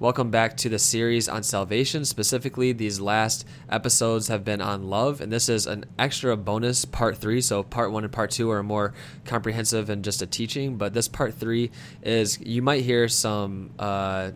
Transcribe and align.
Welcome 0.00 0.30
back 0.30 0.56
to 0.58 0.68
the 0.68 0.78
series 0.78 1.28
on 1.28 1.42
salvation. 1.42 2.04
Specifically, 2.04 2.70
these 2.70 3.00
last 3.00 3.44
episodes 3.68 4.28
have 4.28 4.44
been 4.44 4.60
on 4.60 4.88
love, 4.88 5.20
and 5.20 5.32
this 5.32 5.48
is 5.48 5.66
an 5.66 5.86
extra 5.98 6.36
bonus 6.36 6.84
part 6.84 7.16
three. 7.16 7.40
So, 7.40 7.64
part 7.64 7.90
one 7.90 8.04
and 8.04 8.12
part 8.12 8.30
two 8.30 8.48
are 8.52 8.62
more 8.62 8.94
comprehensive 9.24 9.90
and 9.90 10.04
just 10.04 10.22
a 10.22 10.26
teaching, 10.28 10.76
but 10.76 10.94
this 10.94 11.08
part 11.08 11.34
three 11.34 11.72
is 12.00 12.38
you 12.40 12.62
might 12.62 12.84
hear 12.84 13.08
some. 13.08 13.72
Uh, 13.76 14.30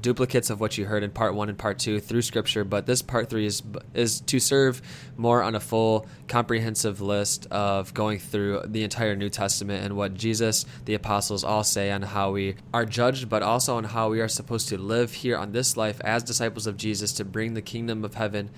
duplicates 0.00 0.50
of 0.50 0.60
what 0.60 0.78
you 0.78 0.84
heard 0.84 1.02
in 1.02 1.10
part 1.10 1.34
one 1.34 1.48
and 1.48 1.58
part 1.58 1.78
two 1.78 2.00
through 2.00 2.22
scripture 2.22 2.64
but 2.64 2.86
this 2.86 3.02
part 3.02 3.28
three 3.28 3.46
is 3.46 3.62
is 3.94 4.20
to 4.20 4.38
serve 4.38 4.80
more 5.16 5.42
on 5.42 5.54
a 5.54 5.60
full 5.60 6.06
comprehensive 6.26 7.00
list 7.00 7.46
of 7.50 7.92
going 7.94 8.18
through 8.18 8.62
the 8.66 8.84
entire 8.84 9.16
new 9.16 9.28
testament 9.28 9.84
and 9.84 9.96
what 9.96 10.14
jesus 10.14 10.64
the 10.84 10.94
apostles 10.94 11.44
all 11.44 11.64
say 11.64 11.90
on 11.90 12.02
how 12.02 12.30
we 12.30 12.54
are 12.72 12.84
judged 12.84 13.28
but 13.28 13.42
also 13.42 13.76
on 13.76 13.84
how 13.84 14.08
we 14.08 14.20
are 14.20 14.28
supposed 14.28 14.68
to 14.68 14.78
live 14.78 15.12
here 15.12 15.36
on 15.36 15.52
this 15.52 15.76
life 15.76 16.00
as 16.02 16.22
disciples 16.22 16.66
of 16.66 16.76
jesus 16.76 17.12
to 17.12 17.24
bring 17.24 17.54
the 17.54 17.62
kingdom 17.62 18.04
of 18.04 18.14
heaven 18.14 18.50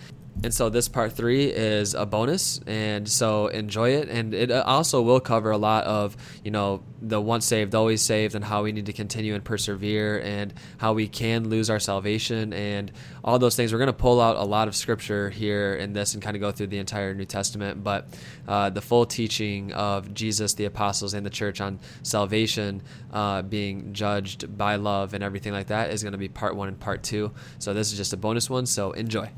and 0.43 0.55
so 0.55 0.71
this 0.71 0.89
part 0.89 1.13
three 1.13 1.47
is 1.47 1.95
a 1.95 2.07
bonus, 2.07 2.61
and 2.67 3.09
so 3.09 3.49
enjoy 3.49 3.91
it. 3.91 4.09
And 4.09 4.33
it 4.33 4.51
also 4.51 5.03
will 5.03 5.21
cover 5.21 5.51
a 5.51 5.59
lot 5.59 5.85
of, 5.85 6.17
you 6.43 6.51
know, 6.51 6.83
the 7.03 7.21
once 7.21 7.47
saved, 7.47 7.75
always 7.75 8.01
saved, 8.01 8.35
and 8.35 8.45
how 8.45 8.63
we 8.63 8.73
need 8.73 8.87
to 8.87 8.93
continue 8.93 9.35
and 9.35 9.45
persevere, 9.45 10.21
and 10.21 10.55
how 10.79 10.93
we 10.93 11.09
can 11.09 11.49
lose 11.49 11.69
our 11.69 11.79
salvation, 11.79 12.53
and 12.53 12.91
all 13.23 13.39
those 13.39 13.55
things. 13.55 13.73
We're 13.73 13.79
going 13.79 13.89
to 13.89 13.93
pull 13.93 14.21
out 14.21 14.37
a 14.37 14.45
lot 14.45 14.67
of 14.67 14.75
scripture 14.75 15.29
here 15.29 15.75
in 15.75 15.93
this 15.93 16.15
and 16.15 16.23
kind 16.23 16.37
of 16.37 16.41
go 16.41 16.51
through 16.53 16.69
the 16.69 16.79
entire 16.79 17.15
New 17.15 17.27
Testament. 17.27 17.85
But 17.85 18.09
uh, 18.49 18.71
the 18.71 18.81
full 18.81 19.05
teaching 19.05 19.73
of 19.73 20.15
Jesus, 20.15 20.55
the 20.55 20.65
apostles, 20.65 21.13
and 21.13 21.25
the 21.25 21.31
church 21.31 21.61
on 21.61 21.81
salvation 22.03 22.83
uh, 23.13 23.43
being 23.43 23.93
judged 23.93 24.57
by 24.57 24.77
love 24.77 25.13
and 25.13 25.23
everything 25.23 25.53
like 25.53 25.67
that 25.67 25.91
is 25.91 26.03
going 26.03 26.13
to 26.13 26.19
be 26.19 26.29
part 26.29 26.57
one 26.57 26.69
and 26.69 26.81
part 26.81 27.03
two. 27.03 27.31
So 27.59 27.75
this 27.75 27.93
is 27.93 27.99
just 27.99 28.13
a 28.13 28.17
bonus 28.17 28.49
one. 28.49 28.65
So 28.67 28.93
enjoy. 28.93 29.31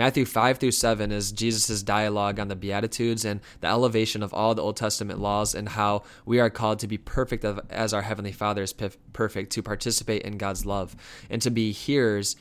Matthew 0.00 0.24
5 0.24 0.56
through 0.56 0.70
7 0.70 1.12
is 1.12 1.30
Jesus' 1.30 1.82
dialogue 1.82 2.40
on 2.40 2.48
the 2.48 2.56
Beatitudes 2.56 3.26
and 3.26 3.38
the 3.60 3.66
elevation 3.66 4.22
of 4.22 4.32
all 4.32 4.54
the 4.54 4.62
Old 4.62 4.78
Testament 4.78 5.20
laws 5.20 5.54
and 5.54 5.68
how 5.68 6.04
we 6.24 6.40
are 6.40 6.48
called 6.48 6.78
to 6.78 6.86
be 6.86 6.96
perfect 6.96 7.44
as 7.44 7.92
our 7.92 8.00
Heavenly 8.00 8.32
Father 8.32 8.62
is 8.62 8.72
perfect, 8.72 9.52
to 9.52 9.62
participate 9.62 10.22
in 10.22 10.38
God's 10.38 10.64
love, 10.64 10.96
and 11.28 11.42
to 11.42 11.50
be 11.50 11.70
hearers 11.70 12.34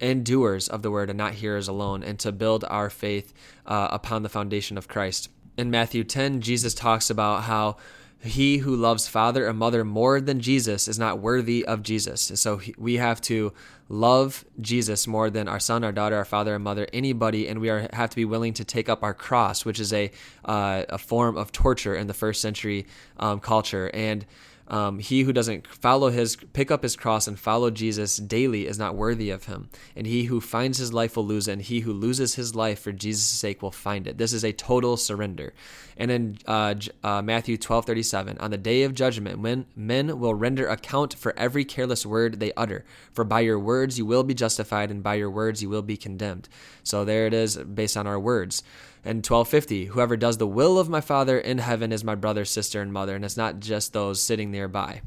and 0.00 0.24
doers 0.26 0.66
of 0.66 0.82
the 0.82 0.90
word 0.90 1.08
and 1.08 1.16
not 1.16 1.34
hearers 1.34 1.68
alone, 1.68 2.02
and 2.02 2.18
to 2.18 2.32
build 2.32 2.64
our 2.64 2.90
faith 2.90 3.32
uh, 3.64 3.86
upon 3.92 4.24
the 4.24 4.28
foundation 4.28 4.76
of 4.76 4.88
Christ. 4.88 5.28
In 5.56 5.70
Matthew 5.70 6.02
10, 6.02 6.40
Jesus 6.40 6.74
talks 6.74 7.10
about 7.10 7.44
how 7.44 7.76
he 8.24 8.58
who 8.58 8.74
loves 8.74 9.06
father 9.06 9.46
and 9.46 9.58
mother 9.58 9.84
more 9.84 10.20
than 10.20 10.40
Jesus 10.40 10.88
is 10.88 10.98
not 10.98 11.20
worthy 11.20 11.64
of 11.64 11.82
Jesus. 11.82 12.32
So 12.34 12.60
we 12.76 12.96
have 12.96 13.20
to 13.22 13.52
love 13.88 14.44
Jesus 14.60 15.06
more 15.06 15.30
than 15.30 15.48
our 15.48 15.60
son, 15.60 15.84
our 15.84 15.92
daughter, 15.92 16.16
our 16.16 16.24
father, 16.24 16.52
our 16.52 16.58
mother, 16.58 16.86
anybody, 16.92 17.48
and 17.48 17.60
we 17.60 17.68
are, 17.68 17.88
have 17.92 18.10
to 18.10 18.16
be 18.16 18.24
willing 18.24 18.54
to 18.54 18.64
take 18.64 18.88
up 18.88 19.02
our 19.02 19.14
cross, 19.14 19.64
which 19.64 19.78
is 19.78 19.92
a 19.92 20.10
uh, 20.44 20.84
a 20.88 20.98
form 20.98 21.36
of 21.36 21.52
torture 21.52 21.94
in 21.94 22.06
the 22.06 22.14
first 22.14 22.40
century 22.40 22.86
um, 23.18 23.40
culture. 23.40 23.90
And 23.92 24.24
um, 24.68 24.98
he 24.98 25.22
who 25.22 25.32
doesn't 25.32 25.66
follow 25.66 26.10
his, 26.10 26.36
pick 26.52 26.70
up 26.70 26.82
his 26.82 26.96
cross 26.96 27.26
and 27.26 27.38
follow 27.38 27.70
Jesus 27.70 28.16
daily 28.16 28.66
is 28.66 28.78
not 28.78 28.94
worthy 28.94 29.30
of 29.30 29.44
him. 29.44 29.68
And 29.94 30.06
he 30.06 30.24
who 30.24 30.40
finds 30.40 30.78
his 30.78 30.92
life 30.92 31.16
will 31.16 31.26
lose 31.26 31.48
it, 31.48 31.52
and 31.52 31.62
he 31.62 31.80
who 31.80 31.92
loses 31.92 32.34
his 32.34 32.54
life 32.54 32.80
for 32.80 32.92
Jesus' 32.92 33.26
sake 33.26 33.62
will 33.62 33.70
find 33.70 34.06
it. 34.06 34.18
This 34.18 34.32
is 34.32 34.44
a 34.44 34.52
total 34.52 34.96
surrender. 34.96 35.52
And 35.96 36.10
in 36.10 36.38
uh, 36.46 36.74
uh, 37.02 37.22
Matthew 37.22 37.56
12 37.56 37.84
37, 37.84 38.38
on 38.38 38.50
the 38.50 38.56
day 38.58 38.82
of 38.82 38.94
judgment, 38.94 39.40
when 39.40 39.66
men 39.76 40.18
will 40.18 40.34
render 40.34 40.66
account 40.66 41.14
for 41.14 41.38
every 41.38 41.64
careless 41.64 42.06
word 42.06 42.40
they 42.40 42.52
utter, 42.56 42.84
for 43.12 43.24
by 43.24 43.40
your 43.40 43.58
words 43.58 43.98
you 43.98 44.06
will 44.06 44.24
be 44.24 44.34
justified, 44.34 44.90
and 44.90 45.02
by 45.02 45.14
your 45.14 45.30
words 45.30 45.62
you 45.62 45.68
will 45.68 45.82
be 45.82 45.96
condemned. 45.96 46.48
So 46.82 47.04
there 47.04 47.26
it 47.26 47.34
is, 47.34 47.56
based 47.56 47.96
on 47.96 48.06
our 48.06 48.18
words 48.18 48.62
and 49.04 49.18
1250 49.18 49.86
whoever 49.86 50.16
does 50.16 50.38
the 50.38 50.46
will 50.46 50.78
of 50.78 50.88
my 50.88 51.00
father 51.00 51.38
in 51.38 51.58
heaven 51.58 51.92
is 51.92 52.02
my 52.02 52.14
brother 52.14 52.44
sister 52.44 52.80
and 52.80 52.92
mother 52.92 53.14
and 53.14 53.24
it's 53.24 53.36
not 53.36 53.60
just 53.60 53.92
those 53.92 54.22
sitting 54.22 54.50
nearby. 54.50 55.02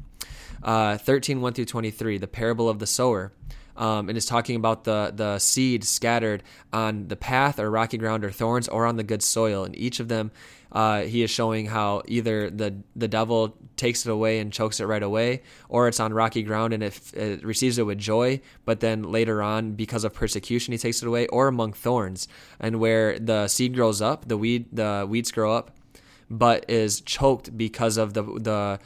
Uh, 0.62 0.98
13 0.98 1.40
1 1.40 1.52
through 1.52 1.64
23 1.64 2.18
the 2.18 2.26
parable 2.26 2.68
of 2.68 2.78
the 2.78 2.86
sower 2.86 3.32
um, 3.78 4.08
and 4.08 4.18
is 4.18 4.26
talking 4.26 4.56
about 4.56 4.84
the 4.84 5.12
the 5.14 5.38
seed 5.38 5.84
scattered 5.84 6.42
on 6.72 7.08
the 7.08 7.16
path 7.16 7.58
or 7.58 7.70
rocky 7.70 7.96
ground 7.96 8.24
or 8.24 8.30
thorns 8.30 8.68
or 8.68 8.84
on 8.84 8.96
the 8.96 9.04
good 9.04 9.22
soil. 9.22 9.64
And 9.64 9.76
each 9.78 10.00
of 10.00 10.08
them 10.08 10.30
uh, 10.70 11.02
he 11.02 11.22
is 11.22 11.30
showing 11.30 11.66
how 11.66 12.02
either 12.06 12.50
the 12.50 12.74
the 12.94 13.08
devil 13.08 13.56
takes 13.76 14.04
it 14.04 14.10
away 14.10 14.38
and 14.38 14.52
chokes 14.52 14.80
it 14.80 14.84
right 14.84 15.02
away, 15.02 15.42
or 15.68 15.88
it's 15.88 16.00
on 16.00 16.12
rocky 16.12 16.42
ground 16.42 16.74
and 16.74 16.82
it, 16.82 17.14
it, 17.14 17.44
receives 17.44 17.78
it 17.78 17.84
with 17.84 17.98
joy, 17.98 18.40
but 18.64 18.80
then 18.80 19.04
later 19.04 19.40
on, 19.40 19.72
because 19.72 20.04
of 20.04 20.12
persecution, 20.12 20.72
he 20.72 20.78
takes 20.78 21.00
it 21.00 21.06
away, 21.06 21.26
or 21.28 21.48
among 21.48 21.72
thorns, 21.72 22.28
and 22.60 22.80
where 22.80 23.18
the 23.18 23.48
seed 23.48 23.74
grows 23.74 24.02
up, 24.02 24.28
the 24.28 24.36
weed 24.36 24.66
the 24.72 25.06
weeds 25.08 25.32
grow 25.32 25.54
up, 25.54 25.70
but 26.28 26.68
is 26.68 27.00
choked 27.00 27.56
because 27.56 27.96
of 27.96 28.12
the 28.12 28.22
the 28.22 28.78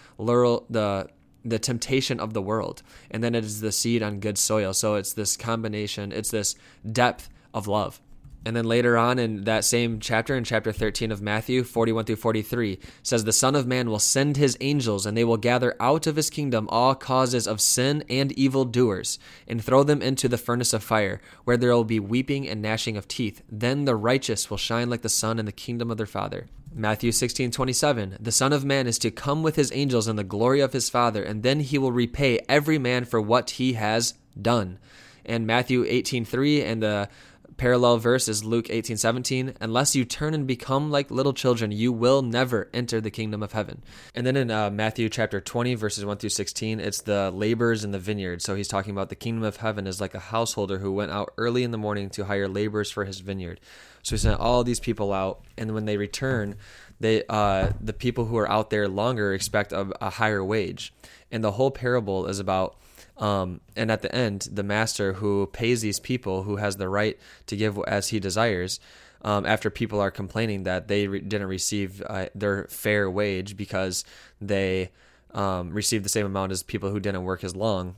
the 0.71 1.09
the 1.45 1.59
temptation 1.59 2.21
of 2.21 2.35
the 2.35 2.43
world, 2.43 2.83
and 3.11 3.23
then 3.23 3.35
it 3.35 3.45
is 3.45 3.61
the 3.61 3.73
seed 3.73 4.03
on 4.03 4.21
good 4.21 4.39
soil. 4.39 4.73
So 4.73 4.95
it's 4.95 5.13
this 5.13 5.37
combination, 5.37 6.13
it's 6.13 6.31
this 6.31 6.55
depth 6.91 7.29
of 7.53 7.67
love. 7.67 8.01
And 8.45 8.57
then 8.57 8.65
later 8.65 8.99
on 8.99 9.21
in 9.21 9.45
that 9.45 9.65
same 9.65 10.01
chapter, 10.01 10.35
in 10.35 10.43
chapter 10.43 10.73
13 10.73 11.13
of 11.13 11.23
Matthew, 11.23 11.63
41 11.63 12.07
through 12.07 12.17
43, 12.17 12.79
says, 13.03 13.23
The 13.23 13.33
Son 13.33 13.55
of 13.55 13.69
Man 13.69 13.89
will 13.89 14.01
send 14.01 14.37
his 14.37 14.57
angels, 14.61 15.07
and 15.07 15.17
they 15.17 15.23
will 15.23 15.37
gather 15.37 15.77
out 15.79 16.09
of 16.09 16.17
his 16.17 16.29
kingdom 16.29 16.67
all 16.69 16.97
causes 16.97 17.47
of 17.47 17.61
sin 17.61 18.03
and 18.11 18.33
evil 18.33 18.65
doers, 18.65 19.21
and 19.47 19.63
throw 19.63 19.85
them 19.85 20.03
into 20.03 20.29
the 20.29 20.39
furnace 20.39 20.73
of 20.73 20.83
fire, 20.83 21.21
where 21.45 21.57
there 21.57 21.71
will 21.71 21.85
be 21.85 22.01
weeping 22.01 22.49
and 22.49 22.61
gnashing 22.61 22.97
of 22.97 23.07
teeth. 23.07 23.43
Then 23.49 23.85
the 23.85 23.95
righteous 23.95 24.51
will 24.51 24.57
shine 24.57 24.91
like 24.91 25.03
the 25.03 25.09
sun 25.09 25.39
in 25.39 25.47
the 25.47 25.53
kingdom 25.53 25.91
of 25.91 25.97
their 25.97 26.07
Father. 26.07 26.49
Matthew 26.75 27.13
16, 27.13 27.51
27, 27.51 28.17
The 28.19 28.33
Son 28.33 28.53
of 28.53 28.65
Man 28.65 28.87
is 28.87 28.99
to 29.01 29.11
come 29.11 29.43
with 29.43 29.57
his 29.57 29.71
angels 29.73 30.09
in 30.09 30.17
the 30.17 30.25
glory 30.25 30.61
of 30.61 30.73
his 30.73 30.89
Father, 30.89 31.23
and 31.23 31.43
then 31.43 31.61
he 31.61 31.77
will 31.77 31.93
repay 31.93 32.41
every 32.49 32.79
man 32.79 33.05
for 33.05 33.21
what 33.21 33.51
he 33.51 33.75
has 33.75 34.15
done. 34.41 34.79
And 35.25 35.47
Matthew 35.47 35.85
18, 35.87 36.25
3, 36.25 36.63
and 36.63 36.83
the 36.83 37.09
parallel 37.57 37.99
verse 37.99 38.27
is 38.27 38.45
Luke 38.45 38.69
18 38.71 38.97
17. 38.97 39.55
Unless 39.61 39.95
you 39.95 40.05
turn 40.05 40.35
and 40.35 40.47
become 40.47 40.91
like 40.91 41.11
little 41.11 41.33
children, 41.33 41.71
you 41.71 41.93
will 41.93 42.23
never 42.23 42.69
enter 42.73 43.01
the 43.01 43.11
kingdom 43.11 43.43
of 43.43 43.53
heaven. 43.53 43.83
And 44.15 44.27
then 44.27 44.37
in 44.37 44.51
uh, 44.51 44.71
Matthew 44.71 45.09
chapter 45.09 45.41
20, 45.41 45.75
verses 45.75 46.05
1 46.05 46.17
through 46.17 46.31
16, 46.31 46.81
it's 46.81 47.03
the 47.03 47.31
laborers 47.31 47.85
in 47.85 47.93
the 47.93 47.99
vineyard. 47.99 48.43
So 48.43 48.55
he's 48.55 48.69
talking 48.69 48.93
about 48.93 49.11
the 49.11 49.15
kingdom 49.15 49.45
of 49.45 49.59
heaven 49.59 49.87
is 49.87 50.01
like 50.01 50.15
a 50.15 50.21
householder 50.21 50.79
who 50.79 50.93
went 50.93 51.13
out 51.13 51.33
early 51.37 51.63
in 51.63 51.71
the 51.71 51.79
morning 51.79 52.11
to 52.11 52.25
hire 52.25 52.49
laborers 52.49 52.91
for 52.91 53.05
his 53.05 53.21
vineyard. 53.21 53.61
So 54.03 54.17
he 54.17 54.19
sent 54.19 54.41
all 54.41 54.65
these 54.65 54.81
people 54.81 55.13
out, 55.13 55.45
and 55.57 55.75
when 55.75 55.85
they 55.85 55.97
return, 55.97 56.57
they 57.01 57.25
uh, 57.29 57.71
the 57.81 57.93
people 57.93 58.27
who 58.27 58.37
are 58.37 58.51
out 58.51 58.71
there 58.71 58.89
longer 58.89 59.33
expect 59.33 59.73
a, 59.73 59.93
a 60.05 60.11
higher 60.11 60.45
wage. 60.45 60.93
And 61.31 61.43
the 61.43 61.53
whole 61.53 61.71
parable 61.71 62.27
is 62.27 62.39
about 62.39 62.77
um, 63.17 63.61
and 63.77 63.91
at 63.91 64.03
the 64.03 64.15
end, 64.15 64.49
the 64.51 64.63
master 64.63 65.15
who 65.15 65.47
pays 65.47 65.83
these 65.83 66.01
people, 66.01 66.43
who 66.43 66.57
has 66.57 66.77
the 66.77 66.89
right 66.89 67.19
to 67.47 67.57
give 67.57 67.79
as 67.87 68.09
he 68.09 68.19
desires, 68.19 68.81
um, 69.23 69.47
after 69.47 69.71
people 69.71 70.01
are 70.01 70.11
complaining 70.11 70.65
that 70.65 70.89
they 70.89 71.07
re- 71.07 71.21
didn't 71.21 71.47
receive 71.47 72.03
uh, 72.09 72.27
their 72.35 72.67
fair 72.69 73.11
wage 73.11 73.57
because 73.57 74.05
they 74.41 74.91
um, 75.33 75.71
received 75.71 76.05
the 76.05 76.09
same 76.09 76.27
amount 76.27 76.53
as 76.53 76.63
people 76.63 76.91
who 76.91 77.01
didn't 77.01 77.25
work 77.25 77.45
as 77.45 77.55
long. 77.55 77.97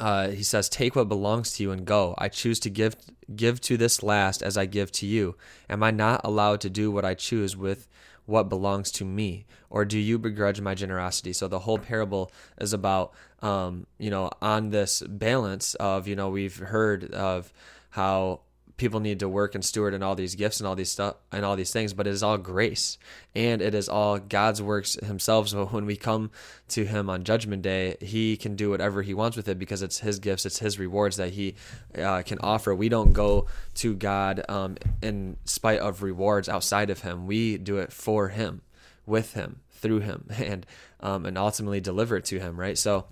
Uh, 0.00 0.28
he 0.28 0.42
says, 0.42 0.68
"Take 0.68 0.96
what 0.96 1.08
belongs 1.08 1.52
to 1.52 1.62
you 1.62 1.70
and 1.70 1.84
go. 1.84 2.14
I 2.18 2.28
choose 2.28 2.58
to 2.60 2.70
give 2.70 2.96
give 3.34 3.60
to 3.62 3.76
this 3.76 4.02
last 4.02 4.42
as 4.42 4.56
I 4.56 4.66
give 4.66 4.92
to 4.92 5.06
you. 5.06 5.36
Am 5.68 5.82
I 5.82 5.90
not 5.90 6.20
allowed 6.24 6.60
to 6.62 6.70
do 6.70 6.90
what 6.90 7.04
I 7.04 7.14
choose 7.14 7.56
with 7.56 7.88
what 8.26 8.48
belongs 8.48 8.90
to 8.90 9.04
me 9.04 9.46
or 9.70 9.84
do 9.84 9.98
you 9.98 10.18
begrudge 10.18 10.60
my 10.60 10.74
generosity 10.74 11.32
so 11.32 11.48
the 11.48 11.60
whole 11.60 11.78
parable 11.78 12.30
is 12.58 12.72
about 12.72 13.12
um, 13.40 13.86
you 13.98 14.10
know 14.10 14.28
on 14.42 14.70
this 14.70 15.02
balance 15.06 15.74
of 15.76 16.06
you 16.06 16.16
know 16.16 16.28
we've 16.28 16.56
heard 16.56 17.12
of 17.12 17.52
how 17.90 18.40
people 18.76 19.00
need 19.00 19.20
to 19.20 19.28
work 19.28 19.54
and 19.54 19.64
steward 19.64 19.94
and 19.94 20.04
all 20.04 20.14
these 20.14 20.34
gifts 20.34 20.60
and 20.60 20.66
all 20.66 20.74
these 20.74 20.90
stuff 20.90 21.16
and 21.32 21.44
all 21.44 21.56
these 21.56 21.72
things, 21.72 21.94
but 21.94 22.06
it 22.06 22.10
is 22.10 22.22
all 22.22 22.36
grace 22.36 22.98
and 23.34 23.62
it 23.62 23.74
is 23.74 23.88
all 23.88 24.18
God's 24.18 24.60
works 24.60 24.94
Himself. 25.02 25.46
So 25.56 25.66
when 25.66 25.86
we 25.86 25.96
come 25.96 26.30
to 26.68 26.84
Him 26.84 27.08
on 27.08 27.24
Judgment 27.24 27.62
Day, 27.62 27.96
He 28.00 28.36
can 28.36 28.56
do 28.56 28.70
whatever 28.70 29.02
He 29.02 29.14
wants 29.14 29.36
with 29.36 29.48
it 29.48 29.58
because 29.58 29.82
it's 29.82 30.00
His 30.00 30.18
gifts, 30.18 30.44
it's 30.44 30.58
His 30.58 30.78
rewards 30.78 31.16
that 31.16 31.30
He 31.30 31.54
uh, 31.96 32.22
can 32.22 32.38
offer. 32.40 32.74
We 32.74 32.88
don't 32.88 33.12
go 33.12 33.46
to 33.76 33.94
God 33.94 34.42
um, 34.48 34.76
in 35.02 35.36
spite 35.44 35.80
of 35.80 36.02
rewards 36.02 36.48
outside 36.48 36.90
of 36.90 37.02
Him. 37.02 37.26
We 37.26 37.58
do 37.58 37.78
it 37.78 37.92
for 37.92 38.28
Him, 38.28 38.62
with 39.06 39.34
Him, 39.34 39.60
through 39.70 40.00
Him, 40.00 40.28
and 40.36 40.66
um, 41.00 41.26
and 41.26 41.38
ultimately 41.38 41.80
deliver 41.80 42.16
it 42.16 42.24
to 42.26 42.40
Him. 42.40 42.58
Right. 42.58 42.76
So 42.76 43.06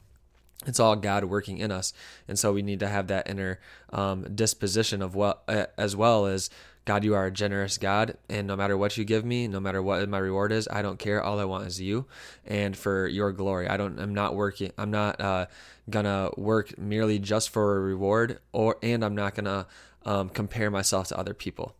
it's 0.66 0.80
all 0.80 0.96
God 0.96 1.24
working 1.24 1.58
in 1.58 1.70
us, 1.70 1.92
and 2.28 2.38
so 2.38 2.52
we 2.52 2.62
need 2.62 2.80
to 2.80 2.88
have 2.88 3.08
that 3.08 3.28
inner 3.28 3.60
um, 3.92 4.34
disposition 4.34 5.02
of 5.02 5.14
what, 5.14 5.42
as 5.76 5.94
well 5.94 6.26
as 6.26 6.50
God, 6.84 7.02
you 7.02 7.14
are 7.14 7.26
a 7.26 7.30
generous 7.30 7.78
God, 7.78 8.18
and 8.28 8.46
no 8.46 8.56
matter 8.56 8.76
what 8.76 8.98
you 8.98 9.04
give 9.04 9.24
me, 9.24 9.48
no 9.48 9.58
matter 9.58 9.82
what 9.82 10.06
my 10.06 10.18
reward 10.18 10.52
is, 10.52 10.68
I 10.70 10.82
don't 10.82 10.98
care. 10.98 11.22
All 11.22 11.40
I 11.40 11.44
want 11.44 11.66
is 11.66 11.80
you, 11.80 12.04
and 12.44 12.76
for 12.76 13.06
your 13.06 13.32
glory. 13.32 13.68
I 13.68 13.78
don't. 13.78 13.98
I'm 13.98 14.12
not 14.12 14.34
working. 14.34 14.70
I'm 14.76 14.90
not 14.90 15.18
uh, 15.18 15.46
gonna 15.88 16.30
work 16.36 16.76
merely 16.76 17.18
just 17.18 17.48
for 17.48 17.76
a 17.76 17.80
reward, 17.80 18.38
or 18.52 18.76
and 18.82 19.02
I'm 19.02 19.14
not 19.14 19.34
gonna 19.34 19.66
um, 20.04 20.28
compare 20.28 20.70
myself 20.70 21.08
to 21.08 21.18
other 21.18 21.32
people. 21.32 21.74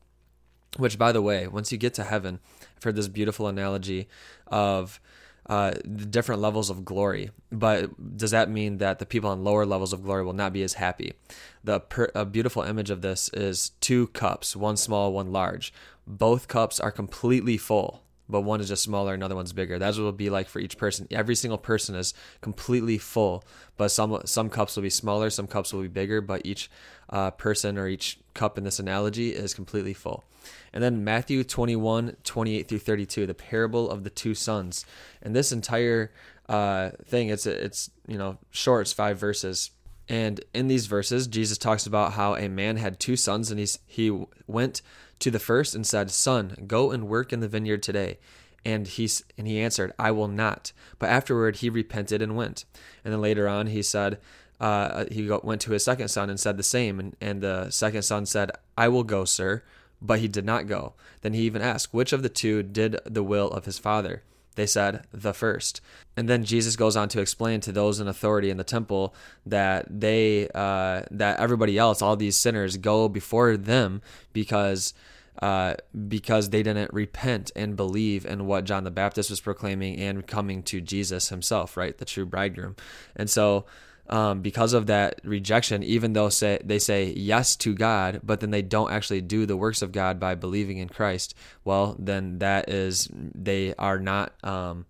Which, 0.79 0.99
by 0.99 1.13
the 1.13 1.23
way, 1.23 1.47
once 1.47 1.71
you 1.71 1.77
get 1.77 1.93
to 1.95 2.05
heaven, 2.05 2.41
I've 2.77 2.83
heard 2.83 2.97
this 2.97 3.09
beautiful 3.09 3.47
analogy 3.47 4.09
of 4.47 5.01
uh, 5.47 5.73
the 5.85 6.07
different 6.07 6.41
levels 6.41 6.71
of 6.71 6.85
glory. 6.85 7.31
But 7.51 8.17
does 8.17 8.31
that 8.31 8.51
mean 8.51 8.79
that 8.79 8.99
the 8.99 9.07
people 9.07 9.31
on 9.31 9.45
lower 9.45 9.67
levels 9.67 9.93
of 9.93 10.03
glory 10.03 10.25
will 10.25 10.33
not 10.33 10.53
be 10.53 10.63
as 10.63 10.75
happy? 10.75 11.15
The 11.63 11.81
per, 11.81 12.11
a 12.15 12.25
beautiful 12.25 12.63
image 12.63 12.91
of 12.91 13.03
this 13.03 13.29
is 13.33 13.71
two 13.81 14.09
cups, 14.09 14.57
one 14.57 14.77
small, 14.77 15.13
one 15.13 15.33
large. 15.33 15.73
Both 16.07 16.49
cups 16.49 16.79
are 16.81 16.93
completely 16.93 17.57
full, 17.57 18.04
but 18.29 18.43
one 18.43 18.61
is 18.61 18.69
just 18.69 18.83
smaller, 18.83 19.15
another 19.15 19.35
one's 19.35 19.53
bigger. 19.53 19.79
That's 19.79 19.97
what 19.97 20.03
it 20.03 20.07
will 20.07 20.13
be 20.13 20.31
like 20.31 20.49
for 20.49 20.59
each 20.59 20.79
person. 20.79 21.07
Every 21.11 21.35
single 21.35 21.59
person 21.59 21.95
is 21.95 22.15
completely 22.41 22.99
full, 22.99 23.45
but 23.77 23.89
some 23.89 24.21
some 24.25 24.49
cups 24.49 24.77
will 24.77 24.83
be 24.83 24.91
smaller, 24.91 25.31
some 25.31 25.47
cups 25.47 25.73
will 25.73 25.83
be 25.83 25.89
bigger, 25.89 26.21
but 26.21 26.43
each 26.45 26.71
uh, 27.11 27.31
person 27.33 27.79
or 27.79 27.89
each 27.89 28.19
cup 28.33 28.59
in 28.59 28.65
this 28.65 28.79
analogy 28.79 29.31
is 29.31 29.55
completely 29.55 29.95
full. 29.95 30.25
And 30.73 30.83
then 30.83 31.05
Matthew 31.05 31.45
21, 31.45 32.17
28 32.25 32.69
through 32.69 32.79
32, 32.79 33.27
the 33.27 33.35
parable 33.35 33.91
of 33.91 34.05
the 34.05 34.11
two 34.11 34.35
sons. 34.35 34.85
And 35.23 35.35
this 35.35 35.53
entire 35.53 36.13
uh, 36.49 36.91
thing, 37.05 37.29
it's, 37.29 37.47
it's, 37.47 37.91
you 38.07 38.19
know, 38.19 38.39
short, 38.51 38.83
it's 38.83 38.93
five 38.93 39.19
verses. 39.19 39.71
And 40.09 40.45
in 40.53 40.69
these 40.69 40.87
verses, 40.87 41.27
Jesus 41.27 41.57
talks 41.57 41.87
about 41.87 42.13
how 42.13 42.35
a 42.35 42.49
man 42.49 42.77
had 42.77 43.01
two 43.01 43.17
sons, 43.17 43.51
and 43.51 43.59
he's, 43.59 43.79
he 43.87 44.27
went 44.47 44.83
to 45.21 45.31
the 45.31 45.39
first 45.39 45.75
and 45.75 45.87
said, 45.87 46.11
Son, 46.11 46.57
go 46.67 46.91
and 46.91 47.09
work 47.09 47.33
in 47.33 47.41
the 47.41 47.49
vineyard 47.49 47.83
today. 47.83 48.19
And 48.65 48.87
he, 48.87 49.09
and 49.37 49.47
he 49.47 49.61
answered, 49.61 49.93
I 49.99 50.11
will 50.11 50.29
not. 50.29 50.73
But 50.99 51.11
afterward 51.11 51.57
he 51.57 51.69
repented 51.69 52.23
and 52.23 52.37
went. 52.37 52.65
And 53.05 53.13
then 53.13 53.21
later 53.21 53.47
on 53.47 53.67
he 53.69 53.83
said, 53.83 54.19
uh, 54.61 55.05
he 55.11 55.29
went 55.43 55.61
to 55.63 55.73
his 55.73 55.85
second 55.85 56.09
son 56.09 56.31
and 56.31 56.41
said 56.41 56.57
the 56.57 56.63
same. 56.63 56.99
And, 56.99 57.17
and 57.21 57.43
the 57.43 57.71
second 57.71 58.03
son 58.03 58.27
said, 58.27 58.51
I 58.77 58.89
will 58.89 59.05
go, 59.05 59.25
sir. 59.25 59.63
But 60.01 60.21
he 60.21 60.29
did 60.29 60.45
not 60.45 60.67
go. 60.67 60.95
Then 61.23 61.33
he 61.33 61.43
even 61.43 61.63
asked, 61.63 61.95
Which 61.95 62.13
of 62.13 62.23
the 62.23 62.29
two 62.29 62.63
did 62.63 62.99
the 63.05 63.23
will 63.23 63.49
of 63.49 63.65
his 63.65 63.79
father? 63.79 64.23
They 64.55 64.67
said, 64.67 65.07
The 65.13 65.35
first. 65.35 65.81
And 66.17 66.29
then 66.29 66.45
Jesus 66.45 66.77
goes 66.77 66.97
on 66.97 67.09
to 67.11 67.21
explain 67.21 67.61
to 67.63 67.73
those 67.73 68.01
in 68.01 68.09
authority 68.09 68.51
in 68.51 68.57
the 68.57 68.65
temple 68.65 69.15
that 69.47 69.87
they, 69.89 70.49
uh, 70.55 71.03
that 71.11 71.41
everybody 71.41 71.77
else, 71.79 72.01
all 72.03 72.17
these 72.17 72.37
sinners, 72.37 72.77
go 72.77 73.09
before 73.09 73.57
them 73.57 74.03
because. 74.33 74.95
Uh, 75.43 75.75
because 76.07 76.51
they 76.51 76.63
didn't 76.63 76.95
repent 76.95 77.51
and 77.57 77.75
believe 77.75 78.25
in 78.25 78.47
what 78.47 78.63
John 78.63 78.85
the 78.85 78.91
Baptist 78.93 79.31
was 79.31 79.41
proclaiming 79.41 79.99
and 79.99 80.25
coming 80.25 80.63
to 80.63 80.81
Jesus 80.81 81.29
himself, 81.29 81.77
right? 81.77 81.99
The 81.99 82.05
true 82.05 82.25
bridegroom. 82.25 82.77
And 83.17 83.29
so 83.29 83.65
um, 84.09 84.41
because 84.41 84.73
of 84.73 84.87
that 84.87 85.21
rejection, 85.25 85.83
even 85.83 86.13
though 86.13 86.29
say, 86.29 86.59
they 86.65 86.79
say 86.79 87.13
yes 87.17 87.57
to 87.57 87.75
God, 87.75 88.21
but 88.23 88.41
then 88.41 88.51
they 88.51 88.63
don't 88.63 88.93
actually 88.93 89.21
do 89.21 89.47
the 89.47 89.57
works 89.57 89.83
of 89.83 89.93
God 89.93 90.21
by 90.21 90.35
believing 90.35 90.79
in 90.79 90.89
Christ, 90.89 91.35
well, 91.65 91.97
then 91.99 92.39
that 92.39 92.69
is 92.69 93.09
they 93.13 93.75
are 93.79 93.99
not 93.99 94.33
um, 94.45 94.87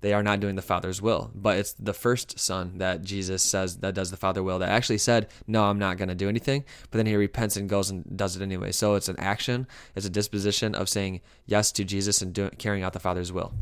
they 0.00 0.12
are 0.12 0.22
not 0.22 0.40
doing 0.40 0.56
the 0.56 0.62
Father's 0.62 1.00
will. 1.00 1.30
But 1.34 1.58
it's 1.58 1.72
the 1.72 1.94
first 1.94 2.38
son 2.38 2.78
that 2.78 3.02
Jesus 3.02 3.42
says 3.42 3.78
that 3.78 3.94
does 3.94 4.10
the 4.10 4.16
Father 4.16 4.42
will 4.42 4.58
that 4.58 4.68
actually 4.68 4.98
said, 4.98 5.28
"No, 5.46 5.64
I'm 5.64 5.78
not 5.78 5.96
going 5.96 6.08
to 6.08 6.14
do 6.14 6.28
anything," 6.28 6.64
but 6.90 6.98
then 6.98 7.06
he 7.06 7.16
repents 7.16 7.56
and 7.56 7.68
goes 7.68 7.90
and 7.90 8.16
does 8.16 8.36
it 8.36 8.42
anyway. 8.42 8.72
So 8.72 8.94
it's 8.94 9.08
an 9.08 9.18
action, 9.18 9.66
it's 9.94 10.06
a 10.06 10.10
disposition 10.10 10.74
of 10.74 10.88
saying 10.88 11.22
yes 11.46 11.72
to 11.72 11.84
Jesus 11.84 12.20
and 12.20 12.32
doing, 12.32 12.50
carrying 12.58 12.84
out 12.84 12.92
the 12.92 13.00
Father's 13.00 13.32
will. 13.32 13.52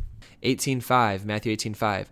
18:5 0.43 1.25
Matthew 1.25 1.53
18:5 1.53 2.07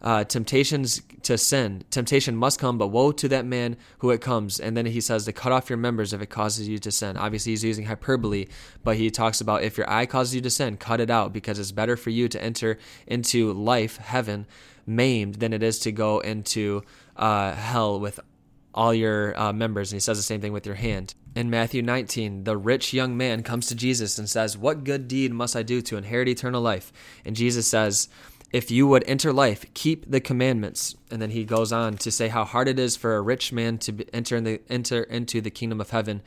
uh, 0.00 0.24
temptations 0.24 1.02
to 1.22 1.36
sin. 1.36 1.84
Temptation 1.90 2.36
must 2.36 2.58
come, 2.58 2.78
but 2.78 2.88
woe 2.88 3.12
to 3.12 3.28
that 3.28 3.44
man 3.44 3.76
who 3.98 4.10
it 4.10 4.20
comes. 4.20 4.60
And 4.60 4.76
then 4.76 4.86
he 4.86 5.00
says 5.00 5.24
to 5.24 5.32
cut 5.32 5.52
off 5.52 5.68
your 5.68 5.76
members 5.76 6.12
if 6.12 6.22
it 6.22 6.30
causes 6.30 6.68
you 6.68 6.78
to 6.78 6.90
sin. 6.90 7.16
Obviously, 7.16 7.52
he's 7.52 7.64
using 7.64 7.86
hyperbole, 7.86 8.46
but 8.84 8.96
he 8.96 9.10
talks 9.10 9.40
about 9.40 9.62
if 9.62 9.76
your 9.76 9.90
eye 9.90 10.06
causes 10.06 10.34
you 10.34 10.40
to 10.42 10.50
sin, 10.50 10.76
cut 10.76 11.00
it 11.00 11.10
out 11.10 11.32
because 11.32 11.58
it's 11.58 11.72
better 11.72 11.96
for 11.96 12.10
you 12.10 12.28
to 12.28 12.42
enter 12.42 12.78
into 13.06 13.52
life, 13.52 13.96
heaven, 13.96 14.46
maimed 14.86 15.36
than 15.36 15.52
it 15.52 15.62
is 15.62 15.78
to 15.80 15.92
go 15.92 16.20
into 16.20 16.82
uh, 17.16 17.52
hell 17.52 17.98
with 18.00 18.20
all 18.74 18.94
your 18.94 19.38
uh, 19.38 19.52
members. 19.52 19.90
And 19.90 19.96
he 19.96 20.00
says 20.00 20.18
the 20.18 20.22
same 20.22 20.40
thing 20.40 20.52
with 20.52 20.66
your 20.66 20.76
hand. 20.76 21.14
In 21.34 21.50
Matthew 21.50 21.82
19, 21.82 22.44
the 22.44 22.56
rich 22.56 22.92
young 22.92 23.16
man 23.16 23.42
comes 23.42 23.66
to 23.66 23.74
Jesus 23.74 24.18
and 24.18 24.28
says, 24.28 24.56
What 24.56 24.84
good 24.84 25.08
deed 25.08 25.32
must 25.32 25.56
I 25.56 25.62
do 25.62 25.82
to 25.82 25.96
inherit 25.96 26.28
eternal 26.28 26.62
life? 26.62 26.92
And 27.24 27.36
Jesus 27.36 27.66
says, 27.66 28.08
if 28.52 28.70
you 28.70 28.86
would 28.86 29.04
enter 29.06 29.32
life, 29.32 29.64
keep 29.74 30.10
the 30.10 30.20
commandments. 30.20 30.94
And 31.10 31.20
then 31.20 31.30
he 31.30 31.44
goes 31.44 31.72
on 31.72 31.96
to 31.98 32.10
say 32.10 32.28
how 32.28 32.44
hard 32.44 32.68
it 32.68 32.78
is 32.78 32.96
for 32.96 33.16
a 33.16 33.20
rich 33.20 33.52
man 33.52 33.78
to 33.78 34.04
enter 34.12 34.36
in 34.36 34.44
the, 34.44 34.60
enter 34.70 35.02
into 35.02 35.40
the 35.40 35.50
kingdom 35.50 35.80
of 35.80 35.90
heaven. 35.90 36.22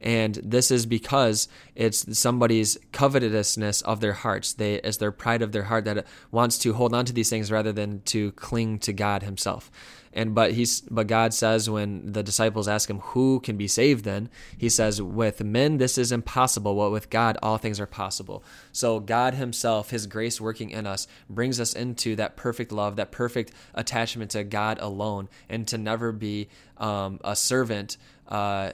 And 0.00 0.34
this 0.36 0.70
is 0.70 0.86
because 0.86 1.48
it's 1.74 2.18
somebody's 2.18 2.78
covetousness 2.92 3.82
of 3.82 4.00
their 4.00 4.12
hearts. 4.12 4.52
They, 4.52 4.74
it's 4.74 4.98
their 4.98 5.12
pride 5.12 5.42
of 5.42 5.52
their 5.52 5.64
heart 5.64 5.86
that 5.86 6.06
wants 6.30 6.58
to 6.58 6.74
hold 6.74 6.94
on 6.94 7.06
to 7.06 7.12
these 7.12 7.30
things 7.30 7.50
rather 7.50 7.72
than 7.72 8.02
to 8.06 8.32
cling 8.32 8.78
to 8.80 8.92
God 8.92 9.22
Himself. 9.22 9.70
And 10.14 10.34
but 10.34 10.52
he's 10.52 10.80
but 10.82 11.08
God 11.08 11.34
says 11.34 11.68
when 11.68 12.12
the 12.12 12.22
disciples 12.22 12.68
ask 12.68 12.88
him 12.88 13.00
who 13.00 13.40
can 13.40 13.56
be 13.56 13.66
saved, 13.66 14.04
then 14.04 14.30
he 14.56 14.68
says, 14.68 15.02
"With 15.02 15.42
men 15.42 15.78
this 15.78 15.98
is 15.98 16.12
impossible, 16.12 16.74
but 16.74 16.92
with 16.92 17.10
God 17.10 17.36
all 17.42 17.58
things 17.58 17.80
are 17.80 17.86
possible." 17.86 18.44
So 18.72 19.00
God 19.00 19.34
Himself, 19.34 19.90
His 19.90 20.06
grace 20.06 20.40
working 20.40 20.70
in 20.70 20.86
us, 20.86 21.08
brings 21.28 21.60
us 21.60 21.74
into 21.74 22.14
that 22.16 22.36
perfect 22.36 22.70
love, 22.70 22.96
that 22.96 23.10
perfect 23.10 23.52
attachment 23.74 24.30
to 24.30 24.44
God 24.44 24.78
alone, 24.80 25.28
and 25.48 25.66
to 25.68 25.76
never 25.76 26.12
be 26.12 26.48
um, 26.78 27.20
a 27.24 27.34
servant. 27.34 27.96
Uh, 28.28 28.70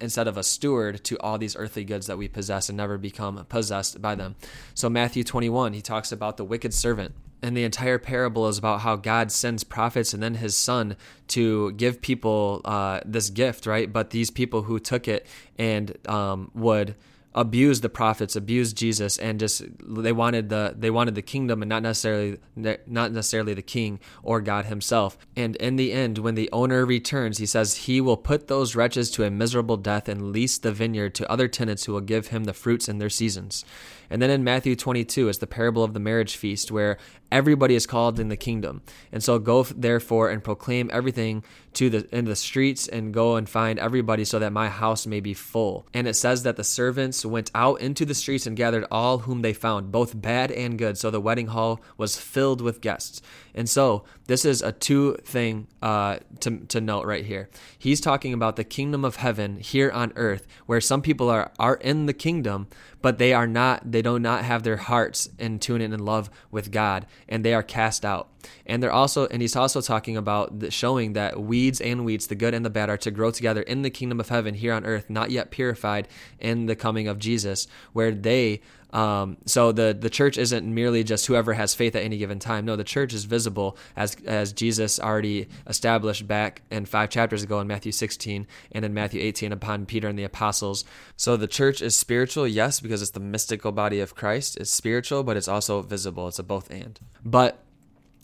instead 0.00 0.28
of 0.28 0.36
a 0.36 0.42
steward 0.42 1.02
to 1.04 1.18
all 1.20 1.38
these 1.38 1.56
earthly 1.56 1.84
goods 1.84 2.06
that 2.06 2.18
we 2.18 2.28
possess 2.28 2.68
and 2.68 2.76
never 2.76 2.98
become 2.98 3.44
possessed 3.48 4.02
by 4.02 4.14
them. 4.14 4.34
So, 4.74 4.90
Matthew 4.90 5.24
21, 5.24 5.72
he 5.72 5.80
talks 5.80 6.12
about 6.12 6.36
the 6.36 6.44
wicked 6.44 6.74
servant. 6.74 7.14
And 7.44 7.54
the 7.54 7.64
entire 7.64 7.98
parable 7.98 8.48
is 8.48 8.56
about 8.56 8.80
how 8.80 8.96
God 8.96 9.30
sends 9.30 9.64
prophets 9.64 10.14
and 10.14 10.22
then 10.22 10.36
his 10.36 10.56
son 10.56 10.96
to 11.28 11.72
give 11.72 12.00
people 12.00 12.62
uh, 12.64 13.00
this 13.04 13.28
gift, 13.28 13.66
right? 13.66 13.92
But 13.92 14.10
these 14.10 14.30
people 14.30 14.62
who 14.62 14.78
took 14.78 15.06
it 15.06 15.26
and 15.58 15.94
um, 16.08 16.50
would 16.54 16.94
abused 17.34 17.82
the 17.82 17.88
prophets, 17.88 18.36
abused 18.36 18.76
Jesus, 18.76 19.18
and 19.18 19.40
just 19.40 19.62
they 19.80 20.12
wanted 20.12 20.48
the 20.48 20.74
they 20.78 20.90
wanted 20.90 21.14
the 21.14 21.22
kingdom 21.22 21.62
and 21.62 21.68
not 21.68 21.82
necessarily 21.82 22.38
not 22.56 23.12
necessarily 23.12 23.54
the 23.54 23.62
king 23.62 23.98
or 24.22 24.40
God 24.40 24.66
Himself. 24.66 25.18
And 25.36 25.56
in 25.56 25.76
the 25.76 25.92
end, 25.92 26.18
when 26.18 26.36
the 26.36 26.48
owner 26.52 26.86
returns, 26.86 27.38
he 27.38 27.46
says 27.46 27.74
he 27.74 28.00
will 28.00 28.16
put 28.16 28.48
those 28.48 28.76
wretches 28.76 29.10
to 29.12 29.24
a 29.24 29.30
miserable 29.30 29.76
death 29.76 30.08
and 30.08 30.32
lease 30.32 30.58
the 30.58 30.72
vineyard 30.72 31.14
to 31.16 31.30
other 31.30 31.48
tenants 31.48 31.84
who 31.84 31.92
will 31.92 32.00
give 32.00 32.28
him 32.28 32.44
the 32.44 32.54
fruits 32.54 32.88
in 32.88 32.98
their 32.98 33.10
seasons. 33.10 33.64
And 34.10 34.20
then 34.20 34.30
in 34.30 34.44
Matthew 34.44 34.76
22 34.76 35.28
is 35.28 35.38
the 35.38 35.46
parable 35.46 35.84
of 35.84 35.94
the 35.94 36.00
marriage 36.00 36.36
feast 36.36 36.70
where 36.70 36.98
everybody 37.30 37.74
is 37.74 37.86
called 37.86 38.20
in 38.20 38.28
the 38.28 38.36
kingdom. 38.36 38.82
And 39.10 39.22
so 39.22 39.38
go 39.38 39.64
therefore 39.64 40.30
and 40.30 40.42
proclaim 40.42 40.90
everything 40.92 41.44
to 41.74 41.90
the 41.90 42.16
in 42.16 42.24
the 42.26 42.36
streets 42.36 42.86
and 42.86 43.12
go 43.12 43.36
and 43.36 43.48
find 43.48 43.78
everybody 43.78 44.24
so 44.24 44.38
that 44.38 44.52
my 44.52 44.68
house 44.68 45.06
may 45.06 45.20
be 45.20 45.34
full. 45.34 45.86
And 45.92 46.06
it 46.06 46.14
says 46.14 46.44
that 46.44 46.56
the 46.56 46.64
servants 46.64 47.24
went 47.24 47.50
out 47.54 47.80
into 47.80 48.04
the 48.04 48.14
streets 48.14 48.46
and 48.46 48.56
gathered 48.56 48.86
all 48.90 49.18
whom 49.18 49.42
they 49.42 49.52
found, 49.52 49.90
both 49.90 50.20
bad 50.20 50.52
and 50.52 50.78
good. 50.78 50.96
So 50.96 51.10
the 51.10 51.20
wedding 51.20 51.48
hall 51.48 51.80
was 51.96 52.16
filled 52.16 52.60
with 52.60 52.80
guests. 52.80 53.20
And 53.54 53.68
so 53.68 54.04
this 54.26 54.44
is 54.44 54.62
a 54.62 54.72
two 54.72 55.16
thing 55.24 55.68
uh, 55.80 56.18
to, 56.40 56.58
to 56.66 56.80
note 56.80 57.06
right 57.06 57.24
here. 57.24 57.48
He's 57.78 58.00
talking 58.00 58.32
about 58.32 58.56
the 58.56 58.64
kingdom 58.64 59.04
of 59.04 59.16
heaven 59.16 59.58
here 59.58 59.90
on 59.90 60.12
earth, 60.16 60.46
where 60.66 60.80
some 60.80 61.02
people 61.02 61.30
are, 61.30 61.52
are 61.58 61.76
in 61.76 62.06
the 62.06 62.12
kingdom, 62.12 62.66
but 63.00 63.18
they 63.18 63.32
are 63.32 63.46
not, 63.46 63.92
they 63.92 64.02
do 64.02 64.18
not 64.18 64.44
have 64.44 64.62
their 64.62 64.78
hearts 64.78 65.28
in 65.38 65.58
tune 65.58 65.80
in 65.80 65.96
love 66.04 66.30
with 66.50 66.72
God, 66.72 67.06
and 67.28 67.44
they 67.44 67.54
are 67.54 67.62
cast 67.62 68.04
out. 68.04 68.30
And 68.66 68.82
they're 68.82 68.92
also, 68.92 69.26
and 69.26 69.40
he's 69.40 69.56
also 69.56 69.80
talking 69.80 70.16
about 70.16 70.58
the, 70.60 70.70
showing 70.70 71.12
that 71.12 71.40
weeds 71.40 71.80
and 71.80 72.04
weeds, 72.04 72.26
the 72.26 72.34
good 72.34 72.54
and 72.54 72.64
the 72.64 72.70
bad, 72.70 72.90
are 72.90 72.96
to 72.98 73.10
grow 73.10 73.30
together 73.30 73.62
in 73.62 73.82
the 73.82 73.90
kingdom 73.90 74.20
of 74.20 74.30
heaven 74.30 74.54
here 74.54 74.72
on 74.72 74.84
earth, 74.84 75.08
not 75.08 75.30
yet 75.30 75.50
purified 75.50 76.08
in 76.38 76.66
the 76.66 76.76
coming 76.76 77.08
of 77.08 77.18
Jesus, 77.18 77.66
where 77.92 78.10
they 78.10 78.60
um, 78.94 79.38
so 79.44 79.72
the 79.72 79.96
the 79.98 80.08
church 80.08 80.38
isn't 80.38 80.72
merely 80.72 81.02
just 81.02 81.26
whoever 81.26 81.52
has 81.52 81.74
faith 81.74 81.96
at 81.96 82.04
any 82.04 82.16
given 82.16 82.38
time. 82.38 82.64
No, 82.64 82.76
the 82.76 82.84
church 82.84 83.12
is 83.12 83.24
visible 83.24 83.76
as 83.96 84.16
as 84.24 84.52
Jesus 84.52 85.00
already 85.00 85.48
established 85.66 86.28
back 86.28 86.62
in 86.70 86.86
five 86.86 87.10
chapters 87.10 87.42
ago 87.42 87.58
in 87.58 87.66
Matthew 87.66 87.90
16 87.90 88.46
and 88.70 88.84
in 88.84 88.94
Matthew 88.94 89.20
18 89.20 89.50
upon 89.52 89.84
Peter 89.84 90.06
and 90.06 90.16
the 90.16 90.22
apostles. 90.22 90.84
So 91.16 91.36
the 91.36 91.48
church 91.48 91.82
is 91.82 91.96
spiritual, 91.96 92.46
yes, 92.46 92.78
because 92.78 93.02
it's 93.02 93.10
the 93.10 93.20
mystical 93.20 93.72
body 93.72 93.98
of 93.98 94.14
Christ. 94.14 94.56
It's 94.58 94.70
spiritual, 94.70 95.24
but 95.24 95.36
it's 95.36 95.48
also 95.48 95.82
visible. 95.82 96.28
It's 96.28 96.38
a 96.38 96.44
both 96.44 96.70
and. 96.70 96.98
But 97.24 97.58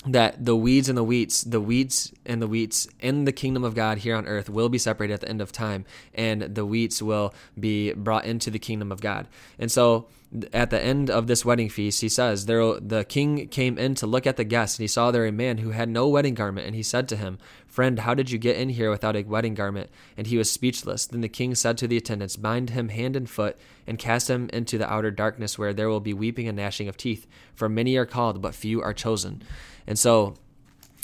that 0.07 0.45
the 0.45 0.57
weeds 0.57 0.89
and 0.89 0.97
the 0.97 1.05
wheats, 1.05 1.43
the 1.43 1.61
weeds 1.61 2.13
and 2.25 2.41
the 2.41 2.47
wheats 2.47 2.89
in 3.01 3.25
the 3.27 3.33
kingdom 3.33 3.65
of 3.65 3.75
God 3.75 3.99
here 3.99 4.17
on 4.17 4.27
earth 4.27 4.49
will 4.49 4.71
be 4.71 4.79
separated 4.79 5.15
at 5.15 5.21
the 5.21 5.29
end 5.29 5.43
of 5.43 5.53
time, 5.53 5.85
and 6.15 6.43
the 6.43 6.65
wheats 6.65 7.03
will 7.03 7.35
be 7.59 7.93
brought 7.93 8.25
into 8.25 8.51
the 8.51 8.59
kingdom 8.59 8.91
of 8.91 9.03
God. 9.03 9.29
And 9.59 9.71
so 9.71 10.09
at 10.53 10.71
the 10.71 10.81
end 10.81 11.11
of 11.11 11.27
this 11.27 11.45
wedding 11.45 11.69
feast, 11.69 12.01
he 12.01 12.09
says, 12.09 12.47
there, 12.47 12.79
The 12.81 13.05
king 13.05 13.49
came 13.49 13.77
in 13.79 13.95
to 13.97 14.07
look 14.07 14.27
at 14.27 14.37
the 14.37 14.45
guests, 14.45 14.79
and 14.79 14.85
he 14.85 14.89
saw 14.89 15.11
there 15.11 15.27
a 15.27 15.33
man 15.33 15.59
who 15.59 15.71
had 15.71 15.89
no 15.89 16.09
wedding 16.09 16.35
garment, 16.35 16.67
and 16.67 16.77
he 16.77 16.83
said 16.83 17.09
to 17.09 17.17
him, 17.17 17.39
Friend, 17.67 17.99
how 17.99 18.15
did 18.15 18.31
you 18.31 18.39
get 18.39 18.57
in 18.57 18.71
here 18.71 18.91
without 18.91 19.17
a 19.17 19.23
wedding 19.23 19.55
garment? 19.55 19.91
And 20.17 20.27
he 20.27 20.37
was 20.37 20.51
speechless. 20.51 21.07
Then 21.07 21.21
the 21.21 21.29
king 21.29 21.55
said 21.55 21.79
to 21.79 21.89
the 21.89 21.97
attendants, 21.97 22.37
Bind 22.37 22.71
him 22.71 22.89
hand 22.89 23.17
and 23.17 23.29
foot, 23.29 23.59
and 23.87 23.99
cast 23.99 24.31
him 24.31 24.49
into 24.53 24.79
the 24.79 24.91
outer 24.91 25.11
darkness, 25.11 25.59
where 25.59 25.73
there 25.73 25.89
will 25.89 26.01
be 26.01 26.15
weeping 26.15 26.49
and 26.49 26.57
gnashing 26.57 26.89
of 26.89 26.97
teeth. 26.97 27.27
For 27.55 27.69
many 27.69 27.97
are 27.97 28.07
called, 28.07 28.41
but 28.41 28.55
few 28.55 28.81
are 28.83 28.95
chosen. 28.95 29.43
And 29.91 29.99
so 29.99 30.35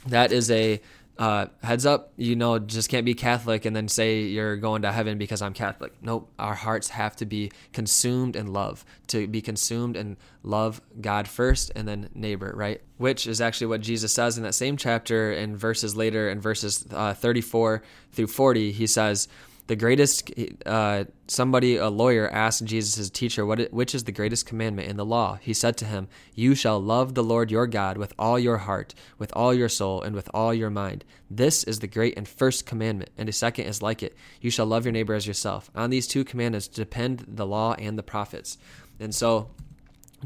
that 0.06 0.30
is 0.30 0.48
a 0.48 0.80
uh, 1.18 1.46
heads 1.60 1.84
up, 1.84 2.12
you 2.16 2.36
know, 2.36 2.60
just 2.60 2.88
can't 2.88 3.04
be 3.04 3.14
Catholic 3.14 3.64
and 3.64 3.74
then 3.74 3.88
say 3.88 4.20
you're 4.20 4.56
going 4.56 4.82
to 4.82 4.92
heaven 4.92 5.18
because 5.18 5.42
I'm 5.42 5.54
Catholic. 5.54 5.92
Nope. 6.02 6.30
Our 6.38 6.54
hearts 6.54 6.90
have 6.90 7.16
to 7.16 7.26
be 7.26 7.50
consumed 7.72 8.36
in 8.36 8.52
love, 8.52 8.84
to 9.08 9.26
be 9.26 9.42
consumed 9.42 9.96
and 9.96 10.16
love 10.44 10.80
God 11.00 11.26
first 11.26 11.72
and 11.74 11.88
then 11.88 12.10
neighbor, 12.14 12.52
right? 12.54 12.80
Which 12.96 13.26
is 13.26 13.40
actually 13.40 13.66
what 13.66 13.80
Jesus 13.80 14.12
says 14.12 14.36
in 14.36 14.44
that 14.44 14.54
same 14.54 14.76
chapter 14.76 15.32
in 15.32 15.56
verses 15.56 15.96
later, 15.96 16.30
in 16.30 16.40
verses 16.40 16.86
uh, 16.92 17.12
34 17.12 17.82
through 18.12 18.28
40. 18.28 18.70
He 18.70 18.86
says, 18.86 19.26
the 19.66 19.76
greatest 19.76 20.30
uh, 20.64 21.04
somebody 21.26 21.76
a 21.76 21.88
lawyer 21.88 22.28
asked 22.30 22.64
jesus 22.64 22.94
his 22.94 23.10
teacher 23.10 23.44
what 23.44 23.72
which 23.72 23.94
is 23.94 24.04
the 24.04 24.12
greatest 24.12 24.46
commandment 24.46 24.88
in 24.88 24.96
the 24.96 25.04
law? 25.04 25.38
He 25.40 25.54
said 25.54 25.76
to 25.78 25.84
him 25.84 26.08
you 26.34 26.54
shall 26.54 26.80
love 26.80 27.14
the 27.14 27.24
lord 27.24 27.50
your 27.50 27.66
god 27.66 27.98
with 27.98 28.12
all 28.18 28.38
your 28.38 28.58
heart 28.58 28.94
with 29.18 29.32
all 29.34 29.52
your 29.52 29.68
soul 29.68 30.02
and 30.02 30.14
with 30.14 30.30
all 30.32 30.54
your 30.54 30.70
mind. 30.70 31.04
This 31.30 31.64
is 31.64 31.80
the 31.80 31.86
great 31.86 32.16
and 32.16 32.28
first 32.28 32.66
commandment 32.66 33.10
and 33.18 33.28
a 33.28 33.32
second 33.32 33.66
is 33.66 33.82
like 33.82 34.02
it. 34.02 34.16
You 34.40 34.50
shall 34.50 34.66
love 34.66 34.84
your 34.84 34.92
neighbor 34.92 35.14
as 35.14 35.26
yourself. 35.26 35.70
On 35.74 35.90
these 35.90 36.06
two 36.06 36.24
commandments 36.24 36.68
depend 36.68 37.24
the 37.26 37.46
law 37.46 37.74
and 37.74 37.98
the 37.98 38.02
prophets. 38.02 38.58
And 39.00 39.14
so 39.14 39.50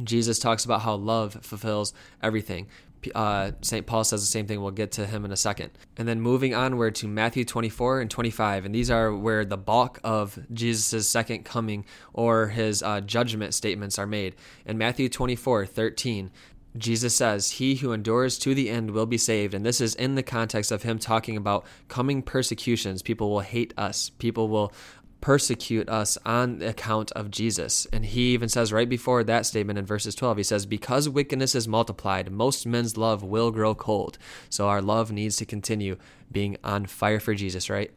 Jesus 0.05 0.39
talks 0.39 0.65
about 0.65 0.83
how 0.83 0.95
love 0.95 1.39
fulfills 1.43 1.93
everything 2.23 2.69
uh, 3.15 3.53
St. 3.63 3.87
Paul 3.87 4.05
says 4.05 4.21
the 4.21 4.27
same 4.27 4.47
thing. 4.47 4.61
We'll 4.61 4.71
get 4.71 4.93
to 4.93 5.07
him 5.07 5.25
in 5.25 5.33
a 5.33 5.37
second. 5.37 5.71
And 5.97 6.07
then 6.07 6.21
moving 6.21 6.55
onward 6.55 6.95
to 6.97 7.09
Matthew 7.09 7.45
24 7.45 8.01
and 8.01 8.11
25. 8.11 8.65
And 8.65 8.75
these 8.75 8.91
are 8.91 9.15
where 9.15 9.45
the 9.45 9.57
bulk 9.57 10.01
of 10.05 10.39
Jesus' 10.53 11.09
second 11.09 11.45
coming 11.45 11.85
or 12.13 12.49
his 12.49 12.83
uh, 12.83 13.01
judgment 13.01 13.55
statements 13.55 13.99
are 13.99 14.07
made. 14.07 14.35
In 14.67 14.79
Matthew 14.79 15.09
24 15.09 15.67
13, 15.67 16.31
Jesus 16.77 17.17
says, 17.17 17.53
He 17.53 17.77
who 17.77 17.93
endures 17.93 18.39
to 18.39 18.55
the 18.55 18.71
end 18.71 18.93
will 18.93 19.07
be 19.07 19.19
saved. 19.19 19.55
And 19.55 19.67
this 19.67 19.81
is 19.81 19.95
in 19.95 20.15
the 20.15 20.23
context 20.23 20.71
of 20.71 20.83
him 20.83 20.99
talking 20.99 21.37
about 21.37 21.65
coming 21.89 22.23
persecutions. 22.23 23.03
People 23.03 23.31
will 23.31 23.41
hate 23.41 23.75
us. 23.77 24.11
People 24.11 24.49
will 24.49 24.73
persecute 25.21 25.89
us 25.89 26.17
on 26.25 26.63
account 26.63 27.13
of 27.13 27.31
Jesus. 27.31 27.87
And 27.93 28.05
he 28.07 28.33
even 28.33 28.49
says 28.49 28.73
right 28.73 28.89
before 28.89 29.23
that 29.25 29.47
statement 29.47 29.79
in 29.79 29.85
verses 29.85 30.15
12, 30.15 30.39
he 30.39 30.43
says, 30.43 30.67
Because 30.67 31.09
wickedness 31.09 31.55
is 31.55 31.69
multiplied, 31.69 32.31
most 32.31 32.67
men's 32.67 32.97
love 32.97 33.23
will 33.23 33.51
grow 33.51 33.75
cold. 33.75 34.19
So 34.49 34.69
our 34.69 34.83
love 34.83 35.13
needs 35.13 35.37
to 35.37 35.45
continue 35.45 35.97
being 36.33 36.57
on 36.65 36.87
fire 36.87 37.21
for 37.21 37.35
Jesus, 37.35 37.69
right? 37.69 37.91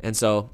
And 0.00 0.16
so 0.16 0.50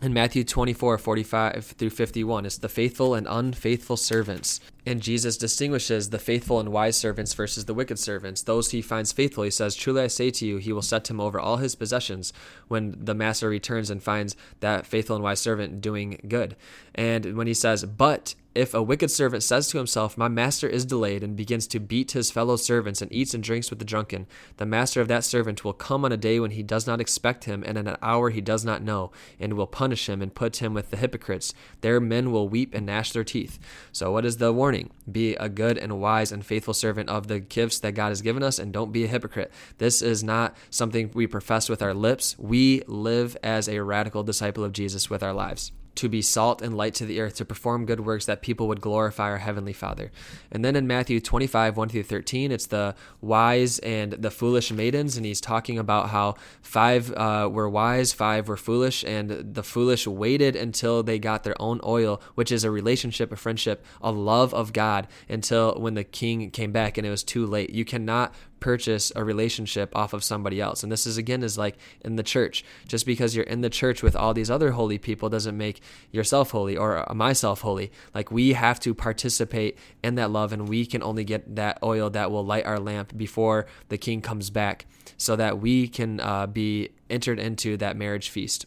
in 0.00 0.12
Matthew 0.12 0.44
24, 0.44 0.98
45 0.98 1.64
through 1.64 1.90
51, 1.90 2.46
it's 2.46 2.58
the 2.58 2.68
faithful 2.68 3.14
and 3.14 3.26
unfaithful 3.28 3.96
servants. 3.96 4.60
And 4.86 5.02
Jesus 5.02 5.36
distinguishes 5.36 6.10
the 6.10 6.18
faithful 6.18 6.60
and 6.60 6.70
wise 6.70 6.96
servants 6.96 7.34
versus 7.34 7.66
the 7.66 7.74
wicked 7.74 7.98
servants. 7.98 8.42
Those 8.42 8.70
he 8.70 8.80
finds 8.80 9.12
faithful, 9.12 9.44
he 9.44 9.50
says, 9.50 9.74
Truly 9.74 10.02
I 10.02 10.06
say 10.06 10.30
to 10.30 10.46
you, 10.46 10.56
he 10.56 10.72
will 10.72 10.82
set 10.82 11.10
him 11.10 11.20
over 11.20 11.38
all 11.38 11.58
his 11.58 11.74
possessions 11.74 12.32
when 12.68 12.94
the 12.98 13.14
master 13.14 13.48
returns 13.48 13.90
and 13.90 14.02
finds 14.02 14.36
that 14.60 14.86
faithful 14.86 15.16
and 15.16 15.22
wise 15.22 15.40
servant 15.40 15.80
doing 15.80 16.20
good. 16.28 16.56
And 16.94 17.36
when 17.36 17.46
he 17.46 17.54
says, 17.54 17.84
But 17.84 18.34
if 18.58 18.74
a 18.74 18.82
wicked 18.82 19.08
servant 19.08 19.44
says 19.44 19.68
to 19.68 19.78
himself, 19.78 20.18
My 20.18 20.26
master 20.26 20.66
is 20.66 20.84
delayed, 20.84 21.22
and 21.22 21.36
begins 21.36 21.68
to 21.68 21.78
beat 21.78 22.10
his 22.10 22.32
fellow 22.32 22.56
servants 22.56 23.00
and 23.00 23.12
eats 23.12 23.32
and 23.32 23.40
drinks 23.40 23.70
with 23.70 23.78
the 23.78 23.84
drunken, 23.84 24.26
the 24.56 24.66
master 24.66 25.00
of 25.00 25.06
that 25.06 25.22
servant 25.22 25.64
will 25.64 25.72
come 25.72 26.04
on 26.04 26.10
a 26.10 26.16
day 26.16 26.40
when 26.40 26.50
he 26.50 26.64
does 26.64 26.84
not 26.84 27.00
expect 27.00 27.44
him, 27.44 27.62
and 27.64 27.78
in 27.78 27.86
an 27.86 27.96
hour 28.02 28.30
he 28.30 28.40
does 28.40 28.64
not 28.64 28.82
know, 28.82 29.12
and 29.38 29.52
will 29.52 29.68
punish 29.68 30.08
him 30.08 30.20
and 30.20 30.34
put 30.34 30.56
him 30.56 30.74
with 30.74 30.90
the 30.90 30.96
hypocrites. 30.96 31.54
There 31.82 32.00
men 32.00 32.32
will 32.32 32.48
weep 32.48 32.74
and 32.74 32.86
gnash 32.86 33.12
their 33.12 33.22
teeth. 33.22 33.60
So, 33.92 34.10
what 34.10 34.24
is 34.24 34.38
the 34.38 34.52
warning? 34.52 34.67
Be 35.10 35.34
a 35.36 35.48
good 35.48 35.78
and 35.78 36.00
wise 36.00 36.32
and 36.32 36.44
faithful 36.44 36.74
servant 36.74 37.08
of 37.08 37.28
the 37.28 37.40
gifts 37.40 37.78
that 37.80 37.92
God 37.92 38.08
has 38.08 38.22
given 38.22 38.42
us, 38.42 38.58
and 38.58 38.72
don't 38.72 38.92
be 38.92 39.04
a 39.04 39.08
hypocrite. 39.08 39.52
This 39.78 40.02
is 40.02 40.22
not 40.22 40.56
something 40.70 41.10
we 41.14 41.26
profess 41.26 41.68
with 41.68 41.82
our 41.82 41.94
lips. 41.94 42.36
We 42.38 42.82
live 42.86 43.36
as 43.42 43.68
a 43.68 43.80
radical 43.80 44.22
disciple 44.22 44.64
of 44.64 44.72
Jesus 44.72 45.08
with 45.08 45.22
our 45.22 45.32
lives 45.32 45.72
to 45.98 46.08
be 46.08 46.22
salt 46.22 46.62
and 46.62 46.76
light 46.76 46.94
to 46.94 47.04
the 47.04 47.20
earth, 47.20 47.34
to 47.36 47.44
perform 47.44 47.84
good 47.84 48.00
works 48.00 48.26
that 48.26 48.40
people 48.40 48.68
would 48.68 48.80
glorify 48.80 49.24
our 49.24 49.38
Heavenly 49.38 49.72
Father. 49.72 50.12
And 50.50 50.64
then 50.64 50.76
in 50.76 50.86
Matthew 50.86 51.20
25, 51.20 51.76
1 51.76 51.88
through 51.88 52.02
13, 52.04 52.52
it's 52.52 52.66
the 52.66 52.94
wise 53.20 53.80
and 53.80 54.12
the 54.12 54.30
foolish 54.30 54.70
maidens, 54.70 55.16
and 55.16 55.26
he's 55.26 55.40
talking 55.40 55.76
about 55.76 56.10
how 56.10 56.36
five 56.62 57.12
uh, 57.12 57.48
were 57.50 57.68
wise, 57.68 58.12
five 58.12 58.48
were 58.48 58.56
foolish, 58.56 59.02
and 59.04 59.54
the 59.54 59.62
foolish 59.64 60.06
waited 60.06 60.54
until 60.54 61.02
they 61.02 61.18
got 61.18 61.42
their 61.42 61.60
own 61.60 61.80
oil, 61.84 62.22
which 62.36 62.52
is 62.52 62.62
a 62.62 62.70
relationship, 62.70 63.32
a 63.32 63.36
friendship, 63.36 63.84
a 64.00 64.12
love 64.12 64.54
of 64.54 64.72
God, 64.72 65.08
until 65.28 65.74
when 65.80 65.94
the 65.94 66.04
king 66.04 66.50
came 66.52 66.70
back 66.70 66.96
and 66.96 67.06
it 67.06 67.10
was 67.10 67.24
too 67.24 67.44
late. 67.44 67.70
You 67.70 67.84
cannot 67.84 68.32
purchase 68.60 69.12
a 69.14 69.24
relationship 69.24 69.94
off 69.96 70.12
of 70.12 70.24
somebody 70.24 70.60
else. 70.60 70.82
And 70.82 70.90
this 70.90 71.06
is 71.06 71.16
again 71.16 71.42
is 71.42 71.58
like 71.58 71.76
in 72.04 72.16
the 72.16 72.22
church. 72.22 72.64
Just 72.86 73.06
because 73.06 73.34
you're 73.34 73.44
in 73.44 73.60
the 73.60 73.70
church 73.70 74.02
with 74.02 74.16
all 74.16 74.34
these 74.34 74.50
other 74.50 74.72
holy 74.72 74.98
people 74.98 75.28
doesn't 75.28 75.56
make 75.56 75.80
yourself 76.10 76.50
holy 76.50 76.76
or 76.76 77.06
myself 77.14 77.60
holy. 77.60 77.90
Like 78.14 78.30
we 78.30 78.52
have 78.52 78.80
to 78.80 78.94
participate 78.94 79.78
in 80.02 80.16
that 80.16 80.30
love 80.30 80.52
and 80.52 80.68
we 80.68 80.86
can 80.86 81.02
only 81.02 81.24
get 81.24 81.56
that 81.56 81.78
oil 81.82 82.10
that 82.10 82.30
will 82.30 82.44
light 82.44 82.66
our 82.66 82.78
lamp 82.78 83.16
before 83.16 83.66
the 83.88 83.98
king 83.98 84.20
comes 84.20 84.50
back 84.50 84.86
so 85.16 85.36
that 85.36 85.58
we 85.58 85.88
can 85.88 86.20
uh, 86.20 86.46
be 86.46 86.90
entered 87.10 87.38
into 87.38 87.76
that 87.76 87.96
marriage 87.96 88.30
feast. 88.30 88.66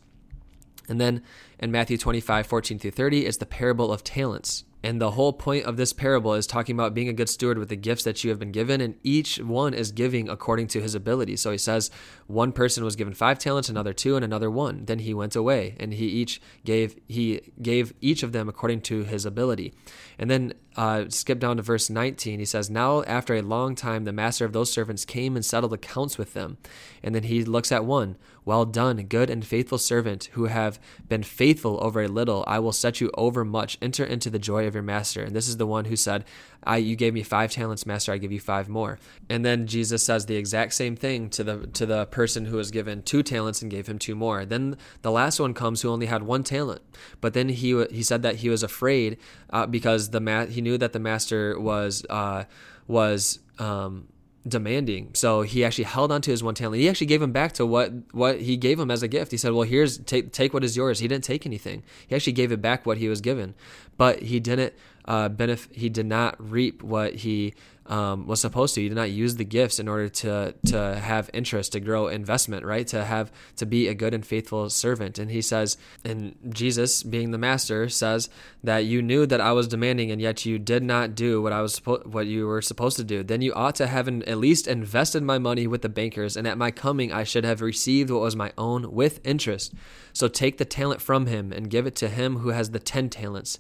And 0.90 1.00
then 1.00 1.24
in 1.60 1.72
Matthew 1.72 1.98
25, 1.98 2.48
14 2.48 2.80
through 2.80 2.92
30 2.92 3.26
is 3.26 3.38
the 3.38 3.46
parable 3.46 3.92
of 3.92 4.04
talents. 4.04 4.66
And 4.84 5.00
the 5.00 5.12
whole 5.12 5.34
point 5.34 5.66
of 5.66 5.78
this 5.78 5.94
parable 5.94 6.34
is 6.34 6.48
talking 6.48 6.76
about 6.76 6.94
being 6.94 7.08
a 7.08 7.14
good 7.14 7.30
steward 7.30 7.58
with 7.58 7.70
the 7.70 7.76
gifts 7.76 8.04
that 8.04 8.24
you 8.24 8.32
have 8.32 8.40
been 8.40 8.52
given, 8.52 8.82
and 8.82 8.96
each 9.04 9.38
one 9.40 9.74
is 9.74 9.92
giving 9.92 10.28
according 10.28 10.68
to 10.68 10.82
his 10.82 10.96
ability. 10.96 11.38
So 11.38 11.52
he 11.52 11.58
says, 11.58 11.92
one 12.28 12.52
person 12.52 12.84
was 12.84 12.96
given 12.96 13.14
five 13.14 13.38
talents, 13.38 13.70
another 13.70 13.94
two, 13.94 14.16
and 14.16 14.26
another 14.26 14.50
one. 14.50 14.86
Then 14.86 15.00
he 15.00 15.14
went 15.14 15.36
away, 15.36 15.76
and 15.80 15.94
he 15.94 16.06
each 16.06 16.42
gave 16.66 17.00
he 17.08 17.42
gave 17.62 17.94
each 18.02 18.24
of 18.24 18.32
them 18.32 18.50
according 18.50 18.82
to 18.82 19.04
his 19.04 19.26
ability. 19.26 19.74
And 20.18 20.30
then 20.30 20.54
uh, 20.76 21.06
skip 21.10 21.40
down 21.40 21.58
to 21.58 21.64
verse 21.64 21.90
19. 21.90 22.40
He 22.40 22.46
says, 22.46 22.70
Now 22.70 23.04
after 23.04 23.36
a 23.36 23.42
long 23.42 23.76
time, 23.76 24.06
the 24.06 24.14
master 24.14 24.46
of 24.46 24.54
those 24.54 24.72
servants 24.72 25.06
came 25.06 25.36
and 25.36 25.44
settled 25.44 25.74
accounts 25.74 26.18
with 26.18 26.34
them. 26.34 26.58
And 27.04 27.14
then 27.14 27.24
he 27.24 27.44
looks 27.44 27.72
at 27.72 27.86
one. 27.86 28.18
Well 28.44 28.66
done, 28.66 28.98
good 29.04 29.30
and 29.30 29.46
faithful 29.46 29.78
servant, 29.78 30.30
who 30.34 30.46
have 30.46 30.80
been 31.08 31.24
faithful 31.24 31.78
over 31.84 32.02
a 32.02 32.08
little. 32.08 32.44
I 32.48 32.60
will 32.60 32.72
set 32.72 33.00
you 33.00 33.12
over 33.16 33.46
much. 33.46 33.78
Enter 33.82 34.04
into 34.04 34.30
the 34.30 34.40
joy 34.40 34.66
of 34.66 34.71
your 34.74 34.84
master. 34.84 35.24
And 35.24 35.36
this 35.36 35.48
is 35.48 35.58
the 35.58 35.68
one 35.68 35.86
who 35.86 35.96
said, 35.96 36.26
I 36.64 36.78
you 36.78 36.96
gave 36.96 37.14
me 37.14 37.24
five 37.24 37.52
talents, 37.52 37.86
master, 37.86 38.12
I 38.12 38.18
give 38.18 38.32
you 38.32 38.40
five 38.40 38.70
more. 38.70 39.00
And 39.30 39.44
then 39.44 39.68
Jesus 39.68 40.04
says 40.04 40.26
the 40.26 40.36
exact 40.36 40.74
same 40.74 40.96
thing 40.96 41.30
to 41.32 41.44
the 41.44 41.68
to 41.68 41.86
the 41.86 42.06
person 42.08 42.46
who 42.46 42.58
was 42.58 42.72
given 42.72 43.02
two 43.02 43.24
talents 43.24 43.62
and 43.62 43.72
gave 43.72 43.88
him 43.88 43.98
two 43.98 44.16
more. 44.16 44.46
Then 44.46 44.78
the 45.02 45.12
last 45.12 45.40
one 45.40 45.54
comes 45.54 45.82
who 45.82 45.90
only 45.90 46.06
had 46.06 46.24
one 46.24 46.44
talent. 46.44 46.82
But 47.20 47.34
then 47.34 47.50
he 47.50 47.86
he 47.92 48.04
said 48.04 48.22
that 48.22 48.38
he 48.38 48.50
was 48.50 48.64
afraid 48.64 49.18
uh, 49.50 49.66
because 49.66 50.10
the 50.10 50.20
ma- 50.20 50.46
he 50.46 50.62
knew 50.62 50.78
that 50.78 50.94
the 50.94 51.00
master 51.00 51.60
was 51.60 52.06
uh, 52.10 52.44
was 52.88 53.40
um, 53.58 54.08
demanding. 54.48 55.12
So 55.14 55.44
he 55.44 55.64
actually 55.64 55.86
held 55.86 56.12
on 56.12 56.22
to 56.24 56.32
his 56.32 56.44
one 56.44 56.56
talent. 56.56 56.82
He 56.82 56.90
actually 56.90 57.08
gave 57.08 57.22
him 57.22 57.32
back 57.32 57.54
to 57.54 57.66
what 57.66 57.92
what 58.12 58.42
he 58.42 58.58
gave 58.58 58.80
him 58.80 58.90
as 58.90 59.04
a 59.04 59.08
gift. 59.08 59.32
He 59.32 59.38
said, 59.38 59.54
"Well, 59.54 59.64
here's 59.64 59.98
take 60.00 60.32
take 60.32 60.54
what 60.54 60.64
is 60.64 60.76
yours." 60.76 61.00
He 61.00 61.08
didn't 61.08 61.24
take 61.24 61.46
anything. 61.46 61.84
He 62.08 62.16
actually 62.16 62.34
gave 62.34 62.52
it 62.52 62.62
back 62.62 62.86
what 62.86 62.98
he 62.98 63.08
was 63.08 63.22
given, 63.22 63.54
but 63.98 64.24
he 64.24 64.40
didn't 64.40 64.74
uh, 65.06 65.30
benefit. 65.30 65.76
He 65.76 65.90
did 65.90 66.06
not 66.06 66.36
reap 66.40 66.84
what 66.84 67.16
he 67.16 67.54
um, 67.92 68.26
was 68.26 68.40
supposed 68.40 68.74
to. 68.76 68.82
You 68.82 68.88
did 68.88 68.96
not 68.96 69.12
use 69.12 69.36
the 69.36 69.44
gifts 69.44 69.78
in 69.78 69.90
order 69.90 70.08
to 70.08 70.56
to 70.68 70.96
have 70.96 71.30
interest, 71.34 71.74
to 71.74 71.80
grow 71.82 72.08
investment, 72.08 72.66
right? 72.66 72.88
To 72.88 73.04
have 73.04 73.32
to 73.58 73.66
be 73.66 73.90
a 73.90 73.94
good 73.94 74.14
and 74.14 74.26
faithful 74.26 74.70
servant. 74.70 75.20
And 75.20 75.30
he 75.30 75.42
says, 75.42 75.78
and 76.06 76.36
Jesus, 76.50 77.04
being 77.04 77.32
the 77.32 77.38
master, 77.38 77.90
says 77.90 78.30
that 78.64 78.86
you 78.86 79.02
knew 79.02 79.26
that 79.26 79.42
I 79.42 79.52
was 79.52 79.68
demanding, 79.68 80.10
and 80.10 80.22
yet 80.22 80.46
you 80.46 80.58
did 80.58 80.84
not 80.84 81.16
do 81.16 81.42
what 81.42 81.52
I 81.52 81.62
was 81.62 81.76
supposed 81.76 82.06
what 82.06 82.28
you 82.28 82.48
were 82.48 82.62
supposed 82.62 82.96
to 82.96 83.04
do. 83.04 83.24
Then 83.24 83.42
you 83.42 83.54
ought 83.54 83.76
to 83.76 83.88
have 83.88 84.08
at 84.08 84.38
least 84.38 84.68
invested 84.68 85.22
my 85.22 85.38
money 85.38 85.68
with 85.68 85.82
the 85.82 85.90
bankers, 85.90 86.38
and 86.38 86.48
at 86.48 86.58
my 86.58 86.72
coming 86.72 87.12
I 87.12 87.26
should 87.26 87.44
have 87.44 87.62
received 87.62 88.10
what 88.10 88.22
was 88.22 88.38
my 88.38 88.54
own 88.58 88.94
with 88.94 89.20
interest. 89.26 89.74
So 90.14 90.30
take 90.30 90.58
the 90.58 90.66
talent 90.66 91.02
from 91.02 91.26
him 91.26 91.52
and 91.52 91.70
give 91.70 91.86
it 91.86 91.96
to 91.98 92.08
him 92.08 92.38
who 92.38 92.50
has 92.50 92.72
the 92.72 92.80
ten 92.80 93.10
talents. 93.10 93.60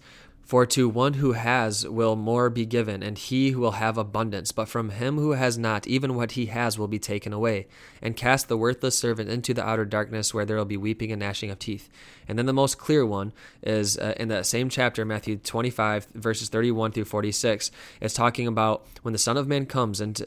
For 0.51 0.65
to 0.65 0.89
one 0.89 1.13
who 1.13 1.31
has 1.31 1.87
will 1.87 2.17
more 2.17 2.49
be 2.49 2.65
given, 2.65 3.01
and 3.01 3.17
he 3.17 3.51
who 3.51 3.61
will 3.61 3.79
have 3.79 3.97
abundance. 3.97 4.51
But 4.51 4.67
from 4.67 4.89
him 4.89 5.15
who 5.15 5.31
has 5.31 5.57
not, 5.57 5.87
even 5.87 6.13
what 6.13 6.33
he 6.33 6.47
has 6.47 6.77
will 6.77 6.89
be 6.89 6.99
taken 6.99 7.31
away. 7.31 7.67
And 8.01 8.17
cast 8.17 8.49
the 8.49 8.57
worthless 8.57 8.97
servant 8.97 9.29
into 9.29 9.53
the 9.53 9.65
outer 9.65 9.85
darkness, 9.85 10.33
where 10.33 10.43
there 10.43 10.57
will 10.57 10.65
be 10.65 10.75
weeping 10.75 11.09
and 11.09 11.21
gnashing 11.21 11.51
of 11.51 11.59
teeth. 11.59 11.89
And 12.27 12.37
then 12.37 12.47
the 12.47 12.51
most 12.51 12.77
clear 12.77 13.05
one 13.05 13.31
is 13.63 13.97
uh, 13.97 14.13
in 14.17 14.27
that 14.27 14.45
same 14.45 14.67
chapter, 14.67 15.05
Matthew 15.05 15.37
25, 15.37 16.07
verses 16.15 16.49
31 16.49 16.91
through 16.91 17.05
46. 17.05 17.71
It's 18.01 18.13
talking 18.13 18.45
about 18.45 18.85
when 19.03 19.13
the 19.13 19.17
Son 19.17 19.37
of 19.37 19.47
Man 19.47 19.65
comes 19.65 20.01
and 20.01 20.21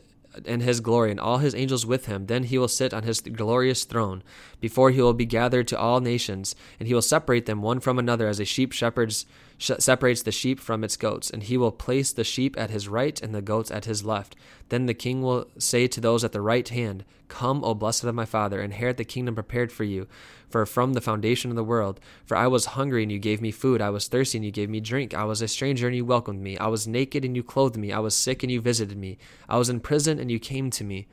in 0.45 0.61
his 0.61 0.81
glory 0.81 1.11
and 1.11 1.21
all 1.21 1.39
his 1.39 1.55
angels 1.55 1.87
with 1.87 2.07
him. 2.07 2.27
Then 2.27 2.45
he 2.45 2.59
will 2.59 2.69
sit 2.69 2.93
on 2.93 3.03
his 3.03 3.21
glorious 3.21 3.85
throne. 3.85 4.23
Before 4.61 4.91
he 4.91 5.01
will 5.01 5.15
be 5.15 5.27
gathered 5.27 5.69
to 5.69 5.79
all 5.79 6.01
nations, 6.01 6.55
and 6.79 6.89
he 6.89 6.95
will 6.95 7.03
separate 7.03 7.47
them 7.47 7.63
one 7.63 7.81
from 7.81 7.99
another 7.99 8.29
as 8.29 8.41
a 8.41 8.45
sheep 8.45 8.73
shepherds 8.73 9.27
sh- 9.54 9.54
separates 9.59 10.23
the 10.23 10.33
sheep 10.33 10.61
from 10.61 10.85
its 10.85 10.97
goats. 10.97 11.31
And 11.31 11.43
he 11.43 11.57
will 11.57 11.73
place 11.73 12.13
the 12.13 12.25
sheep 12.25 12.59
at 12.59 12.71
his 12.71 12.89
right 12.89 13.21
and 13.21 13.35
the 13.35 13.43
goats 13.43 13.71
at 13.71 13.85
his 13.85 14.05
left. 14.05 14.37
Then 14.69 14.87
the 14.87 14.95
king 14.95 15.23
will 15.23 15.47
say 15.59 15.87
to 15.87 16.01
those 16.01 16.25
at 16.25 16.33
the 16.33 16.41
right 16.41 16.69
hand, 16.69 17.05
Come, 17.29 17.65
O 17.65 17.75
blessed 17.75 18.05
of 18.05 18.15
my 18.15 18.25
Father, 18.25 18.61
inherit 18.61 18.97
the 18.97 19.05
kingdom 19.05 19.35
prepared 19.35 19.73
for 19.73 19.85
you. 19.85 20.07
For 20.49 20.65
from 20.67 20.93
the 20.93 21.01
foundation 21.01 21.51
of 21.51 21.57
the 21.57 21.65
world, 21.65 21.99
for 22.25 22.37
I 22.37 22.47
was 22.47 22.67
hungry 22.67 23.03
and 23.03 23.11
you 23.11 23.19
gave 23.19 23.41
me 23.41 23.51
food, 23.51 23.81
I 23.81 23.91
was 23.91 24.07
thirsty 24.07 24.39
and 24.39 24.45
you 24.45 24.53
gave 24.53 24.71
me 24.71 24.79
drink, 24.79 25.13
I 25.13 25.25
was 25.25 25.43
a 25.43 25.49
stranger 25.49 25.89
and 25.89 25.97
you 25.97 26.05
welcomed 26.05 26.41
me, 26.41 26.57
I 26.59 26.69
was 26.69 26.87
naked 26.87 27.25
and 27.25 27.35
you 27.35 27.43
clothed 27.43 27.77
me, 27.77 27.91
I 27.91 27.99
was 27.99 28.15
sick 28.15 28.45
and 28.45 28.53
you 28.53 28.61
visited 28.61 28.97
me, 28.97 29.19
I 29.49 29.59
was 29.59 29.69
in 29.69 29.81
prison 29.81 30.21
and 30.21 30.31
you 30.31 30.39
came 30.39 30.71
to 30.71 30.85
me. 30.85 31.09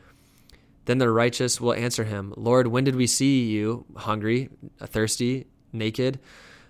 Then 0.85 0.99
the 0.99 1.09
righteous 1.09 1.59
will 1.59 1.73
answer 1.73 2.03
him, 2.03 2.33
Lord, 2.37 2.67
when 2.67 2.83
did 2.83 2.95
we 2.95 3.07
see 3.07 3.45
you 3.45 3.85
hungry, 3.95 4.49
thirsty, 4.79 5.47
naked, 5.73 6.19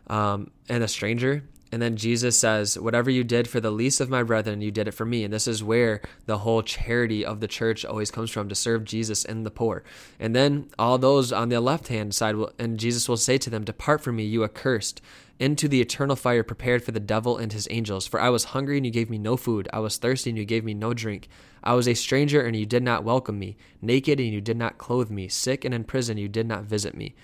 um, 0.07 0.51
and 0.69 0.81
a 0.81 0.87
stranger? 0.87 1.43
And 1.71 1.81
then 1.81 1.95
Jesus 1.95 2.37
says, 2.37 2.77
Whatever 2.77 3.09
you 3.09 3.23
did 3.23 3.47
for 3.47 3.61
the 3.61 3.71
least 3.71 4.01
of 4.01 4.09
my 4.09 4.23
brethren, 4.23 4.61
you 4.61 4.71
did 4.71 4.87
it 4.87 4.93
for 4.93 5.05
me. 5.05 5.23
And 5.23 5.33
this 5.33 5.47
is 5.47 5.63
where 5.63 6.01
the 6.25 6.39
whole 6.39 6.61
charity 6.61 7.25
of 7.25 7.39
the 7.39 7.47
church 7.47 7.85
always 7.85 8.11
comes 8.11 8.29
from 8.29 8.49
to 8.49 8.55
serve 8.55 8.83
Jesus 8.83 9.23
and 9.23 9.45
the 9.45 9.51
poor. 9.51 9.83
And 10.19 10.35
then 10.35 10.69
all 10.77 10.97
those 10.97 11.31
on 11.31 11.49
the 11.49 11.61
left 11.61 11.87
hand 11.87 12.13
side, 12.13 12.35
will, 12.35 12.51
and 12.59 12.77
Jesus 12.77 13.07
will 13.07 13.17
say 13.17 13.37
to 13.37 13.49
them, 13.49 13.63
Depart 13.63 14.01
from 14.01 14.17
me, 14.17 14.25
you 14.25 14.43
accursed, 14.43 15.01
into 15.39 15.67
the 15.67 15.81
eternal 15.81 16.15
fire 16.15 16.43
prepared 16.43 16.83
for 16.83 16.91
the 16.91 16.99
devil 16.99 17.37
and 17.37 17.53
his 17.53 17.67
angels. 17.71 18.05
For 18.05 18.19
I 18.19 18.29
was 18.29 18.43
hungry 18.45 18.77
and 18.77 18.85
you 18.85 18.91
gave 18.91 19.09
me 19.09 19.17
no 19.17 19.37
food. 19.37 19.67
I 19.71 19.79
was 19.79 19.97
thirsty 19.97 20.29
and 20.29 20.37
you 20.37 20.45
gave 20.45 20.63
me 20.63 20.73
no 20.73 20.93
drink. 20.93 21.29
I 21.63 21.73
was 21.73 21.87
a 21.87 21.95
stranger 21.95 22.45
and 22.45 22.55
you 22.55 22.65
did 22.65 22.83
not 22.83 23.03
welcome 23.03 23.39
me. 23.39 23.57
Naked 23.81 24.19
and 24.19 24.29
you 24.29 24.41
did 24.41 24.57
not 24.57 24.77
clothe 24.77 25.09
me. 25.09 25.27
Sick 25.29 25.65
and 25.65 25.73
in 25.73 25.85
prison 25.85 26.17
you 26.17 26.27
did 26.27 26.47
not 26.47 26.65
visit 26.65 26.95
me. 26.95 27.15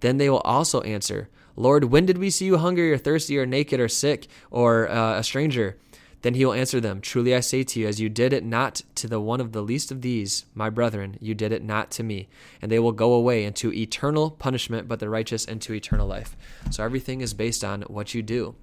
Then 0.00 0.16
they 0.16 0.30
will 0.30 0.40
also 0.40 0.80
answer, 0.80 1.28
Lord, 1.56 1.84
when 1.84 2.06
did 2.06 2.18
we 2.18 2.30
see 2.30 2.46
you 2.46 2.58
hungry 2.58 2.92
or 2.92 2.98
thirsty 2.98 3.38
or 3.38 3.46
naked 3.46 3.80
or 3.80 3.88
sick 3.88 4.28
or 4.50 4.88
uh, 4.88 5.18
a 5.18 5.24
stranger? 5.24 5.76
Then 6.22 6.34
he 6.34 6.44
will 6.44 6.52
answer 6.52 6.80
them, 6.80 7.00
Truly 7.00 7.34
I 7.34 7.40
say 7.40 7.62
to 7.62 7.80
you, 7.80 7.88
as 7.88 8.00
you 8.00 8.08
did 8.08 8.32
it 8.32 8.44
not 8.44 8.82
to 8.96 9.08
the 9.08 9.20
one 9.20 9.40
of 9.40 9.52
the 9.52 9.62
least 9.62 9.90
of 9.90 10.02
these, 10.02 10.44
my 10.54 10.68
brethren, 10.68 11.16
you 11.20 11.34
did 11.34 11.52
it 11.52 11.64
not 11.64 11.90
to 11.92 12.02
me. 12.02 12.28
And 12.60 12.70
they 12.70 12.78
will 12.78 12.92
go 12.92 13.14
away 13.14 13.44
into 13.44 13.72
eternal 13.72 14.30
punishment, 14.30 14.86
but 14.86 15.00
the 15.00 15.08
righteous 15.08 15.44
into 15.44 15.72
eternal 15.72 16.06
life. 16.06 16.36
So 16.70 16.84
everything 16.84 17.20
is 17.20 17.32
based 17.32 17.64
on 17.64 17.82
what 17.82 18.14
you 18.14 18.22
do. 18.22 18.54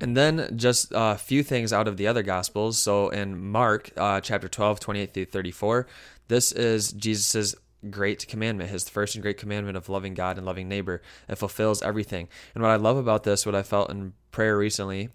And 0.00 0.16
then 0.16 0.56
just 0.56 0.92
a 0.94 1.16
few 1.16 1.42
things 1.42 1.72
out 1.72 1.86
of 1.86 1.96
the 1.96 2.06
other 2.06 2.22
gospels. 2.22 2.78
So 2.78 3.08
in 3.08 3.50
Mark 3.50 3.90
uh, 3.96 4.20
chapter 4.20 4.48
12, 4.48 4.80
28 4.80 5.14
through 5.14 5.24
34, 5.26 5.86
this 6.28 6.50
is 6.52 6.92
Jesus' 6.92 7.54
great 7.90 8.26
commandment, 8.28 8.70
his 8.70 8.88
first 8.88 9.14
and 9.14 9.22
great 9.22 9.38
commandment 9.38 9.76
of 9.76 9.88
loving 9.88 10.14
God 10.14 10.36
and 10.36 10.46
loving 10.46 10.68
neighbor. 10.68 11.02
It 11.28 11.36
fulfills 11.36 11.82
everything. 11.82 12.28
And 12.54 12.62
what 12.62 12.70
I 12.70 12.76
love 12.76 12.96
about 12.96 13.24
this, 13.24 13.44
what 13.44 13.54
I 13.54 13.62
felt 13.62 13.90
in 13.90 14.14
prayer 14.30 14.56
recently, 14.56 15.10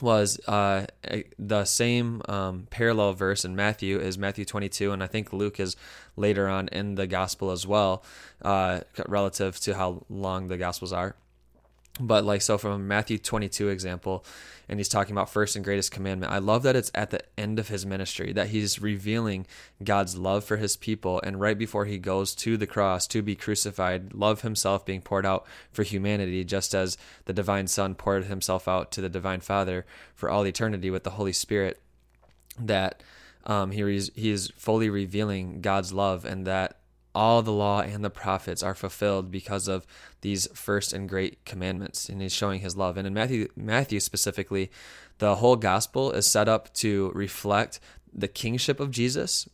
was 0.00 0.40
uh, 0.48 0.86
the 1.38 1.64
same 1.64 2.20
um, 2.28 2.66
parallel 2.70 3.12
verse 3.12 3.44
in 3.44 3.54
Matthew 3.54 3.98
is 4.00 4.18
Matthew 4.18 4.44
22, 4.44 4.90
and 4.90 5.02
I 5.02 5.06
think 5.06 5.32
Luke 5.32 5.60
is 5.60 5.76
later 6.16 6.48
on 6.48 6.68
in 6.68 6.96
the 6.96 7.06
gospel 7.06 7.52
as 7.52 7.66
well, 7.66 8.02
uh, 8.42 8.80
relative 9.06 9.60
to 9.60 9.74
how 9.74 10.04
long 10.08 10.48
the 10.48 10.56
gospels 10.56 10.92
are 10.92 11.14
but 12.00 12.24
like 12.24 12.42
so 12.42 12.58
from 12.58 12.88
matthew 12.88 13.18
22 13.18 13.68
example 13.68 14.24
and 14.68 14.80
he's 14.80 14.88
talking 14.88 15.12
about 15.12 15.30
first 15.30 15.54
and 15.54 15.64
greatest 15.64 15.92
commandment 15.92 16.32
i 16.32 16.38
love 16.38 16.64
that 16.64 16.74
it's 16.74 16.90
at 16.94 17.10
the 17.10 17.20
end 17.38 17.58
of 17.58 17.68
his 17.68 17.86
ministry 17.86 18.32
that 18.32 18.48
he's 18.48 18.82
revealing 18.82 19.46
god's 19.82 20.16
love 20.16 20.42
for 20.42 20.56
his 20.56 20.76
people 20.76 21.20
and 21.22 21.40
right 21.40 21.56
before 21.56 21.84
he 21.84 21.98
goes 21.98 22.34
to 22.34 22.56
the 22.56 22.66
cross 22.66 23.06
to 23.06 23.22
be 23.22 23.36
crucified 23.36 24.12
love 24.12 24.40
himself 24.40 24.84
being 24.84 25.00
poured 25.00 25.24
out 25.24 25.46
for 25.70 25.84
humanity 25.84 26.42
just 26.42 26.74
as 26.74 26.98
the 27.26 27.32
divine 27.32 27.66
son 27.66 27.94
poured 27.94 28.24
himself 28.24 28.66
out 28.66 28.90
to 28.90 29.00
the 29.00 29.08
divine 29.08 29.40
father 29.40 29.86
for 30.14 30.28
all 30.28 30.46
eternity 30.46 30.90
with 30.90 31.04
the 31.04 31.10
holy 31.10 31.32
spirit 31.32 31.80
that 32.58 33.02
um, 33.46 33.72
he, 33.72 33.82
he 34.14 34.30
is 34.30 34.50
fully 34.56 34.90
revealing 34.90 35.60
god's 35.60 35.92
love 35.92 36.24
and 36.24 36.44
that 36.46 36.78
all 37.14 37.42
the 37.42 37.52
law 37.52 37.80
and 37.80 38.04
the 38.04 38.10
prophets 38.10 38.62
are 38.62 38.74
fulfilled 38.74 39.30
because 39.30 39.68
of 39.68 39.86
these 40.20 40.46
first 40.54 40.92
and 40.92 41.08
great 41.08 41.44
commandments 41.44 42.08
and 42.08 42.20
he's 42.20 42.32
showing 42.32 42.60
his 42.60 42.76
love. 42.76 42.96
And 42.96 43.06
in 43.06 43.14
matthew 43.14 43.48
matthew 43.56 44.00
specifically 44.00 44.70
the 45.18 45.36
whole 45.36 45.56
gospel 45.56 46.10
is 46.10 46.26
set 46.26 46.48
up 46.48 46.72
to 46.74 47.10
reflect 47.14 47.80
the 48.12 48.28
kingship 48.28 48.80
of 48.80 48.90
jesus 48.90 49.48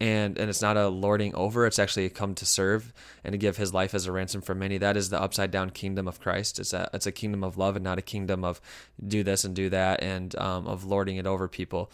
and 0.00 0.38
and 0.38 0.50
it's 0.50 0.62
not 0.62 0.76
a 0.76 0.88
lording 0.88 1.34
over 1.34 1.66
it's 1.66 1.78
actually 1.78 2.08
come 2.10 2.34
to 2.34 2.44
serve 2.44 2.92
and 3.22 3.32
to 3.32 3.38
give 3.38 3.56
his 3.56 3.72
life 3.72 3.94
as 3.94 4.06
a 4.06 4.12
ransom 4.12 4.42
for 4.42 4.54
many. 4.54 4.76
That 4.76 4.96
is 4.96 5.08
the 5.08 5.20
upside 5.20 5.50
down 5.50 5.70
kingdom 5.70 6.08
of 6.08 6.20
christ. 6.20 6.58
It's 6.58 6.72
a 6.72 6.90
it's 6.92 7.06
a 7.06 7.12
kingdom 7.12 7.42
of 7.44 7.56
love 7.56 7.76
and 7.76 7.84
not 7.84 7.98
a 7.98 8.02
kingdom 8.02 8.44
of 8.44 8.60
do 9.06 9.22
this 9.22 9.44
and 9.44 9.54
do 9.54 9.70
that 9.70 10.02
and 10.02 10.36
um, 10.36 10.66
of 10.66 10.84
lording 10.84 11.16
it 11.16 11.26
over 11.26 11.48
people. 11.48 11.90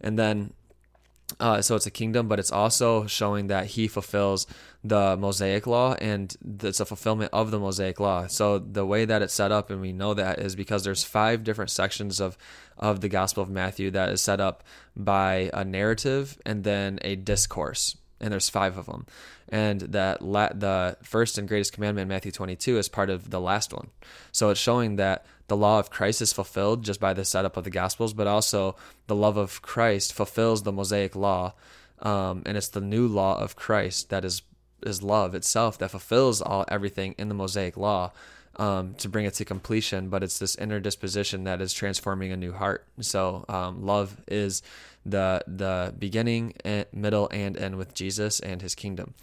And 0.00 0.18
then 0.18 0.52
uh, 1.40 1.62
so 1.62 1.76
it's 1.76 1.86
a 1.86 1.90
kingdom, 1.90 2.28
but 2.28 2.38
it's 2.38 2.52
also 2.52 3.06
showing 3.06 3.48
that 3.48 3.66
he 3.66 3.88
fulfills 3.88 4.46
the 4.82 5.16
Mosaic 5.16 5.66
law, 5.66 5.94
and 5.94 6.36
it's 6.62 6.80
a 6.80 6.84
fulfillment 6.84 7.30
of 7.32 7.50
the 7.50 7.58
Mosaic 7.58 7.98
law. 8.00 8.26
So 8.26 8.58
the 8.58 8.84
way 8.84 9.04
that 9.04 9.22
it's 9.22 9.34
set 9.34 9.50
up, 9.50 9.70
and 9.70 9.80
we 9.80 9.92
know 9.92 10.14
that, 10.14 10.38
is 10.38 10.54
because 10.54 10.84
there's 10.84 11.04
five 11.04 11.44
different 11.44 11.70
sections 11.70 12.20
of 12.20 12.36
of 12.76 13.00
the 13.00 13.08
Gospel 13.08 13.42
of 13.42 13.50
Matthew 13.50 13.90
that 13.92 14.08
is 14.08 14.20
set 14.20 14.40
up 14.40 14.64
by 14.96 15.48
a 15.54 15.64
narrative 15.64 16.38
and 16.44 16.64
then 16.64 16.98
a 17.02 17.14
discourse, 17.16 17.96
and 18.24 18.32
there's 18.32 18.48
five 18.48 18.78
of 18.78 18.86
them, 18.86 19.04
and 19.50 19.82
that 19.82 20.22
la- 20.22 20.48
the 20.48 20.96
first 21.02 21.36
and 21.36 21.46
greatest 21.46 21.74
commandment 21.74 22.04
in 22.04 22.08
Matthew 22.08 22.32
22 22.32 22.78
is 22.78 22.88
part 22.88 23.10
of 23.10 23.28
the 23.28 23.40
last 23.40 23.70
one. 23.74 23.90
So 24.32 24.48
it's 24.48 24.58
showing 24.58 24.96
that 24.96 25.26
the 25.48 25.58
law 25.58 25.78
of 25.78 25.90
Christ 25.90 26.22
is 26.22 26.32
fulfilled 26.32 26.84
just 26.84 27.00
by 27.00 27.12
the 27.12 27.26
setup 27.26 27.58
of 27.58 27.64
the 27.64 27.70
Gospels, 27.70 28.14
but 28.14 28.26
also 28.26 28.76
the 29.08 29.14
love 29.14 29.36
of 29.36 29.60
Christ 29.60 30.14
fulfills 30.14 30.62
the 30.62 30.72
Mosaic 30.72 31.14
law, 31.14 31.52
um, 31.98 32.42
and 32.46 32.56
it's 32.56 32.68
the 32.68 32.80
new 32.80 33.06
law 33.06 33.38
of 33.38 33.56
Christ 33.56 34.08
that 34.08 34.24
is 34.24 34.40
is 34.82 35.02
love 35.02 35.34
itself 35.34 35.78
that 35.78 35.90
fulfills 35.90 36.40
all 36.42 36.64
everything 36.68 37.14
in 37.18 37.28
the 37.28 37.34
Mosaic 37.34 37.76
law 37.76 38.12
um, 38.56 38.94
to 38.94 39.08
bring 39.08 39.24
it 39.24 39.34
to 39.34 39.44
completion. 39.44 40.08
But 40.08 40.22
it's 40.22 40.38
this 40.38 40.56
inner 40.56 40.80
disposition 40.80 41.44
that 41.44 41.60
is 41.60 41.72
transforming 41.72 42.32
a 42.32 42.36
new 42.36 42.52
heart. 42.52 42.86
So 43.00 43.44
um, 43.48 43.84
love 43.84 44.16
is 44.28 44.62
the 45.04 45.42
the 45.46 45.94
beginning, 45.98 46.54
and 46.64 46.86
middle, 46.92 47.28
and 47.30 47.56
end 47.56 47.76
with 47.76 47.94
Jesus 47.94 48.40
and 48.40 48.62
His 48.62 48.74
kingdom. 48.74 49.14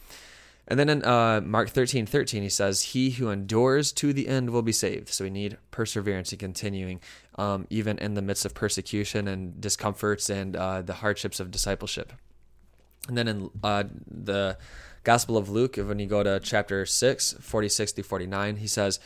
And 0.68 0.80
then 0.80 0.90
in 0.90 1.04
uh, 1.04 1.42
Mark 1.44 1.70
13 1.70 2.06
13, 2.06 2.44
he 2.44 2.50
says, 2.50 2.82
He 2.82 3.12
who 3.12 3.30
endures 3.30 3.92
to 3.94 4.14
the 4.14 4.28
end 4.30 4.52
will 4.52 4.62
be 4.62 4.72
saved. 4.72 5.10
So 5.10 5.26
we 5.26 5.30
need 5.30 5.58
perseverance 5.72 6.32
and 6.32 6.40
continuing, 6.40 7.02
um, 7.36 7.68
even 7.70 7.98
in 7.98 8.14
the 8.14 8.22
midst 8.22 8.46
of 8.46 8.54
persecution 8.54 9.28
and 9.28 9.60
discomforts 9.60 10.30
and 10.30 10.56
uh, 10.56 10.82
the 10.82 10.94
hardships 10.94 11.40
of 11.40 11.52
discipleship. 11.52 12.14
And 13.08 13.18
then 13.18 13.28
in 13.28 13.50
uh, 13.64 13.84
the 14.08 14.58
Gospel 15.04 15.36
of 15.36 15.50
Luke, 15.50 15.76
when 15.78 16.00
you 16.00 16.06
go 16.06 16.24
to 16.24 16.40
chapter 16.40 16.86
6, 16.86 17.34
46 17.42 17.92
through 17.92 18.04
49, 18.04 18.58
he 18.58 18.68
says, 18.68 19.00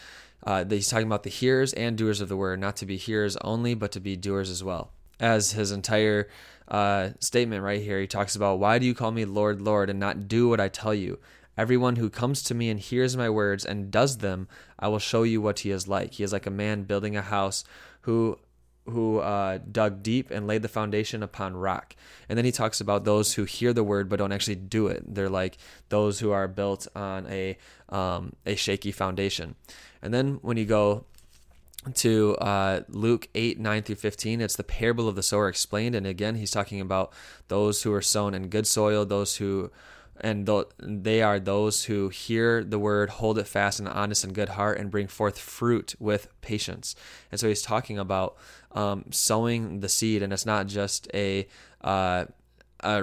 uh, 0.44 0.66
he's 0.70 0.90
talking 0.90 1.08
about 1.08 1.24
the 1.24 1.30
hearers 1.30 1.74
and 1.74 1.98
doers 1.98 2.22
of 2.22 2.30
the 2.30 2.38
word, 2.38 2.60
not 2.60 2.76
to 2.76 2.86
be 2.86 2.98
hearers 2.98 3.38
only, 3.38 3.74
but 3.74 3.92
to 3.94 4.00
be 4.00 4.16
doers 4.16 4.50
as 4.50 4.64
well. 4.64 4.92
As 5.20 5.52
his 5.52 5.72
entire 5.72 6.28
uh, 6.68 7.10
statement 7.20 7.64
right 7.64 7.82
here, 7.82 8.00
he 8.00 8.08
talks 8.08 8.36
about, 8.36 8.60
Why 8.60 8.80
do 8.80 8.86
you 8.86 8.94
call 8.94 9.12
me 9.12 9.26
Lord, 9.26 9.62
Lord, 9.62 9.90
and 9.90 10.00
not 10.00 10.28
do 10.28 10.50
what 10.50 10.60
I 10.60 10.68
tell 10.68 10.94
you? 10.94 11.20
Everyone 11.58 11.96
who 11.96 12.10
comes 12.10 12.44
to 12.44 12.54
me 12.54 12.70
and 12.70 12.80
hears 12.80 13.16
my 13.16 13.30
words 13.30 13.64
and 13.64 13.90
does 13.90 14.18
them, 14.18 14.48
I 14.78 14.90
will 14.90 15.00
show 15.00 15.24
you 15.24 15.42
what 15.42 15.60
he 15.60 15.72
is 15.72 15.88
like. 15.88 16.14
He 16.14 16.24
is 16.24 16.34
like 16.34 16.46
a 16.46 16.52
man 16.52 16.84
building 16.84 17.16
a 17.16 17.22
house 17.22 17.64
who 18.02 18.40
who 18.88 19.18
uh, 19.18 19.58
dug 19.72 20.04
deep 20.04 20.30
and 20.30 20.46
laid 20.46 20.62
the 20.62 20.68
foundation 20.68 21.24
upon 21.24 21.56
rock. 21.56 21.96
And 22.30 22.38
then 22.38 22.46
he 22.46 22.52
talks 22.52 22.80
about 22.80 23.04
those 23.04 23.34
who 23.34 23.44
hear 23.44 23.74
the 23.74 23.84
word 23.84 24.10
but 24.10 24.18
don't 24.18 24.32
actually 24.32 24.56
do 24.56 24.88
it. 24.88 25.04
They're 25.16 25.30
like 25.30 25.58
those 25.90 26.20
who 26.20 26.32
are 26.32 26.48
built 26.48 26.88
on 26.96 27.26
a 27.28 27.58
um, 27.90 28.34
a 28.46 28.56
shaky 28.56 28.92
foundation. 28.92 29.56
And 30.02 30.14
then 30.14 30.36
when 30.42 30.58
you 30.58 30.66
go 30.66 31.06
to 31.94 32.36
uh, 32.38 32.82
Luke 32.90 33.28
8, 33.36 33.60
9 33.60 33.84
through 33.84 33.96
15. 33.96 34.42
It's 34.42 34.56
the 34.56 34.64
parable 34.64 35.08
of 35.08 35.16
the 35.16 35.24
sower 35.24 35.48
explained. 35.48 35.96
And 35.96 36.08
again, 36.08 36.36
he's 36.36 36.52
talking 36.52 36.82
about 36.82 37.14
those 37.48 37.84
who 37.84 37.94
are 37.94 38.02
sown 38.02 38.34
in 38.34 38.50
good 38.50 38.68
soil, 38.68 39.06
those 39.06 39.38
who 39.38 39.72
and 40.22 40.46
th- 40.48 40.68
they 40.80 41.22
are 41.22 41.40
those 41.40 41.86
who 41.86 42.08
hear 42.08 42.64
the 42.64 42.80
word, 42.80 43.10
hold 43.10 43.38
it 43.38 43.48
fast 43.48 43.82
in 43.82 43.88
an 43.88 43.92
honest 43.92 44.24
and 44.24 44.34
good 44.34 44.50
heart, 44.50 44.78
and 44.78 44.90
bring 44.90 45.08
forth 45.08 45.38
fruit 45.38 45.94
with 46.00 46.30
patience. 46.40 46.96
And 47.32 47.40
so 47.40 47.50
he's 47.50 47.62
talking 47.62 48.00
about 48.00 48.38
um, 48.72 49.06
sowing 49.12 49.82
the 49.82 49.90
seed, 49.90 50.24
and 50.24 50.32
it's 50.32 50.46
not 50.46 50.68
just 50.68 51.10
a, 51.14 51.48
uh, 51.82 52.26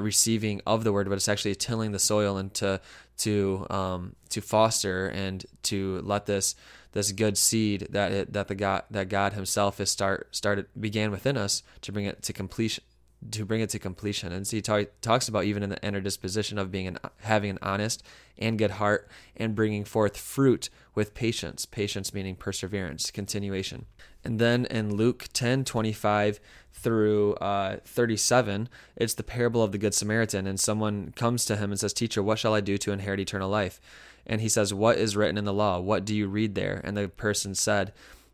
receiving 0.01 0.61
of 0.67 0.85
the 0.85 0.93
word, 0.93 1.09
but 1.09 1.17
it's 1.17 1.29
actually 1.29 1.55
tilling 1.55 1.93
the 1.93 1.99
soil 1.99 2.37
and 2.37 2.53
to 2.55 2.81
to 3.19 3.67
um, 3.71 4.17
to 4.31 4.41
foster 4.41 5.09
and 5.09 5.45
to 5.63 6.01
let 6.03 6.27
this 6.27 6.55
this 6.93 7.13
good 7.13 7.37
seed 7.37 7.89
that 7.91 8.13
it, 8.13 8.33
that 8.33 8.49
the 8.49 8.55
God 8.55 8.85
that 8.91 9.09
God 9.09 9.33
Himself 9.33 9.79
has 9.79 9.91
start 9.91 10.35
started 10.35 10.67
began 10.79 11.11
within 11.11 11.37
us 11.37 11.63
to 11.83 11.93
bring 11.93 12.05
it 12.05 12.23
to 12.23 12.33
completion 12.33 12.85
to 13.31 13.45
bring 13.45 13.61
it 13.61 13.71
to 13.71 13.79
completion. 13.79 14.33
And 14.33 14.47
so 14.47 14.57
he 14.57 14.63
talk, 14.63 14.89
talks 15.01 15.29
about 15.29 15.45
even 15.45 15.63
in 15.63 15.71
the 15.71 15.83
inner 15.83 16.01
disposition 16.01 16.59
of 16.59 16.73
being 16.73 16.89
an, 16.89 16.99
having 17.21 17.51
an 17.51 17.59
honest 17.63 18.03
and 18.39 18.59
good 18.59 18.73
heart 18.73 19.09
and 19.37 19.55
bringing 19.55 19.85
forth 19.85 20.17
fruit 20.17 20.69
with 20.95 21.15
patience. 21.15 21.65
Patience 21.65 22.13
meaning 22.13 22.35
perseverance, 22.35 23.11
continuation. 23.11 23.87
And 24.25 24.39
then 24.39 24.67
in 24.67 24.95
Luke 24.95 25.27
10 25.33 25.65
25 25.65 26.41
through 26.73 27.35
uh, 27.35 27.77
37, 27.85 28.69
it's 28.97 29.15
the 29.15 29.23
parable 29.23 29.63
of 29.63 29.73
the 29.73 29.79
Good 29.79 29.95
Samaritan. 29.95 30.47
And 30.47 30.59
someone 30.59 31.13
comes 31.15 31.45
to 31.47 31.57
him 31.57 31.71
and 31.71 31.79
says, 31.79 31.93
Teacher, 31.93 32.23
what 32.23 32.39
shall 32.39 32.55
I 32.55 32.61
do 32.61 32.77
to 32.79 32.93
inherit 32.93 33.21
eternal 33.21 33.49
life? 33.49 33.81
And 34.27 34.41
he 34.41 34.49
says, 34.49 34.73
What 34.73 34.99
is 34.99 35.17
written 35.17 35.39
in 35.39 35.45
the 35.45 35.53
law? 35.53 35.81
What 35.81 36.05
do 36.05 36.15
you 36.15 36.29
read 36.29 36.55
there? 36.55 36.81
And 36.85 36.97
the 36.97 37.09
person 37.09 37.55
said, 37.55 37.93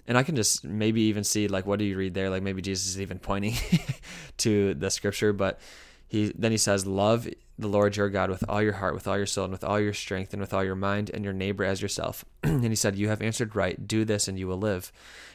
and 0.09 0.17
I 0.17 0.23
can 0.23 0.37
just 0.37 0.65
maybe 0.65 1.03
even 1.03 1.23
see 1.23 1.49
like 1.49 1.67
what 1.67 1.79
do 1.79 1.85
you 1.85 1.97
read 1.97 2.15
there? 2.15 2.31
Like 2.31 2.43
maybe 2.43 2.63
Jesus 2.63 2.89
is 2.89 3.01
even 3.01 3.19
pointing 3.19 3.55
to 4.39 4.73
the 4.73 4.91
scripture, 4.91 5.35
but 5.35 5.61
he 6.09 6.33
then 6.37 6.51
he 6.51 6.59
says, 6.59 6.87
Love 6.87 7.29
the 7.59 7.69
Lord 7.69 7.97
your 7.97 8.09
God 8.09 8.31
with 8.31 8.43
all 8.49 8.63
your 8.63 8.73
heart, 8.73 8.95
with 8.95 9.07
all 9.07 9.19
your 9.19 9.27
soul, 9.27 9.45
and 9.45 9.53
with 9.53 9.63
all 9.63 9.79
your 9.79 9.93
strength, 9.93 10.33
and 10.33 10.41
with 10.41 10.55
all 10.55 10.65
your 10.65 10.75
mind, 10.75 11.11
and 11.13 11.23
your 11.23 11.35
neighbor 11.35 11.65
as 11.65 11.83
yourself. 11.83 12.25
and 12.43 12.65
he 12.65 12.75
said, 12.75 12.97
You 12.97 13.11
have 13.11 13.21
answered 13.21 13.55
right. 13.55 13.87
Do 13.87 14.07
this, 14.07 14.27
and 14.27 14.39
you 14.39 14.49
will 14.49 14.59
live. 14.59 14.91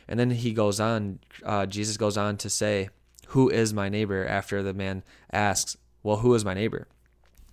And 0.08 0.20
then 0.20 0.32
he 0.32 0.52
goes 0.52 0.80
on, 0.80 1.20
uh, 1.46 1.68
Jesus 1.68 1.96
goes 1.96 2.18
on 2.18 2.38
to 2.38 2.50
say, 2.50 2.90
Who 3.28 3.50
is 3.50 3.74
my 3.74 3.88
neighbor? 3.88 4.26
After 4.26 4.64
the 4.64 4.74
man 4.74 5.04
asks, 5.32 5.78
Well, 6.02 6.18
who 6.18 6.34
is 6.34 6.44
my 6.44 6.56
neighbor? 6.56 6.88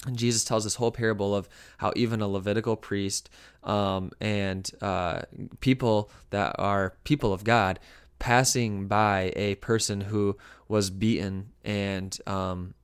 And 0.06 0.16
Jesus 0.16 0.44
tells 0.44 0.64
this 0.64 0.76
whole 0.76 0.90
parable 0.90 1.34
of 1.34 1.48
how 1.78 1.92
even 1.94 2.22
a 2.22 2.28
Levitical 2.28 2.76
priest 2.76 3.28
um, 3.62 4.12
and 4.20 4.70
uh, 4.80 5.22
people 5.60 6.10
that 6.30 6.56
are 6.58 6.94
people 7.04 7.32
of 7.32 7.44
God 7.44 7.78
passing 8.18 8.86
by 8.86 9.32
a 9.36 9.56
person 9.56 10.00
who 10.02 10.36
was 10.68 10.90
beaten 10.90 11.50
and 11.64 12.16
um, 12.26 12.74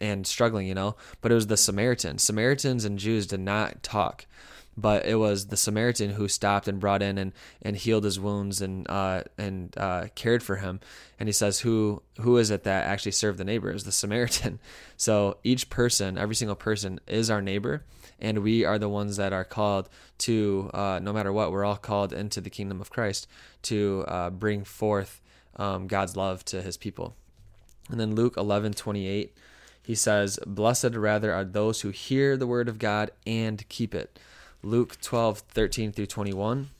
and 0.00 0.26
struggling, 0.26 0.66
you 0.66 0.74
know, 0.74 0.96
but 1.20 1.30
it 1.30 1.34
was 1.36 1.46
the 1.46 1.56
Samaritan. 1.56 2.18
Samaritans 2.18 2.84
and 2.84 2.98
Jews 2.98 3.26
did 3.26 3.40
not 3.40 3.82
talk 3.82 4.26
but 4.76 5.06
it 5.06 5.16
was 5.16 5.46
the 5.46 5.56
Samaritan 5.56 6.10
who 6.10 6.28
stopped 6.28 6.66
and 6.66 6.80
brought 6.80 7.02
in 7.02 7.16
and, 7.18 7.32
and 7.62 7.76
healed 7.76 8.04
his 8.04 8.18
wounds 8.18 8.60
and 8.60 8.88
uh, 8.90 9.22
and 9.38 9.76
uh, 9.76 10.06
cared 10.14 10.42
for 10.42 10.56
him. 10.56 10.80
And 11.18 11.28
he 11.28 11.32
says, 11.32 11.60
"Who 11.60 12.02
who 12.20 12.38
is 12.38 12.50
it 12.50 12.64
that 12.64 12.86
actually 12.86 13.12
served 13.12 13.38
the 13.38 13.44
neighbor? 13.44 13.70
Is 13.70 13.84
the 13.84 13.92
Samaritan." 13.92 14.58
So 14.96 15.38
each 15.42 15.70
person, 15.70 16.16
every 16.16 16.36
single 16.36 16.54
person, 16.54 17.00
is 17.08 17.28
our 17.28 17.42
neighbor, 17.42 17.84
and 18.20 18.38
we 18.38 18.64
are 18.64 18.78
the 18.78 18.88
ones 18.88 19.16
that 19.16 19.32
are 19.32 19.44
called 19.44 19.88
to, 20.18 20.70
uh, 20.72 21.00
no 21.02 21.12
matter 21.12 21.32
what, 21.32 21.50
we're 21.50 21.64
all 21.64 21.76
called 21.76 22.12
into 22.12 22.40
the 22.40 22.48
kingdom 22.48 22.80
of 22.80 22.90
Christ 22.90 23.26
to 23.62 24.04
uh, 24.06 24.30
bring 24.30 24.62
forth 24.62 25.20
um, 25.56 25.88
God's 25.88 26.16
love 26.16 26.44
to 26.46 26.62
His 26.62 26.76
people. 26.76 27.16
And 27.90 27.98
then 27.98 28.14
Luke 28.14 28.36
eleven 28.36 28.72
twenty 28.72 29.08
eight, 29.08 29.36
he 29.82 29.96
says, 29.96 30.38
"Blessed 30.46 30.94
rather 30.94 31.32
are 31.34 31.44
those 31.44 31.80
who 31.80 31.90
hear 31.90 32.36
the 32.36 32.46
word 32.46 32.68
of 32.68 32.78
God 32.78 33.10
and 33.26 33.68
keep 33.68 33.94
it." 33.94 34.18
Luke 34.64 35.00
12, 35.00 35.40
13 35.40 35.92
through 35.92 36.06
21. 36.06 36.70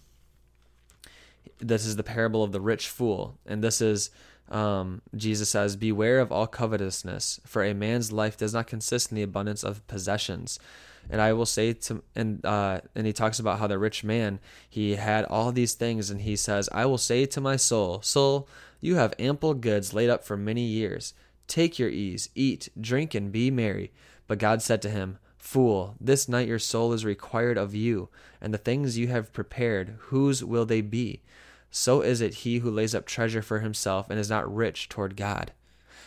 This 1.59 1.85
is 1.85 1.97
the 1.97 2.03
parable 2.03 2.43
of 2.43 2.53
the 2.53 2.61
rich 2.61 2.89
fool. 2.89 3.39
And 3.47 3.63
this 3.63 3.81
is, 3.81 4.11
um, 4.51 5.03
Jesus 5.15 5.51
says, 5.51 5.77
Beware 5.77 6.21
of 6.21 6.33
all 6.33 6.47
covetousness, 6.47 7.41
for 7.45 7.63
a 7.63 7.75
man's 7.75 8.11
life 8.11 8.37
does 8.37 8.55
not 8.55 8.67
consist 8.67 9.11
in 9.11 9.17
the 9.17 9.23
abundance 9.23 9.63
of 9.63 9.87
possessions. 9.87 10.59
And 11.11 11.21
I 11.21 11.35
will 11.35 11.47
say 11.47 11.75
to, 11.75 12.03
and, 12.17 12.45
uh, 12.45 12.81
and 12.95 13.07
he 13.07 13.13
talks 13.13 13.39
about 13.39 13.59
how 13.59 13.67
the 13.67 13.79
rich 13.79 14.03
man, 14.03 14.41
he 14.69 14.97
had 14.97 15.27
all 15.27 15.53
these 15.53 15.75
things, 15.75 16.11
and 16.11 16.23
he 16.23 16.37
says, 16.37 16.69
I 16.73 16.87
will 16.87 16.99
say 16.99 17.27
to 17.27 17.41
my 17.41 17.57
soul, 17.57 18.01
Soul, 18.01 18.49
you 18.81 18.97
have 18.97 19.15
ample 19.19 19.55
goods 19.55 19.93
laid 19.93 20.09
up 20.09 20.25
for 20.25 20.37
many 20.37 20.63
years. 20.63 21.13
Take 21.47 21.79
your 21.79 21.91
ease, 21.91 22.31
eat, 22.35 22.71
drink, 22.81 23.15
and 23.15 23.31
be 23.31 23.51
merry. 23.51 23.93
But 24.27 24.39
God 24.39 24.63
said 24.63 24.81
to 24.83 24.91
him, 24.91 25.19
Fool, 25.45 25.95
this 26.01 26.27
night 26.27 26.49
your 26.49 26.59
soul 26.59 26.95
is 26.95 27.05
required 27.05 27.59
of 27.59 27.75
you, 27.75 28.09
and 28.41 28.53
the 28.53 28.59
things 28.59 28.97
you 28.97 29.09
have 29.09 29.33
prepared, 29.35 29.97
whose 30.07 30.43
will 30.43 30.65
they 30.65 30.81
be? 30.81 31.21
So 31.71 32.01
is 32.01 32.23
it 32.23 32.35
he 32.35 32.59
who 32.59 32.71
lays 32.71 32.95
up 32.95 33.05
treasure 33.05 33.43
for 33.43 33.61
himself 33.61 34.09
and 34.09 34.19
is 34.19 34.31
not 34.31 34.53
rich 34.53 34.89
toward 34.89 35.19
God. 35.19 35.53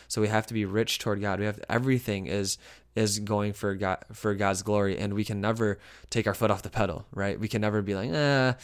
So 0.08 0.20
we 0.20 0.26
have 0.26 0.48
to 0.48 0.54
be 0.54 0.64
rich 0.64 0.98
toward 0.98 1.20
God. 1.20 1.38
We 1.38 1.46
have 1.46 1.60
everything 1.68 2.26
is 2.26 2.58
is 2.96 3.20
going 3.20 3.52
for 3.52 3.76
God 3.76 4.04
for 4.12 4.34
God's 4.34 4.62
glory, 4.62 4.98
and 4.98 5.14
we 5.14 5.24
can 5.24 5.40
never 5.40 5.78
take 6.10 6.26
our 6.26 6.34
foot 6.34 6.50
off 6.50 6.62
the 6.62 6.68
pedal, 6.68 7.06
right? 7.12 7.38
We 7.38 7.46
can 7.46 7.60
never 7.60 7.80
be 7.80 7.94
like, 7.94 8.10
ah, 8.12 8.56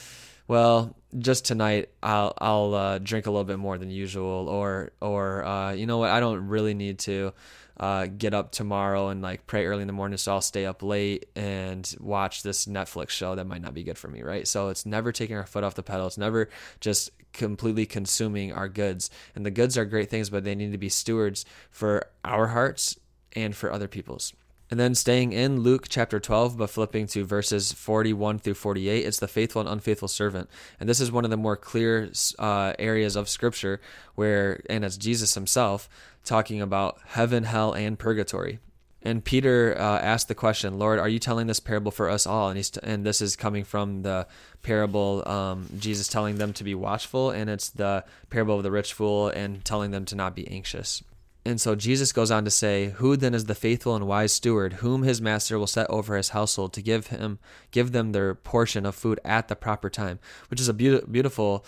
well, 0.49 0.97
just 1.17 1.45
tonight 1.45 1.89
I'll 2.03 2.35
I'll 2.39 2.75
uh, 2.75 2.99
drink 2.99 3.27
a 3.27 3.31
little 3.31 3.45
bit 3.45 3.61
more 3.61 3.79
than 3.79 3.91
usual, 3.91 4.49
or 4.49 4.91
or 5.01 5.45
uh, 5.45 5.73
you 5.73 5.87
know 5.87 5.99
what, 5.99 6.11
I 6.11 6.19
don't 6.19 6.49
really 6.49 6.75
need 6.75 6.99
to 7.01 7.33
uh, 7.79 8.07
get 8.07 8.35
up 8.35 8.53
tomorrow 8.53 9.09
and 9.09 9.23
like 9.23 9.47
pray 9.47 9.67
early 9.67 9.83
in 9.83 9.87
the 9.87 9.93
morning, 9.93 10.17
so 10.19 10.33
I'll 10.33 10.41
stay 10.41 10.67
up 10.67 10.83
late 10.83 11.27
and 11.35 11.95
watch 12.01 12.43
this 12.43 12.67
Netflix 12.67 13.11
show 13.11 13.35
that 13.35 13.47
might 13.47 13.63
not 13.63 13.75
be 13.75 13.83
good 13.83 13.99
for 13.99 14.09
me, 14.09 14.23
right? 14.23 14.47
So 14.47 14.69
it's 14.69 14.87
never 14.87 15.13
taking 15.13 15.37
our 15.37 15.47
foot 15.47 15.65
off 15.65 15.75
the 15.75 15.83
pedal. 15.83 16.07
It's 16.07 16.19
never 16.19 16.49
just 16.81 17.11
completely 17.33 17.87
consuming 17.87 18.53
our 18.53 18.69
goods. 18.69 19.11
And 19.35 19.45
the 19.45 19.51
goods 19.51 19.77
are 19.77 19.85
great 19.85 20.09
things, 20.09 20.31
but 20.31 20.45
they 20.45 20.55
need 20.55 20.73
to 20.73 20.79
be 20.79 20.89
stewards 20.89 21.45
for 21.71 22.09
our 22.25 22.49
hearts 22.49 22.99
and 23.33 23.57
for 23.57 23.73
other 23.73 23.89
people's. 23.89 24.33
And 24.75 24.81
then 24.81 24.97
staying 24.97 25.33
in 25.33 25.61
Luke 25.61 25.87
chapter 25.89 26.19
12, 26.19 26.59
but 26.59 26.69
flipping 26.69 27.07
to 27.07 27.25
verses 27.25 27.73
41 27.73 28.41
through 28.41 28.55
48, 28.55 29.07
it's 29.07 29.21
the 29.21 29.29
faithful 29.29 29.61
and 29.61 29.71
unfaithful 29.71 30.09
servant. 30.09 30.51
And 30.81 30.89
this 30.89 30.99
is 30.99 31.13
one 31.13 31.23
of 31.25 31.31
the 31.31 31.37
more 31.37 31.57
clear 31.57 32.11
uh, 32.41 32.73
areas 32.77 33.15
of 33.15 33.29
scripture 33.29 33.81
where, 34.17 34.65
and 34.69 34.85
it's 34.85 34.97
Jesus 34.97 35.35
himself 35.35 35.89
talking 36.25 36.61
about 36.61 36.99
heaven, 37.07 37.45
hell, 37.45 37.73
and 37.73 37.97
purgatory. 37.97 38.59
And 39.01 39.25
Peter 39.25 39.77
uh, 39.79 40.01
asked 40.01 40.27
the 40.27 40.35
question, 40.35 40.77
Lord, 40.77 40.99
are 40.99 41.09
you 41.09 41.21
telling 41.21 41.47
this 41.47 41.61
parable 41.61 41.93
for 41.93 42.11
us 42.11 42.27
all? 42.27 42.49
And 42.49 42.57
he's 42.57 42.71
t- 42.71 42.81
and 42.83 43.07
this 43.07 43.21
is 43.21 43.37
coming 43.37 43.63
from 43.63 44.03
the 44.03 44.27
parable, 44.65 45.23
um, 45.29 45.69
Jesus 45.79 46.09
telling 46.09 46.39
them 46.39 46.53
to 46.55 46.65
be 46.65 46.75
watchful, 46.75 47.31
and 47.31 47.49
it's 47.49 47.71
the 47.71 48.05
parable 48.29 48.57
of 48.57 48.65
the 48.65 48.73
rich 48.73 48.93
fool 48.93 49.29
and 49.29 49.65
telling 49.65 49.93
them 49.93 50.05
to 50.07 50.17
not 50.17 50.35
be 50.35 50.51
anxious. 50.51 51.05
And 51.47 51.61
so 51.61 51.75
Jesus 51.75 52.13
goes 52.13 52.31
on 52.31 52.45
to 52.45 52.51
say, 52.51 52.91
Who 52.97 53.17
then 53.17 53.35
is 53.35 53.45
the 53.45 53.55
faithful 53.55 53.95
and 53.95 54.07
wise 54.07 54.33
steward, 54.33 54.75
whom 54.75 55.03
his 55.03 55.21
master 55.21 55.59
will 55.59 55.67
set 55.67 55.89
over 55.91 56.17
his 56.17 56.31
household 56.31 56.73
to 56.73 56.83
give 56.83 57.09
him 57.09 57.39
give 57.71 57.93
them 57.93 58.13
their 58.13 58.35
portion 58.35 58.87
of 58.87 58.95
food 58.95 59.21
at 59.25 59.49
the 59.49 59.57
proper 59.57 59.91
time? 59.91 60.19
Which 60.49 60.61
is 60.61 60.69
a 60.69 60.75
be- 60.75 61.03
beautiful 61.11 61.67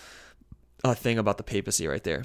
uh, 0.82 0.94
thing 0.94 1.18
about 1.18 1.36
the 1.36 1.42
papacy 1.42 1.86
right 1.86 2.02
there. 2.04 2.24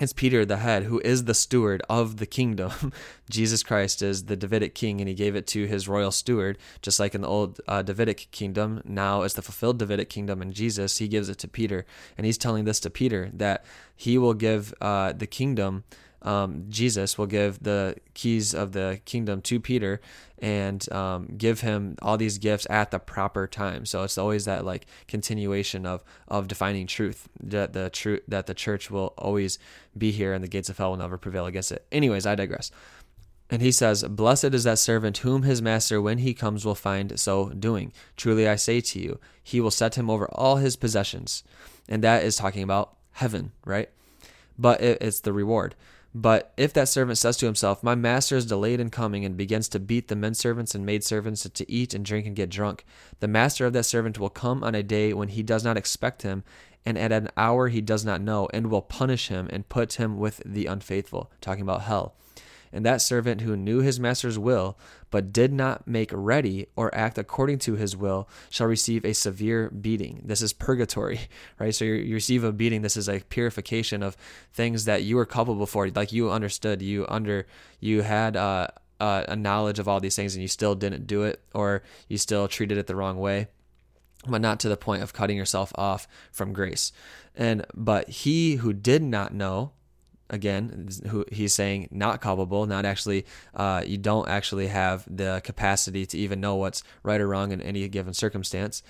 It's 0.00 0.12
Peter, 0.12 0.44
the 0.44 0.58
head, 0.58 0.84
who 0.84 1.00
is 1.00 1.24
the 1.24 1.34
steward 1.34 1.82
of 1.88 2.18
the 2.18 2.26
kingdom. 2.26 2.92
Jesus 3.30 3.64
Christ 3.64 4.00
is 4.00 4.26
the 4.26 4.36
Davidic 4.36 4.72
king, 4.72 5.00
and 5.00 5.08
he 5.08 5.14
gave 5.14 5.34
it 5.34 5.46
to 5.48 5.66
his 5.66 5.88
royal 5.88 6.12
steward, 6.12 6.56
just 6.82 7.00
like 7.00 7.16
in 7.16 7.22
the 7.22 7.28
old 7.28 7.60
uh, 7.66 7.82
Davidic 7.82 8.28
kingdom. 8.30 8.80
Now, 8.84 9.22
as 9.22 9.34
the 9.34 9.42
fulfilled 9.42 9.80
Davidic 9.80 10.08
kingdom 10.08 10.40
in 10.40 10.52
Jesus, 10.52 10.98
he 10.98 11.08
gives 11.08 11.28
it 11.28 11.38
to 11.38 11.48
Peter. 11.48 11.84
And 12.16 12.26
he's 12.26 12.38
telling 12.38 12.64
this 12.64 12.78
to 12.80 12.90
Peter 12.90 13.28
that 13.32 13.64
he 13.96 14.18
will 14.18 14.34
give 14.34 14.72
uh, 14.80 15.14
the 15.14 15.26
kingdom 15.26 15.82
um, 16.22 16.64
Jesus 16.68 17.16
will 17.16 17.26
give 17.26 17.62
the 17.62 17.96
keys 18.14 18.54
of 18.54 18.72
the 18.72 19.00
kingdom 19.04 19.40
to 19.42 19.60
Peter 19.60 20.00
and 20.38 20.90
um, 20.92 21.26
give 21.36 21.60
him 21.60 21.96
all 22.02 22.16
these 22.16 22.38
gifts 22.38 22.66
at 22.70 22.90
the 22.90 22.98
proper 22.98 23.46
time. 23.46 23.86
So 23.86 24.02
it's 24.02 24.18
always 24.18 24.44
that 24.44 24.64
like 24.64 24.86
continuation 25.06 25.86
of 25.86 26.02
of 26.26 26.48
defining 26.48 26.86
truth 26.86 27.28
that 27.40 27.72
the 27.72 27.90
truth 27.90 28.22
that 28.28 28.46
the 28.46 28.54
church 28.54 28.90
will 28.90 29.14
always 29.16 29.58
be 29.96 30.10
here 30.10 30.32
and 30.32 30.42
the 30.42 30.48
gates 30.48 30.68
of 30.68 30.78
hell 30.78 30.90
will 30.90 30.98
never 30.98 31.18
prevail 31.18 31.46
against 31.46 31.72
it. 31.72 31.86
Anyways, 31.92 32.26
I 32.26 32.34
digress. 32.34 32.70
And 33.50 33.62
he 33.62 33.72
says, 33.72 34.02
Blessed 34.04 34.52
is 34.52 34.64
that 34.64 34.78
servant 34.78 35.18
whom 35.18 35.42
his 35.42 35.62
master, 35.62 36.02
when 36.02 36.18
he 36.18 36.34
comes, 36.34 36.66
will 36.66 36.74
find 36.74 37.18
so 37.18 37.48
doing. 37.48 37.92
Truly 38.16 38.46
I 38.46 38.56
say 38.56 38.80
to 38.82 39.00
you, 39.00 39.20
he 39.42 39.60
will 39.60 39.70
set 39.70 39.94
him 39.94 40.10
over 40.10 40.26
all 40.32 40.56
his 40.56 40.76
possessions. 40.76 41.42
And 41.88 42.04
that 42.04 42.24
is 42.24 42.36
talking 42.36 42.62
about 42.62 42.94
heaven, 43.12 43.52
right? 43.64 43.88
But 44.58 44.82
it's 44.82 45.20
the 45.20 45.32
reward. 45.32 45.74
But 46.14 46.52
if 46.56 46.72
that 46.72 46.88
servant 46.88 47.18
says 47.18 47.36
to 47.38 47.46
himself, 47.46 47.82
My 47.82 47.94
master 47.94 48.36
is 48.36 48.46
delayed 48.46 48.80
in 48.80 48.90
coming, 48.90 49.24
and 49.24 49.36
begins 49.36 49.68
to 49.70 49.78
beat 49.78 50.08
the 50.08 50.16
men 50.16 50.34
servants 50.34 50.74
and 50.74 50.86
maid 50.86 51.04
servants 51.04 51.48
to 51.48 51.70
eat 51.70 51.94
and 51.94 52.04
drink 52.04 52.26
and 52.26 52.34
get 52.34 52.50
drunk, 52.50 52.84
the 53.20 53.28
master 53.28 53.66
of 53.66 53.72
that 53.74 53.84
servant 53.84 54.18
will 54.18 54.30
come 54.30 54.64
on 54.64 54.74
a 54.74 54.82
day 54.82 55.12
when 55.12 55.28
he 55.28 55.42
does 55.42 55.64
not 55.64 55.76
expect 55.76 56.22
him, 56.22 56.44
and 56.86 56.96
at 56.96 57.12
an 57.12 57.28
hour 57.36 57.68
he 57.68 57.80
does 57.80 58.04
not 58.04 58.22
know, 58.22 58.48
and 58.54 58.70
will 58.70 58.82
punish 58.82 59.28
him 59.28 59.48
and 59.52 59.68
put 59.68 59.94
him 59.94 60.18
with 60.18 60.42
the 60.46 60.66
unfaithful. 60.66 61.30
Talking 61.40 61.62
about 61.62 61.82
hell. 61.82 62.14
And 62.72 62.84
that 62.84 63.00
servant 63.00 63.40
who 63.40 63.56
knew 63.56 63.80
his 63.80 63.98
master's 63.98 64.38
will, 64.38 64.78
but 65.10 65.32
did 65.32 65.52
not 65.52 65.86
make 65.86 66.10
ready 66.12 66.66
or 66.76 66.94
act 66.94 67.18
according 67.18 67.58
to 67.60 67.74
his 67.74 67.96
will, 67.96 68.28
shall 68.50 68.66
receive 68.66 69.04
a 69.04 69.14
severe 69.14 69.70
beating. 69.70 70.22
This 70.24 70.42
is 70.42 70.52
purgatory, 70.52 71.20
right? 71.58 71.74
So 71.74 71.84
you 71.84 72.14
receive 72.14 72.44
a 72.44 72.52
beating. 72.52 72.82
This 72.82 72.96
is 72.96 73.08
a 73.08 73.20
purification 73.20 74.02
of 74.02 74.16
things 74.52 74.84
that 74.84 75.02
you 75.02 75.16
were 75.16 75.26
culpable 75.26 75.66
for, 75.66 75.88
like 75.88 76.12
you 76.12 76.30
understood, 76.30 76.82
you 76.82 77.06
under, 77.08 77.46
you 77.80 78.02
had 78.02 78.36
uh, 78.36 78.68
uh, 79.00 79.24
a 79.28 79.36
knowledge 79.36 79.78
of 79.78 79.88
all 79.88 80.00
these 80.00 80.16
things, 80.16 80.34
and 80.34 80.42
you 80.42 80.48
still 80.48 80.74
didn't 80.74 81.06
do 81.06 81.22
it, 81.22 81.40
or 81.54 81.82
you 82.08 82.18
still 82.18 82.48
treated 82.48 82.78
it 82.78 82.86
the 82.86 82.96
wrong 82.96 83.18
way 83.18 83.48
but 84.26 84.40
not 84.40 84.58
to 84.60 84.68
the 84.68 84.76
point 84.76 85.02
of 85.02 85.12
cutting 85.12 85.36
yourself 85.36 85.72
off 85.76 86.08
from 86.32 86.52
grace. 86.52 86.92
And 87.36 87.64
but 87.74 88.08
he 88.08 88.56
who 88.56 88.72
did 88.72 89.02
not 89.02 89.32
know 89.32 89.72
again 90.30 90.88
who 91.08 91.24
he's 91.32 91.54
saying 91.54 91.88
not 91.90 92.20
culpable 92.20 92.66
not 92.66 92.84
actually 92.84 93.24
uh, 93.54 93.82
you 93.86 93.96
don't 93.96 94.28
actually 94.28 94.66
have 94.66 95.04
the 95.08 95.40
capacity 95.44 96.04
to 96.04 96.18
even 96.18 96.40
know 96.40 96.54
what's 96.56 96.82
right 97.02 97.20
or 97.20 97.28
wrong 97.28 97.52
in 97.52 97.60
any 97.60 97.86
given 97.88 98.14
circumstance. 98.14 98.82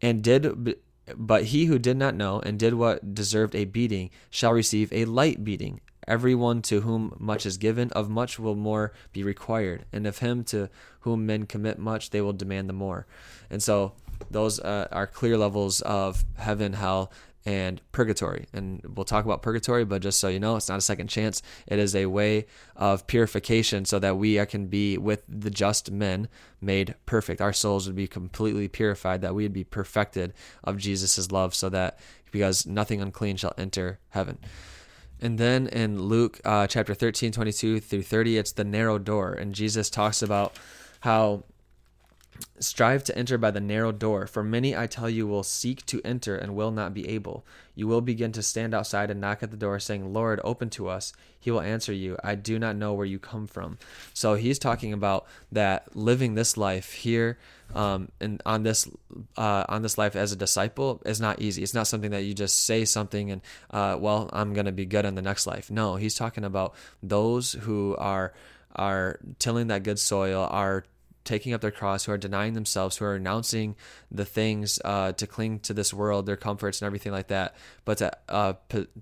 And 0.00 0.22
did 0.22 0.76
but 1.16 1.44
he 1.44 1.66
who 1.66 1.78
did 1.78 1.96
not 1.96 2.14
know 2.14 2.40
and 2.40 2.58
did 2.58 2.74
what 2.74 3.14
deserved 3.14 3.54
a 3.54 3.64
beating 3.64 4.10
shall 4.30 4.52
receive 4.52 4.92
a 4.92 5.04
light 5.04 5.44
beating. 5.44 5.80
Everyone 6.06 6.62
to 6.62 6.80
whom 6.80 7.16
much 7.18 7.46
is 7.46 7.58
given 7.58 7.90
of 7.90 8.10
much 8.10 8.38
will 8.38 8.54
more 8.54 8.92
be 9.12 9.22
required. 9.22 9.84
And 9.92 10.06
of 10.06 10.18
him 10.18 10.44
to 10.44 10.68
whom 11.00 11.26
men 11.26 11.46
commit 11.46 11.78
much 11.78 12.10
they 12.10 12.20
will 12.20 12.32
demand 12.32 12.68
the 12.68 12.72
more. 12.72 13.06
And 13.50 13.62
so 13.62 13.92
those 14.30 14.60
uh, 14.60 14.88
are 14.90 15.06
clear 15.06 15.36
levels 15.36 15.80
of 15.80 16.24
heaven 16.36 16.74
hell 16.74 17.12
and 17.44 17.80
purgatory. 17.92 18.46
And 18.52 18.82
we'll 18.94 19.04
talk 19.04 19.24
about 19.24 19.42
purgatory, 19.42 19.84
but 19.84 20.02
just 20.02 20.20
so 20.20 20.28
you 20.28 20.38
know, 20.38 20.56
it's 20.56 20.68
not 20.68 20.78
a 20.78 20.82
second 20.82 21.08
chance. 21.08 21.42
It 21.66 21.78
is 21.78 21.94
a 21.94 22.06
way 22.06 22.46
of 22.76 23.06
purification 23.06 23.84
so 23.84 23.98
that 23.98 24.16
we 24.16 24.44
can 24.46 24.66
be 24.66 24.98
with 24.98 25.22
the 25.28 25.50
just 25.50 25.90
men 25.90 26.28
made 26.60 26.94
perfect. 27.06 27.40
Our 27.40 27.52
souls 27.52 27.86
would 27.86 27.96
be 27.96 28.06
completely 28.06 28.68
purified, 28.68 29.20
that 29.22 29.34
we 29.34 29.42
would 29.42 29.52
be 29.52 29.64
perfected 29.64 30.32
of 30.62 30.78
Jesus' 30.78 31.32
love, 31.32 31.54
so 31.54 31.68
that 31.70 31.98
because 32.30 32.66
nothing 32.66 33.00
unclean 33.00 33.36
shall 33.36 33.54
enter 33.58 33.98
heaven. 34.10 34.38
And 35.20 35.38
then 35.38 35.68
in 35.68 36.02
Luke 36.02 36.40
uh, 36.44 36.66
chapter 36.66 36.94
13, 36.94 37.30
22 37.30 37.78
through 37.80 38.02
30, 38.02 38.38
it's 38.38 38.52
the 38.52 38.64
narrow 38.64 38.98
door. 38.98 39.32
And 39.32 39.54
Jesus 39.54 39.88
talks 39.88 40.20
about 40.20 40.58
how 41.00 41.44
Strive 42.58 43.04
to 43.04 43.16
enter 43.16 43.38
by 43.38 43.50
the 43.50 43.60
narrow 43.60 43.92
door, 43.92 44.26
for 44.26 44.42
many, 44.42 44.76
I 44.76 44.86
tell 44.86 45.10
you, 45.10 45.26
will 45.26 45.42
seek 45.42 45.84
to 45.86 46.00
enter 46.04 46.36
and 46.36 46.54
will 46.54 46.70
not 46.70 46.94
be 46.94 47.08
able. 47.08 47.44
You 47.74 47.86
will 47.86 48.00
begin 48.00 48.32
to 48.32 48.42
stand 48.42 48.74
outside 48.74 49.10
and 49.10 49.20
knock 49.20 49.42
at 49.42 49.50
the 49.50 49.56
door, 49.56 49.78
saying, 49.80 50.12
Lord, 50.12 50.40
open 50.44 50.70
to 50.70 50.88
us. 50.88 51.12
He 51.38 51.50
will 51.50 51.60
answer 51.60 51.92
you, 51.92 52.16
I 52.22 52.36
do 52.36 52.58
not 52.58 52.76
know 52.76 52.94
where 52.94 53.06
you 53.06 53.18
come 53.18 53.46
from. 53.46 53.78
So 54.14 54.34
he's 54.34 54.58
talking 54.58 54.92
about 54.92 55.26
that 55.50 55.96
living 55.96 56.34
this 56.34 56.56
life 56.56 56.92
here 56.92 57.38
um, 57.74 58.10
and 58.20 58.42
on 58.44 58.62
this 58.62 58.88
uh, 59.36 59.64
on 59.68 59.82
this 59.82 59.96
life 59.96 60.14
as 60.14 60.32
a 60.32 60.36
disciple 60.36 61.00
is 61.06 61.20
not 61.20 61.40
easy. 61.40 61.62
It's 61.62 61.74
not 61.74 61.86
something 61.86 62.10
that 62.10 62.24
you 62.24 62.34
just 62.34 62.64
say 62.64 62.84
something 62.84 63.30
and 63.30 63.40
uh, 63.70 63.96
well, 63.98 64.28
I'm 64.32 64.52
going 64.52 64.66
to 64.66 64.72
be 64.72 64.84
good 64.84 65.04
in 65.04 65.14
the 65.14 65.22
next 65.22 65.46
life. 65.46 65.70
No, 65.70 65.96
he's 65.96 66.14
talking 66.14 66.44
about 66.44 66.74
those 67.02 67.52
who 67.52 67.96
are 67.98 68.32
are 68.74 69.20
tilling 69.38 69.66
that 69.68 69.82
good 69.82 69.98
soil, 69.98 70.48
are 70.50 70.84
taking 71.24 71.52
up 71.52 71.60
their 71.60 71.70
cross, 71.70 72.04
who 72.04 72.12
are 72.12 72.18
denying 72.18 72.54
themselves, 72.54 72.96
who 72.96 73.04
are 73.04 73.12
renouncing 73.12 73.76
the 74.10 74.24
things 74.24 74.80
uh, 74.84 75.12
to 75.12 75.26
cling 75.26 75.60
to 75.60 75.74
this 75.74 75.92
world, 75.92 76.26
their 76.26 76.36
comforts 76.36 76.80
and 76.80 76.86
everything 76.86 77.12
like 77.12 77.28
that, 77.28 77.54
but 77.84 77.98
to 77.98 78.16
uh, 78.28 78.54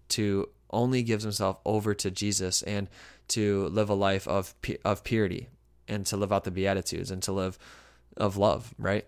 to 0.09 0.49
only 0.71 1.03
gives 1.03 1.25
himself 1.25 1.59
over 1.65 1.95
to 1.95 2.11
Jesus 2.11 2.63
and 2.63 2.89
to 3.29 3.67
live 3.69 3.91
a 3.91 3.95
life 3.95 4.27
of 4.29 4.55
of 4.85 5.05
purity 5.05 5.49
and 5.89 6.07
to 6.07 6.17
live 6.17 6.33
out 6.33 6.45
the 6.45 6.51
beatitudes 6.51 7.11
and 7.11 7.23
to 7.23 7.33
live 7.33 7.59
of 8.17 8.37
love, 8.37 8.75
right? 8.79 9.07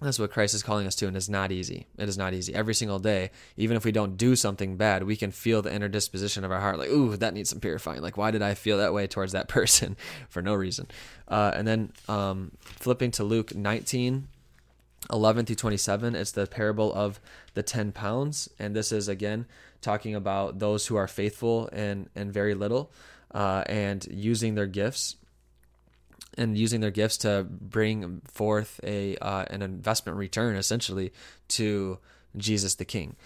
That's 0.00 0.18
what 0.18 0.32
Christ 0.32 0.54
is 0.54 0.62
calling 0.64 0.88
us 0.88 0.96
to, 0.96 1.06
and 1.06 1.16
it's 1.16 1.28
not 1.28 1.52
easy. 1.52 1.86
It 1.96 2.08
is 2.08 2.18
not 2.18 2.34
easy. 2.34 2.52
Every 2.52 2.74
single 2.74 2.98
day, 2.98 3.30
even 3.56 3.76
if 3.76 3.84
we 3.84 3.92
don't 3.92 4.16
do 4.16 4.34
something 4.34 4.76
bad, 4.76 5.04
we 5.04 5.16
can 5.16 5.30
feel 5.30 5.62
the 5.62 5.72
inner 5.72 5.88
disposition 5.88 6.44
of 6.44 6.50
our 6.50 6.60
heart, 6.60 6.78
like, 6.78 6.90
ooh, 6.90 7.16
that 7.16 7.32
needs 7.32 7.50
some 7.50 7.60
purifying. 7.60 8.02
Like, 8.02 8.16
why 8.16 8.32
did 8.32 8.42
I 8.42 8.54
feel 8.54 8.78
that 8.78 8.92
way 8.92 9.06
towards 9.06 9.32
that 9.32 9.48
person 9.48 9.96
for 10.28 10.42
no 10.42 10.54
reason? 10.54 10.88
Uh, 11.28 11.52
and 11.54 11.66
then 11.66 11.92
um, 12.08 12.52
flipping 12.64 13.12
to 13.12 13.24
Luke 13.24 13.54
19, 13.54 14.26
11 15.12 15.46
through 15.46 15.56
27, 15.56 16.14
it's 16.16 16.32
the 16.32 16.46
parable 16.46 16.92
of 16.92 17.20
the 17.54 17.62
10 17.62 17.92
pounds. 17.92 18.48
And 18.58 18.74
this 18.74 18.90
is, 18.90 19.06
again, 19.06 19.46
talking 19.80 20.16
about 20.16 20.58
those 20.58 20.88
who 20.88 20.96
are 20.96 21.06
faithful 21.06 21.68
and, 21.72 22.10
and 22.16 22.32
very 22.32 22.54
little 22.54 22.90
uh, 23.32 23.62
and 23.66 24.04
using 24.10 24.56
their 24.56 24.66
gifts 24.66 25.16
and 26.36 26.56
using 26.58 26.80
their 26.80 26.90
gifts 26.90 27.16
to 27.18 27.46
bring 27.48 28.20
forth 28.26 28.80
a 28.82 29.16
uh, 29.16 29.44
an 29.50 29.62
investment 29.62 30.18
return 30.18 30.56
essentially 30.56 31.12
to 31.48 31.98
Jesus 32.36 32.74
the 32.74 32.84
King. 32.84 33.16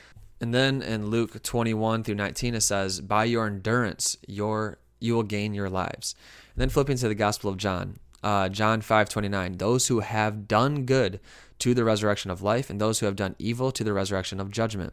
And 0.41 0.55
then 0.55 0.83
in 0.83 1.11
Luke 1.11 1.43
21 1.43 2.05
through 2.05 2.15
19 2.15 2.55
it 2.55 2.61
says, 2.61 3.01
"By 3.01 3.25
your 3.25 3.47
endurance, 3.47 4.17
your 4.27 4.79
you 5.01 5.15
will 5.15 5.23
gain 5.23 5.55
your 5.55 5.71
lives." 5.71 6.15
And 6.55 6.63
then 6.63 6.69
flipping 6.69 6.97
to 6.99 7.09
the 7.09 7.15
Gospel 7.15 7.51
of 7.51 7.57
John, 7.57 7.99
uh, 8.23 8.49
John 8.49 8.81
5:29, 8.81 9.59
"Those 9.59 9.89
who 9.89 10.01
have 10.01 10.47
done 10.47 10.85
good 10.85 11.21
to 11.59 11.75
the 11.75 11.85
resurrection 11.85 12.31
of 12.31 12.43
life, 12.43 12.71
and 12.71 12.81
those 12.81 13.01
who 13.01 13.07
have 13.07 13.17
done 13.17 13.35
evil 13.39 13.73
to 13.73 13.85
the 13.85 13.93
resurrection 13.93 14.41
of 14.41 14.51
judgment." 14.51 14.93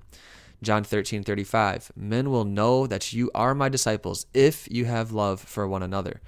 John 0.62 0.84
13:35, 0.84 1.92
"Men 1.96 2.32
will 2.32 2.46
know 2.46 2.88
that 2.88 3.14
you 3.14 3.30
are 3.36 3.54
my 3.54 3.70
disciples 3.70 4.26
if 4.34 4.68
you 4.72 4.86
have 4.86 5.12
love 5.12 5.42
for 5.42 5.68
one 5.68 5.84
another." 5.84 6.22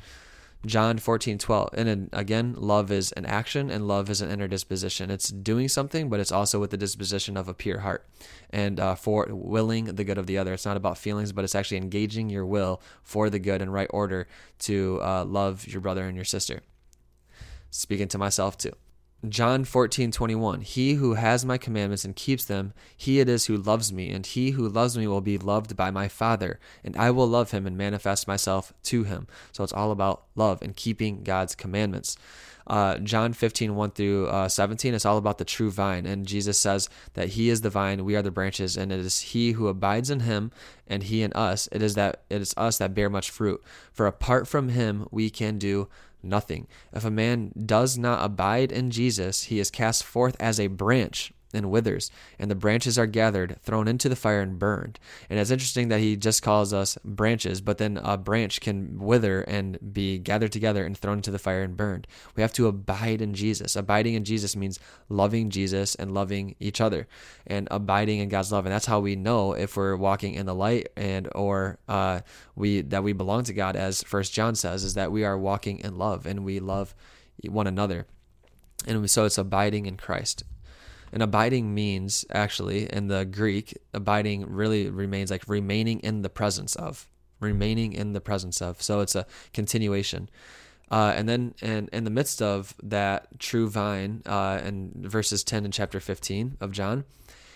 John 0.65 0.97
14, 0.97 1.37
12. 1.37 1.69
And 1.73 2.09
again, 2.11 2.55
love 2.57 2.91
is 2.91 3.11
an 3.13 3.25
action 3.25 3.69
and 3.69 3.87
love 3.87 4.09
is 4.09 4.21
an 4.21 4.31
inner 4.31 4.47
disposition. 4.47 5.11
It's 5.11 5.29
doing 5.29 5.67
something, 5.67 6.09
but 6.09 6.19
it's 6.19 6.31
also 6.31 6.59
with 6.59 6.71
the 6.71 6.77
disposition 6.77 7.37
of 7.37 7.47
a 7.47 7.53
pure 7.53 7.79
heart 7.79 8.05
and 8.49 8.79
uh, 8.79 8.95
for 8.95 9.27
willing 9.29 9.85
the 9.85 10.03
good 10.03 10.17
of 10.17 10.25
the 10.25 10.37
other. 10.37 10.53
It's 10.53 10.65
not 10.65 10.77
about 10.77 10.97
feelings, 10.97 11.31
but 11.31 11.43
it's 11.43 11.55
actually 11.55 11.77
engaging 11.77 12.29
your 12.29 12.45
will 12.45 12.81
for 13.03 13.29
the 13.29 13.39
good 13.39 13.61
and 13.61 13.71
right 13.71 13.89
order 13.91 14.27
to 14.59 14.99
uh, 15.01 15.25
love 15.25 15.67
your 15.67 15.81
brother 15.81 16.05
and 16.05 16.15
your 16.15 16.25
sister. 16.25 16.61
Speaking 17.69 18.07
to 18.09 18.17
myself 18.17 18.57
too. 18.57 18.73
John 19.27 19.63
14, 19.63 20.11
21. 20.11 20.61
He 20.61 20.93
who 20.93 21.15
has 21.15 21.43
my 21.43 21.57
commandments 21.57 22.05
and 22.05 22.15
keeps 22.15 22.45
them, 22.45 22.73
he 22.95 23.19
it 23.19 23.27
is 23.27 23.45
who 23.45 23.57
loves 23.57 23.91
me, 23.91 24.11
and 24.11 24.25
he 24.25 24.51
who 24.51 24.69
loves 24.69 24.95
me 24.95 25.07
will 25.07 25.21
be 25.21 25.39
loved 25.39 25.75
by 25.75 25.89
my 25.89 26.07
Father, 26.07 26.59
and 26.83 26.95
I 26.95 27.09
will 27.09 27.27
love 27.27 27.49
him 27.49 27.65
and 27.65 27.75
manifest 27.75 28.27
myself 28.27 28.73
to 28.83 29.03
him. 29.03 29.27
So 29.51 29.63
it's 29.63 29.73
all 29.73 29.91
about 29.91 30.23
love 30.35 30.61
and 30.61 30.75
keeping 30.75 31.23
God's 31.23 31.55
commandments. 31.55 32.15
Uh, 32.67 32.97
John 32.97 33.31
15, 33.31 33.75
1 33.75 33.91
through 33.91 34.27
uh, 34.27 34.49
17, 34.49 34.93
it's 34.93 35.05
all 35.05 35.17
about 35.17 35.37
the 35.37 35.45
true 35.45 35.71
vine. 35.71 36.05
And 36.05 36.27
Jesus 36.27 36.57
says 36.57 36.89
that 37.13 37.29
he 37.29 37.49
is 37.49 37.61
the 37.61 37.69
vine, 37.69 38.03
we 38.03 38.15
are 38.15 38.21
the 38.21 38.29
branches, 38.29 38.75
and 38.75 38.91
it 38.91 38.99
is 38.99 39.19
he 39.19 39.53
who 39.53 39.67
abides 39.67 40.09
in 40.09 40.21
him 40.21 40.51
and 40.85 41.03
he 41.03 41.23
in 41.23 41.31
us. 41.33 41.69
It 41.71 41.81
is 41.81 41.95
that 41.95 42.23
it 42.29 42.41
is 42.41 42.53
us 42.57 42.77
that 42.77 42.93
bear 42.93 43.09
much 43.09 43.29
fruit. 43.31 43.63
For 43.93 44.05
apart 44.05 44.47
from 44.47 44.69
him, 44.69 45.07
we 45.11 45.29
can 45.29 45.57
do 45.57 45.87
nothing. 46.23 46.67
If 46.93 47.05
a 47.05 47.11
man 47.11 47.51
does 47.65 47.97
not 47.97 48.23
abide 48.23 48.71
in 48.71 48.91
Jesus, 48.91 49.43
he 49.43 49.59
is 49.59 49.71
cast 49.71 50.03
forth 50.03 50.35
as 50.39 50.59
a 50.59 50.67
branch 50.67 51.31
and 51.57 51.69
withers, 51.69 52.11
and 52.39 52.49
the 52.49 52.55
branches 52.55 52.97
are 52.97 53.05
gathered, 53.05 53.57
thrown 53.61 53.87
into 53.87 54.07
the 54.07 54.15
fire, 54.15 54.41
and 54.41 54.57
burned. 54.57 54.99
And 55.29 55.39
it's 55.39 55.51
interesting 55.51 55.89
that 55.89 55.99
he 55.99 56.15
just 56.15 56.41
calls 56.41 56.71
us 56.71 56.97
branches, 57.03 57.59
but 57.59 57.77
then 57.77 57.97
a 57.97 58.17
branch 58.17 58.61
can 58.61 58.99
wither 58.99 59.41
and 59.41 59.77
be 59.93 60.19
gathered 60.19 60.51
together 60.51 60.85
and 60.85 60.97
thrown 60.97 61.17
into 61.17 61.31
the 61.31 61.39
fire 61.39 61.63
and 61.63 61.75
burned. 61.75 62.07
We 62.35 62.41
have 62.41 62.53
to 62.53 62.67
abide 62.67 63.21
in 63.21 63.33
Jesus. 63.33 63.75
Abiding 63.75 64.13
in 64.13 64.23
Jesus 64.23 64.55
means 64.55 64.79
loving 65.09 65.49
Jesus 65.49 65.95
and 65.95 66.13
loving 66.13 66.55
each 66.59 66.79
other, 66.79 67.07
and 67.45 67.67
abiding 67.71 68.19
in 68.19 68.29
God's 68.29 68.51
love. 68.51 68.65
And 68.65 68.73
that's 68.73 68.85
how 68.85 68.99
we 68.99 69.15
know 69.15 69.53
if 69.53 69.75
we're 69.75 69.97
walking 69.97 70.35
in 70.35 70.45
the 70.45 70.55
light 70.55 70.89
and 70.95 71.27
or 71.35 71.79
uh, 71.87 72.21
we 72.55 72.81
that 72.81 73.03
we 73.03 73.13
belong 73.13 73.43
to 73.45 73.53
God, 73.53 73.75
as 73.75 74.03
First 74.03 74.33
John 74.33 74.55
says, 74.55 74.83
is 74.83 74.93
that 74.93 75.11
we 75.11 75.25
are 75.25 75.37
walking 75.37 75.79
in 75.79 75.97
love 75.97 76.25
and 76.25 76.45
we 76.45 76.59
love 76.59 76.93
one 77.49 77.67
another. 77.67 78.05
And 78.85 79.09
so 79.09 79.25
it's 79.25 79.37
abiding 79.37 79.85
in 79.85 79.97
Christ. 79.97 80.43
And 81.11 81.23
abiding 81.23 81.73
means 81.73 82.25
actually 82.31 82.91
in 82.91 83.07
the 83.07 83.25
Greek, 83.25 83.77
abiding 83.93 84.45
really 84.47 84.89
remains 84.89 85.31
like 85.31 85.47
remaining 85.47 85.99
in 86.01 86.21
the 86.21 86.29
presence 86.29 86.75
of, 86.75 87.07
remaining 87.39 87.93
in 87.93 88.13
the 88.13 88.21
presence 88.21 88.61
of. 88.61 88.81
So 88.81 88.99
it's 88.99 89.15
a 89.15 89.25
continuation. 89.53 90.29
Uh, 90.89 91.13
and 91.15 91.27
then 91.27 91.53
in, 91.61 91.89
in 91.91 92.03
the 92.03 92.09
midst 92.09 92.41
of 92.41 92.73
that 92.81 93.39
true 93.39 93.69
vine, 93.69 94.21
uh, 94.25 94.61
in 94.63 94.91
verses 94.95 95.43
10 95.43 95.65
and 95.65 95.73
chapter 95.73 95.99
15 95.99 96.57
of 96.61 96.71
John, 96.71 97.03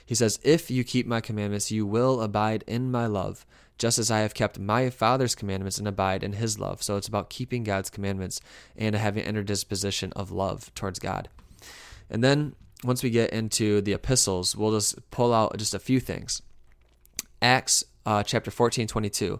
he 0.06 0.16
says, 0.16 0.40
If 0.44 0.70
you 0.70 0.84
keep 0.84 1.08
my 1.08 1.22
commandments, 1.22 1.72
you 1.72 1.86
will 1.86 2.22
abide 2.22 2.64
in 2.68 2.92
my 2.92 3.06
love, 3.06 3.46
just 3.78 3.98
as 3.98 4.12
I 4.12 4.20
have 4.20 4.34
kept 4.34 4.60
my 4.60 4.90
Father's 4.90 5.36
commandments 5.36 5.78
and 5.78 5.88
abide 5.88 6.24
in 6.24 6.34
his 6.34 6.60
love. 6.60 6.84
So 6.84 6.98
it's 6.98 7.08
about 7.08 7.30
keeping 7.30 7.64
God's 7.64 7.90
commandments 7.90 8.42
and 8.76 8.96
having 8.96 9.24
an 9.24 9.30
inner 9.30 9.44
disposition 9.44 10.12
of 10.14 10.32
love 10.32 10.74
towards 10.76 11.00
God. 11.00 11.30
And 12.10 12.22
then 12.22 12.56
once 12.84 13.04
we 13.04 13.10
get 13.10 13.32
into 13.32 13.82
the 13.82 13.94
epistles, 13.94 14.56
we'll 14.56 14.72
just 14.72 15.10
pull 15.12 15.34
out 15.34 15.58
just 15.58 15.74
a 15.74 15.80
few 15.80 16.00
things. 16.00 16.42
Acts 17.42 17.84
uh, 18.06 18.24
chapter 18.24 18.52
14, 18.52 18.88
22. 18.88 19.40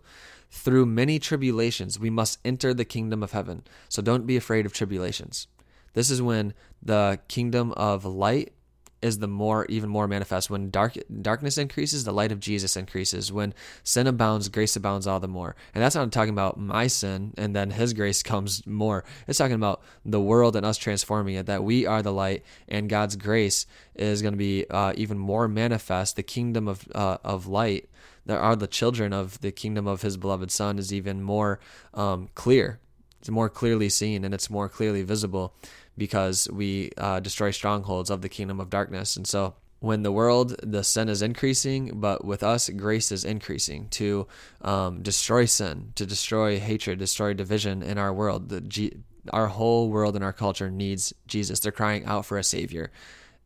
through 0.54 0.86
many 0.86 1.18
tribulations 1.18 1.98
we 1.98 2.10
must 2.10 2.38
enter 2.44 2.74
the 2.74 2.86
kingdom 2.86 3.24
of 3.24 3.32
heaven. 3.32 3.64
So 3.90 4.02
don't 4.02 4.28
be 4.28 4.36
afraid 4.36 4.66
of 4.66 4.74
tribulations. 4.74 5.48
This 5.94 6.12
is 6.12 6.22
when 6.22 6.54
the 6.82 7.20
kingdom 7.28 7.72
of 7.74 8.06
light 8.06 8.54
is 9.02 9.20
the 9.20 9.28
more 9.28 9.66
even 9.66 9.90
more 9.90 10.08
manifest. 10.08 10.50
When 10.50 10.70
dark 10.70 10.98
darkness 11.22 11.58
increases 11.58 12.04
the 12.04 12.12
light 12.12 12.32
of 12.32 12.40
jesus 12.40 12.76
increases. 12.76 13.32
When 13.32 13.54
sin 13.84 14.08
abounds 14.08 14.50
grace 14.50 14.76
abounds 14.76 15.08
all 15.08 15.20
the 15.20 15.28
more. 15.28 15.56
And 15.74 15.84
that's 15.84 15.96
not 15.96 16.12
talking 16.12 16.34
about 16.34 16.60
my 16.60 16.88
sin 16.88 17.34
and 17.38 17.56
then 17.56 17.72
his 17.72 17.94
grace 17.94 18.24
comes 18.32 18.66
more. 18.66 19.04
It's 19.28 19.38
talking 19.38 19.56
about 19.56 19.82
the 20.06 20.22
world 20.22 20.56
and 20.56 20.66
us 20.66 20.78
transforming 20.78 21.36
it 21.36 21.46
that 21.48 21.64
we 21.64 21.86
are 21.86 22.02
the 22.02 22.14
light 22.14 22.44
and 22.68 22.90
god's 22.90 23.16
grace 23.16 23.66
is 23.96 24.22
going 24.22 24.34
to 24.34 24.38
be 24.38 24.66
uh, 24.70 24.94
even 24.96 25.18
more 25.18 25.48
manifest. 25.48 26.16
The 26.16 26.24
kingdom 26.24 26.68
of 26.68 26.88
uh, 26.94 27.18
of 27.24 27.48
light 27.48 27.90
that 28.26 28.38
are 28.38 28.56
the 28.56 28.68
children 28.68 29.14
of 29.14 29.40
the 29.42 29.52
kingdom 29.52 29.88
of 29.88 30.02
his 30.02 30.18
beloved 30.18 30.52
son 30.52 30.78
is 30.78 30.94
even 30.94 31.22
more 31.22 31.60
um, 31.94 32.30
clear. 32.36 32.80
It's 33.20 33.30
more 33.30 33.50
clearly 33.50 33.90
seen 33.90 34.24
and 34.26 34.34
it's 34.34 34.50
more 34.50 34.68
clearly 34.68 35.04
visible 35.04 35.54
because 35.98 36.48
we 36.52 36.92
uh, 36.98 37.20
destroy 37.20 37.52
strongholds 37.52 38.10
of 38.10 38.22
the 38.22 38.30
kingdom 38.30 38.60
of 38.60 38.70
darkness. 38.70 39.16
And 39.16 39.28
so 39.28 39.56
when 39.80 40.04
the 40.04 40.12
world, 40.12 40.56
the 40.62 40.84
sin 40.84 41.10
is 41.10 41.24
increasing, 41.24 42.00
but 42.00 42.24
with 42.24 42.44
us, 42.44 42.70
grace 42.70 43.12
is 43.12 43.26
increasing 43.26 43.90
to 43.90 44.28
um, 44.62 45.02
destroy 45.02 45.46
sin, 45.46 45.92
to 45.96 46.06
destroy 46.06 46.60
hatred, 46.60 47.00
destroy 47.00 47.34
division 47.34 47.82
in 47.82 47.98
our 47.98 48.14
world. 48.14 48.50
The 48.50 48.62
G- 48.62 48.94
our 49.32 49.48
whole 49.48 49.90
world 49.90 50.16
and 50.16 50.24
our 50.24 50.34
culture 50.34 50.70
needs 50.70 51.14
Jesus. 51.28 51.60
They're 51.60 51.72
crying 51.72 52.06
out 52.06 52.26
for 52.26 52.38
a 52.38 52.44
savior, 52.44 52.92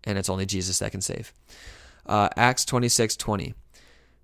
and 0.03 0.17
it's 0.17 0.29
only 0.29 0.45
Jesus 0.45 0.79
that 0.79 0.91
can 0.91 1.01
save. 1.01 1.33
Uh, 2.05 2.29
Acts 2.35 2.65
26 2.65 3.15
20. 3.15 3.53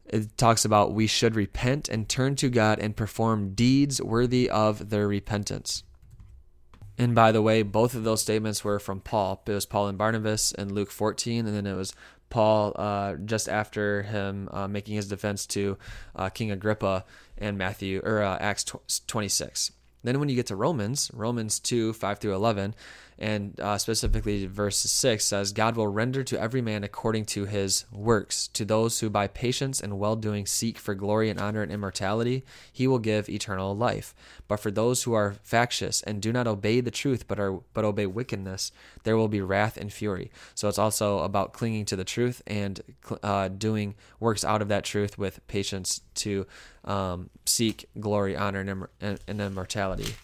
It 0.07 0.37
talks 0.37 0.65
about 0.65 0.93
we 0.93 1.07
should 1.07 1.35
repent 1.35 1.87
and 1.87 2.09
turn 2.09 2.35
to 2.37 2.49
God 2.49 2.79
and 2.79 2.95
perform 2.95 3.53
deeds 3.53 4.01
worthy 4.01 4.49
of 4.49 4.89
their 4.89 5.07
repentance. 5.07 5.83
And 7.01 7.15
by 7.15 7.31
the 7.31 7.41
way, 7.41 7.63
both 7.63 7.95
of 7.95 8.03
those 8.03 8.21
statements 8.21 8.63
were 8.63 8.77
from 8.77 8.99
Paul. 8.99 9.41
It 9.47 9.53
was 9.53 9.65
Paul 9.65 9.87
and 9.87 9.97
Barnabas 9.97 10.51
in 10.51 10.71
Luke 10.71 10.91
14, 10.91 11.47
and 11.47 11.55
then 11.55 11.65
it 11.65 11.73
was 11.73 11.95
Paul 12.29 12.73
uh, 12.75 13.15
just 13.15 13.49
after 13.49 14.03
him 14.03 14.47
uh, 14.51 14.67
making 14.67 14.97
his 14.97 15.07
defense 15.07 15.47
to 15.47 15.79
uh, 16.15 16.29
King 16.29 16.51
Agrippa 16.51 17.03
and 17.39 17.57
Matthew 17.57 18.01
or 18.03 18.21
uh, 18.21 18.37
Acts 18.39 18.65
26. 19.07 19.71
Then 20.03 20.19
when 20.19 20.29
you 20.29 20.35
get 20.35 20.45
to 20.47 20.55
Romans, 20.55 21.09
Romans 21.11 21.59
2 21.59 21.93
5 21.93 22.19
through 22.19 22.35
11, 22.35 22.75
and 23.21 23.57
uh, 23.59 23.77
specifically 23.77 24.47
verse 24.47 24.77
6 24.77 25.23
says, 25.23 25.53
God 25.53 25.75
will 25.75 25.87
render 25.87 26.23
to 26.23 26.41
every 26.41 26.59
man 26.59 26.83
according 26.83 27.25
to 27.25 27.45
his 27.45 27.85
works. 27.91 28.47
To 28.47 28.65
those 28.65 28.99
who 28.99 29.11
by 29.11 29.27
patience 29.27 29.79
and 29.79 29.99
well 29.99 30.15
doing 30.15 30.47
seek 30.47 30.79
for 30.79 30.95
glory 30.95 31.29
and 31.29 31.39
honor 31.39 31.61
and 31.61 31.71
immortality, 31.71 32.43
he 32.73 32.87
will 32.87 32.97
give 32.97 33.29
eternal 33.29 33.77
life. 33.77 34.15
But 34.47 34.59
for 34.59 34.71
those 34.71 35.03
who 35.03 35.13
are 35.13 35.35
factious 35.43 36.01
and 36.01 36.19
do 36.19 36.33
not 36.33 36.47
obey 36.47 36.81
the 36.81 36.89
truth 36.89 37.27
but 37.27 37.39
are 37.39 37.59
but 37.75 37.85
obey 37.85 38.07
wickedness, 38.07 38.71
there 39.03 39.15
will 39.15 39.27
be 39.27 39.39
wrath 39.39 39.77
and 39.77 39.93
fury. 39.93 40.31
So 40.55 40.67
it's 40.67 40.79
also 40.79 41.19
about 41.19 41.53
clinging 41.53 41.85
to 41.85 41.95
the 41.95 42.03
truth 42.03 42.41
and 42.47 42.81
uh, 43.21 43.49
doing 43.49 43.93
works 44.19 44.43
out 44.43 44.63
of 44.63 44.67
that 44.69 44.83
truth 44.83 45.19
with 45.19 45.45
patience 45.47 46.01
to 46.15 46.47
um, 46.85 47.29
seek 47.45 47.87
glory, 47.99 48.35
honor, 48.35 48.89
and, 48.99 49.19
and 49.27 49.41
immortality. 49.41 50.15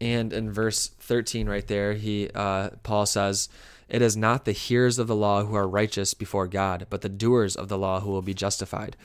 And 0.00 0.32
in 0.32 0.50
verse 0.50 0.88
13, 1.00 1.48
right 1.48 1.66
there, 1.66 1.94
he 1.94 2.30
uh, 2.34 2.70
Paul 2.82 3.06
says, 3.06 3.48
"It 3.88 4.02
is 4.02 4.16
not 4.16 4.44
the 4.44 4.52
hearers 4.52 4.98
of 4.98 5.06
the 5.06 5.16
law 5.16 5.44
who 5.44 5.54
are 5.54 5.68
righteous 5.68 6.14
before 6.14 6.48
God, 6.48 6.86
but 6.90 7.00
the 7.00 7.08
doers 7.08 7.56
of 7.56 7.68
the 7.68 7.78
law 7.78 8.00
who 8.00 8.10
will 8.10 8.22
be 8.22 8.34
justified." 8.34 8.96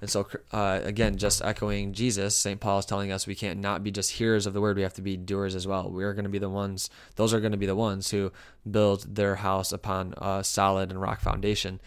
And 0.00 0.10
so, 0.10 0.26
uh, 0.52 0.80
again, 0.82 1.16
just 1.16 1.40
echoing 1.42 1.92
Jesus, 1.92 2.36
St. 2.36 2.60
Paul 2.60 2.80
is 2.80 2.84
telling 2.84 3.12
us 3.12 3.26
we 3.26 3.36
can't 3.36 3.60
not 3.60 3.84
be 3.84 3.90
just 3.90 4.12
hearers 4.12 4.44
of 4.44 4.52
the 4.52 4.60
word; 4.60 4.76
we 4.76 4.82
have 4.82 4.94
to 4.94 5.02
be 5.02 5.16
doers 5.16 5.54
as 5.54 5.66
well. 5.66 5.90
We 5.90 6.04
are 6.04 6.12
going 6.12 6.24
to 6.24 6.30
be 6.30 6.38
the 6.38 6.50
ones; 6.50 6.90
those 7.16 7.32
are 7.32 7.40
going 7.40 7.52
to 7.52 7.58
be 7.58 7.66
the 7.66 7.76
ones 7.76 8.10
who 8.10 8.32
build 8.70 9.14
their 9.14 9.36
house 9.36 9.72
upon 9.72 10.14
a 10.18 10.44
solid 10.44 10.90
and 10.90 11.00
rock 11.00 11.20
foundation. 11.20 11.80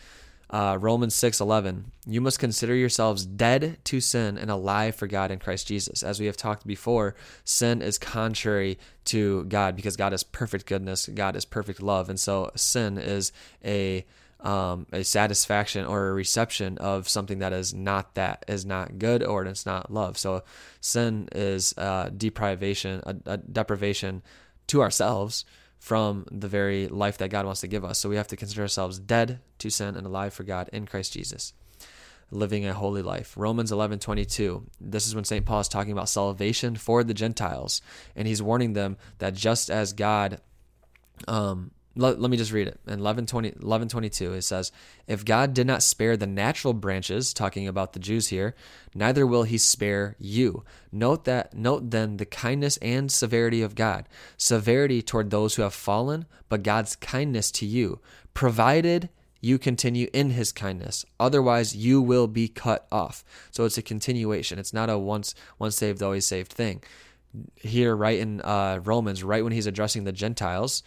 Uh, 0.50 0.78
Romans 0.80 1.14
6:11 1.14 1.92
You 2.06 2.22
must 2.22 2.40
consider 2.40 2.74
yourselves 2.74 3.26
dead 3.26 3.78
to 3.86 4.00
sin 4.00 4.38
and 4.38 4.50
alive 4.50 4.96
for 4.96 5.08
God 5.08 5.30
in 5.30 5.40
Christ 5.40 5.68
Jesus. 5.68 6.04
As 6.04 6.20
we 6.20 6.26
have 6.28 6.38
talked 6.38 6.66
before, 6.66 7.16
sin 7.44 7.82
is 7.82 7.98
contrary 7.98 8.80
to 9.06 9.44
God 9.46 9.76
because 9.76 9.98
God 9.98 10.14
is 10.14 10.24
perfect 10.24 10.66
goodness, 10.66 11.08
God 11.08 11.36
is 11.36 11.44
perfect 11.44 11.82
love, 11.82 12.10
and 12.10 12.20
so 12.20 12.52
sin 12.56 12.98
is 12.98 13.32
a 13.64 14.06
um, 14.40 14.86
a 14.94 15.04
satisfaction 15.04 15.86
or 15.86 16.08
a 16.08 16.14
reception 16.14 16.78
of 16.78 17.10
something 17.10 17.40
that 17.40 17.54
is 17.54 17.74
not 17.74 18.16
that 18.16 18.46
is 18.48 18.66
not 18.66 19.00
good 19.00 19.24
or 19.24 19.44
it's 19.44 19.66
not 19.66 19.92
love. 19.92 20.18
So 20.18 20.44
sin 20.80 21.28
is 21.34 21.74
a 21.78 22.12
deprivation, 22.16 23.02
a, 23.06 23.16
a 23.26 23.38
deprivation 23.38 24.22
to 24.68 24.82
ourselves 24.82 25.44
from 25.80 26.26
the 26.32 26.48
very 26.48 26.88
life 26.88 27.18
that 27.20 27.30
God 27.30 27.46
wants 27.46 27.62
to 27.62 27.68
give 27.68 27.86
us. 27.86 28.00
So 28.00 28.10
we 28.10 28.16
have 28.16 28.28
to 28.28 28.36
consider 28.36 28.62
ourselves 28.62 29.00
dead 29.00 29.40
to 29.60 29.70
sin 29.70 29.96
and 29.96 30.06
alive 30.06 30.34
for 30.34 30.44
God 30.44 30.70
in 30.74 30.86
Christ 30.86 31.14
Jesus, 31.14 31.54
living 32.32 32.66
a 32.66 32.74
holy 32.74 33.02
life. 33.02 33.34
Romans 33.38 33.72
11 33.72 34.00
22. 34.00 34.66
This 34.82 35.08
is 35.08 35.16
when 35.16 35.24
St. 35.24 35.46
Paul 35.46 35.62
is 35.62 35.68
talking 35.68 35.92
about 35.92 36.10
salvation 36.10 36.76
for 36.76 37.04
the 37.04 37.14
Gentiles. 37.14 37.82
And 38.16 38.28
he's 38.28 38.42
warning 38.42 38.74
them 38.74 38.98
that 39.20 39.34
just 39.34 39.70
as 39.70 39.94
God 39.94 40.42
um, 41.28 41.72
let, 41.98 42.20
let 42.20 42.32
me 42.32 42.38
just 42.38 42.52
read 42.52 42.68
it. 42.68 42.80
In 42.88 43.00
11, 43.00 43.26
20, 43.26 43.56
11 43.62 43.90
22, 43.90 44.34
it 44.34 44.42
says, 44.44 44.72
If 45.08 45.26
God 45.26 45.54
did 45.54 45.68
not 45.68 45.84
spare 45.84 46.16
the 46.16 46.28
natural 46.28 46.74
branches, 46.74 47.34
talking 47.34 47.68
about 47.68 47.94
the 47.94 48.00
Jews 48.00 48.28
here, 48.28 48.56
neither 48.94 49.26
will 49.26 49.44
he 49.44 49.58
spare 49.58 50.16
you. 50.20 50.64
Note 50.92 51.26
that 51.26 51.54
note 51.54 51.92
then 51.92 52.18
the 52.18 52.26
kindness 52.26 52.78
and 52.78 53.12
severity 53.12 53.62
of 53.62 53.76
God. 53.76 54.08
Severity 54.38 55.02
toward 55.02 55.30
those 55.30 55.56
who 55.56 55.64
have 55.64 55.74
fallen, 55.74 56.26
but 56.50 56.64
God's 56.64 56.96
kindness 56.96 57.52
to 57.52 57.66
you, 57.66 58.00
provided 58.34 59.10
you 59.42 59.58
continue 59.58 60.10
in 60.14 60.32
his 60.32 60.52
kindness. 60.52 61.06
Otherwise 61.20 61.76
you 61.76 62.02
will 62.02 62.28
be 62.28 62.48
cut 62.48 62.88
off. 62.92 63.24
So 63.52 63.66
it's 63.66 63.78
a 63.78 63.84
continuation. 63.84 64.60
It's 64.60 64.74
not 64.74 64.90
a 64.90 64.98
once 64.98 65.36
once 65.60 65.76
saved, 65.76 66.02
always 66.02 66.26
saved 66.26 66.52
thing. 66.52 66.84
Here, 67.56 67.96
right 67.96 68.20
in 68.20 68.42
uh, 68.42 68.80
Romans, 68.84 69.24
right 69.24 69.44
when 69.44 69.54
he's 69.54 69.68
addressing 69.68 70.06
the 70.06 70.12
Gentiles, 70.12 70.82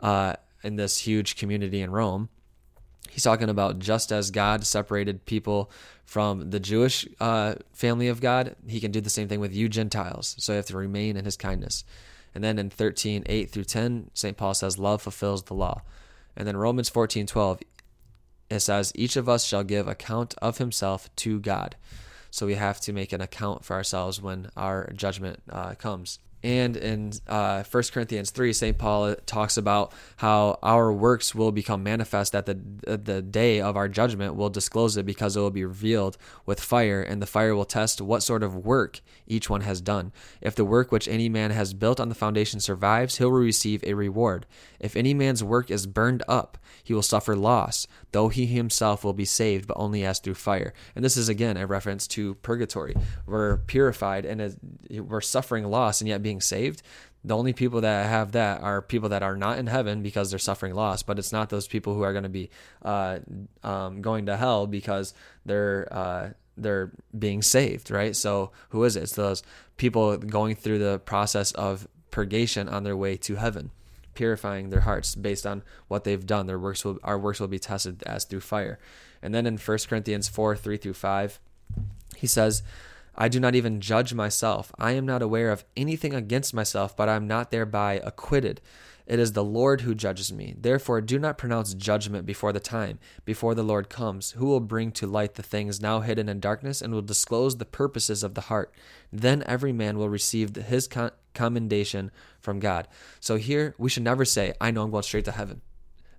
uh, 0.00 0.34
in 0.62 0.76
this 0.76 0.98
huge 0.98 1.36
community 1.36 1.80
in 1.80 1.90
Rome. 1.90 2.28
He's 3.10 3.24
talking 3.24 3.50
about 3.50 3.78
just 3.78 4.10
as 4.10 4.30
God 4.30 4.64
separated 4.64 5.26
people 5.26 5.70
from 6.04 6.50
the 6.50 6.60
Jewish 6.60 7.06
uh, 7.20 7.54
family 7.72 8.08
of 8.08 8.20
God, 8.20 8.56
he 8.66 8.80
can 8.80 8.90
do 8.90 9.00
the 9.00 9.10
same 9.10 9.28
thing 9.28 9.40
with 9.40 9.54
you 9.54 9.68
Gentiles. 9.68 10.34
So 10.38 10.52
you 10.52 10.56
have 10.56 10.66
to 10.66 10.76
remain 10.76 11.16
in 11.16 11.24
his 11.24 11.36
kindness. 11.36 11.84
And 12.34 12.42
then 12.42 12.58
in 12.58 12.70
13, 12.70 13.24
8 13.26 13.50
through 13.50 13.64
10, 13.64 14.10
St. 14.14 14.36
Paul 14.36 14.54
says, 14.54 14.78
Love 14.78 15.02
fulfills 15.02 15.42
the 15.44 15.54
law. 15.54 15.82
And 16.36 16.48
then 16.48 16.56
Romans 16.56 16.88
14, 16.88 17.26
12, 17.26 17.60
it 18.48 18.60
says, 18.60 18.92
Each 18.94 19.16
of 19.16 19.28
us 19.28 19.44
shall 19.44 19.64
give 19.64 19.86
account 19.86 20.34
of 20.40 20.58
himself 20.58 21.14
to 21.16 21.40
God. 21.40 21.76
So 22.30 22.46
we 22.46 22.54
have 22.54 22.80
to 22.80 22.94
make 22.94 23.12
an 23.12 23.20
account 23.20 23.64
for 23.64 23.74
ourselves 23.74 24.22
when 24.22 24.48
our 24.56 24.90
judgment 24.94 25.42
uh, 25.50 25.74
comes. 25.74 26.18
And 26.42 26.76
in 26.76 27.12
uh, 27.28 27.62
1 27.62 27.82
Corinthians 27.92 28.30
3, 28.30 28.52
St. 28.52 28.78
Paul 28.78 29.14
talks 29.26 29.56
about 29.56 29.92
how 30.16 30.58
our 30.62 30.92
works 30.92 31.34
will 31.34 31.52
become 31.52 31.82
manifest 31.82 32.34
at 32.34 32.46
the, 32.46 32.54
the 32.84 33.22
day 33.22 33.60
of 33.60 33.76
our 33.76 33.88
judgment. 33.88 34.34
We'll 34.34 34.50
disclose 34.50 34.96
it 34.96 35.06
because 35.06 35.36
it 35.36 35.40
will 35.40 35.50
be 35.50 35.64
revealed 35.64 36.16
with 36.44 36.60
fire, 36.60 37.00
and 37.00 37.22
the 37.22 37.26
fire 37.26 37.54
will 37.54 37.64
test 37.64 38.00
what 38.00 38.22
sort 38.22 38.42
of 38.42 38.56
work 38.56 39.00
each 39.26 39.48
one 39.48 39.60
has 39.60 39.80
done. 39.80 40.12
If 40.40 40.56
the 40.56 40.64
work 40.64 40.90
which 40.90 41.06
any 41.06 41.28
man 41.28 41.52
has 41.52 41.74
built 41.74 42.00
on 42.00 42.08
the 42.08 42.14
foundation 42.14 42.58
survives, 42.58 43.18
he 43.18 43.24
will 43.24 43.32
receive 43.32 43.84
a 43.84 43.94
reward. 43.94 44.46
If 44.80 44.96
any 44.96 45.14
man's 45.14 45.44
work 45.44 45.70
is 45.70 45.86
burned 45.86 46.22
up, 46.26 46.58
he 46.82 46.94
will 46.94 47.02
suffer 47.02 47.36
loss, 47.36 47.86
though 48.12 48.28
he 48.28 48.46
himself 48.46 49.04
will 49.04 49.12
be 49.12 49.24
saved, 49.24 49.66
but 49.66 49.76
only 49.76 50.04
as 50.04 50.18
through 50.18 50.34
fire. 50.34 50.72
And 50.94 51.04
this 51.04 51.16
is 51.16 51.28
again 51.28 51.56
a 51.56 51.66
reference 51.66 52.06
to 52.08 52.34
purgatory. 52.36 52.94
We're 53.26 53.58
purified 53.58 54.24
and 54.24 54.56
we're 54.90 55.20
suffering 55.20 55.64
loss 55.64 56.00
and 56.00 56.08
yet 56.08 56.22
being 56.22 56.40
saved. 56.40 56.82
The 57.24 57.36
only 57.36 57.52
people 57.52 57.80
that 57.82 58.06
have 58.06 58.32
that 58.32 58.62
are 58.62 58.82
people 58.82 59.08
that 59.10 59.22
are 59.22 59.36
not 59.36 59.58
in 59.58 59.68
heaven 59.68 60.02
because 60.02 60.30
they're 60.30 60.40
suffering 60.40 60.74
loss, 60.74 61.02
but 61.02 61.18
it's 61.18 61.32
not 61.32 61.50
those 61.50 61.68
people 61.68 61.94
who 61.94 62.02
are 62.02 62.12
going 62.12 62.24
to 62.24 62.28
be 62.28 62.50
uh, 62.84 63.20
um, 63.62 64.02
going 64.02 64.26
to 64.26 64.36
hell 64.36 64.66
because 64.66 65.14
they're 65.46 65.86
uh, 65.92 66.30
they're 66.56 66.90
being 67.16 67.40
saved, 67.40 67.90
right? 67.90 68.16
So 68.16 68.50
who 68.70 68.82
is 68.84 68.96
it? 68.96 69.04
It's 69.04 69.14
those 69.14 69.42
people 69.76 70.16
going 70.16 70.56
through 70.56 70.80
the 70.80 70.98
process 70.98 71.52
of 71.52 71.86
purgation 72.10 72.68
on 72.68 72.82
their 72.82 72.96
way 72.96 73.16
to 73.16 73.36
heaven 73.36 73.70
purifying 74.14 74.70
their 74.70 74.80
hearts 74.80 75.14
based 75.14 75.46
on 75.46 75.62
what 75.88 76.04
they've 76.04 76.26
done. 76.26 76.46
Their 76.46 76.58
works 76.58 76.84
will, 76.84 76.98
our 77.02 77.18
works 77.18 77.40
will 77.40 77.48
be 77.48 77.58
tested 77.58 78.02
as 78.04 78.24
through 78.24 78.40
fire. 78.40 78.78
And 79.22 79.34
then 79.34 79.46
in 79.46 79.56
1 79.56 79.78
Corinthians 79.88 80.28
4 80.28 80.56
3 80.56 80.76
through 80.76 80.94
5, 80.94 81.40
he 82.16 82.26
says, 82.26 82.62
I 83.14 83.28
do 83.28 83.40
not 83.40 83.54
even 83.54 83.80
judge 83.80 84.14
myself. 84.14 84.72
I 84.78 84.92
am 84.92 85.04
not 85.04 85.22
aware 85.22 85.50
of 85.50 85.64
anything 85.76 86.14
against 86.14 86.54
myself, 86.54 86.96
but 86.96 87.08
I 87.08 87.14
am 87.14 87.26
not 87.26 87.50
thereby 87.50 88.00
acquitted. 88.02 88.60
It 89.06 89.18
is 89.18 89.32
the 89.32 89.44
Lord 89.44 89.82
who 89.82 89.94
judges 89.94 90.32
me. 90.32 90.54
Therefore, 90.58 91.00
do 91.00 91.18
not 91.18 91.36
pronounce 91.36 91.74
judgment 91.74 92.24
before 92.24 92.52
the 92.52 92.60
time, 92.60 92.98
before 93.24 93.54
the 93.54 93.62
Lord 93.62 93.90
comes, 93.90 94.32
who 94.32 94.46
will 94.46 94.60
bring 94.60 94.92
to 94.92 95.06
light 95.06 95.34
the 95.34 95.42
things 95.42 95.80
now 95.80 96.00
hidden 96.00 96.28
in 96.28 96.40
darkness 96.40 96.80
and 96.80 96.94
will 96.94 97.02
disclose 97.02 97.56
the 97.56 97.64
purposes 97.64 98.22
of 98.22 98.34
the 98.34 98.42
heart. 98.42 98.72
Then 99.12 99.42
every 99.44 99.72
man 99.72 99.98
will 99.98 100.08
receive 100.08 100.54
his 100.54 100.86
commendation 101.34 102.10
from 102.40 102.60
God. 102.60 102.88
So 103.20 103.36
here, 103.36 103.74
we 103.78 103.90
should 103.90 104.02
never 104.02 104.24
say, 104.24 104.54
I 104.60 104.70
know 104.70 104.82
I'm 104.82 104.90
going 104.90 105.02
straight 105.02 105.24
to 105.26 105.32
heaven 105.32 105.60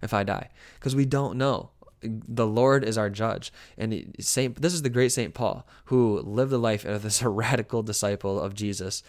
if 0.01 0.13
I 0.13 0.23
die, 0.23 0.49
because 0.75 0.95
we 0.95 1.05
don't 1.05 1.37
know 1.37 1.69
the 2.03 2.47
Lord 2.47 2.83
is 2.83 2.97
our 2.97 3.09
judge. 3.09 3.51
And 3.77 4.13
Saint, 4.19 4.61
this 4.61 4.73
is 4.73 4.81
the 4.81 4.89
great 4.89 5.11
Saint 5.11 5.33
Paul 5.33 5.65
who 5.85 6.19
lived 6.19 6.51
a 6.51 6.57
life 6.57 6.85
as 6.85 7.21
a 7.21 7.29
radical 7.29 7.83
disciple 7.83 8.39
of 8.39 8.53
Jesus. 8.53 9.03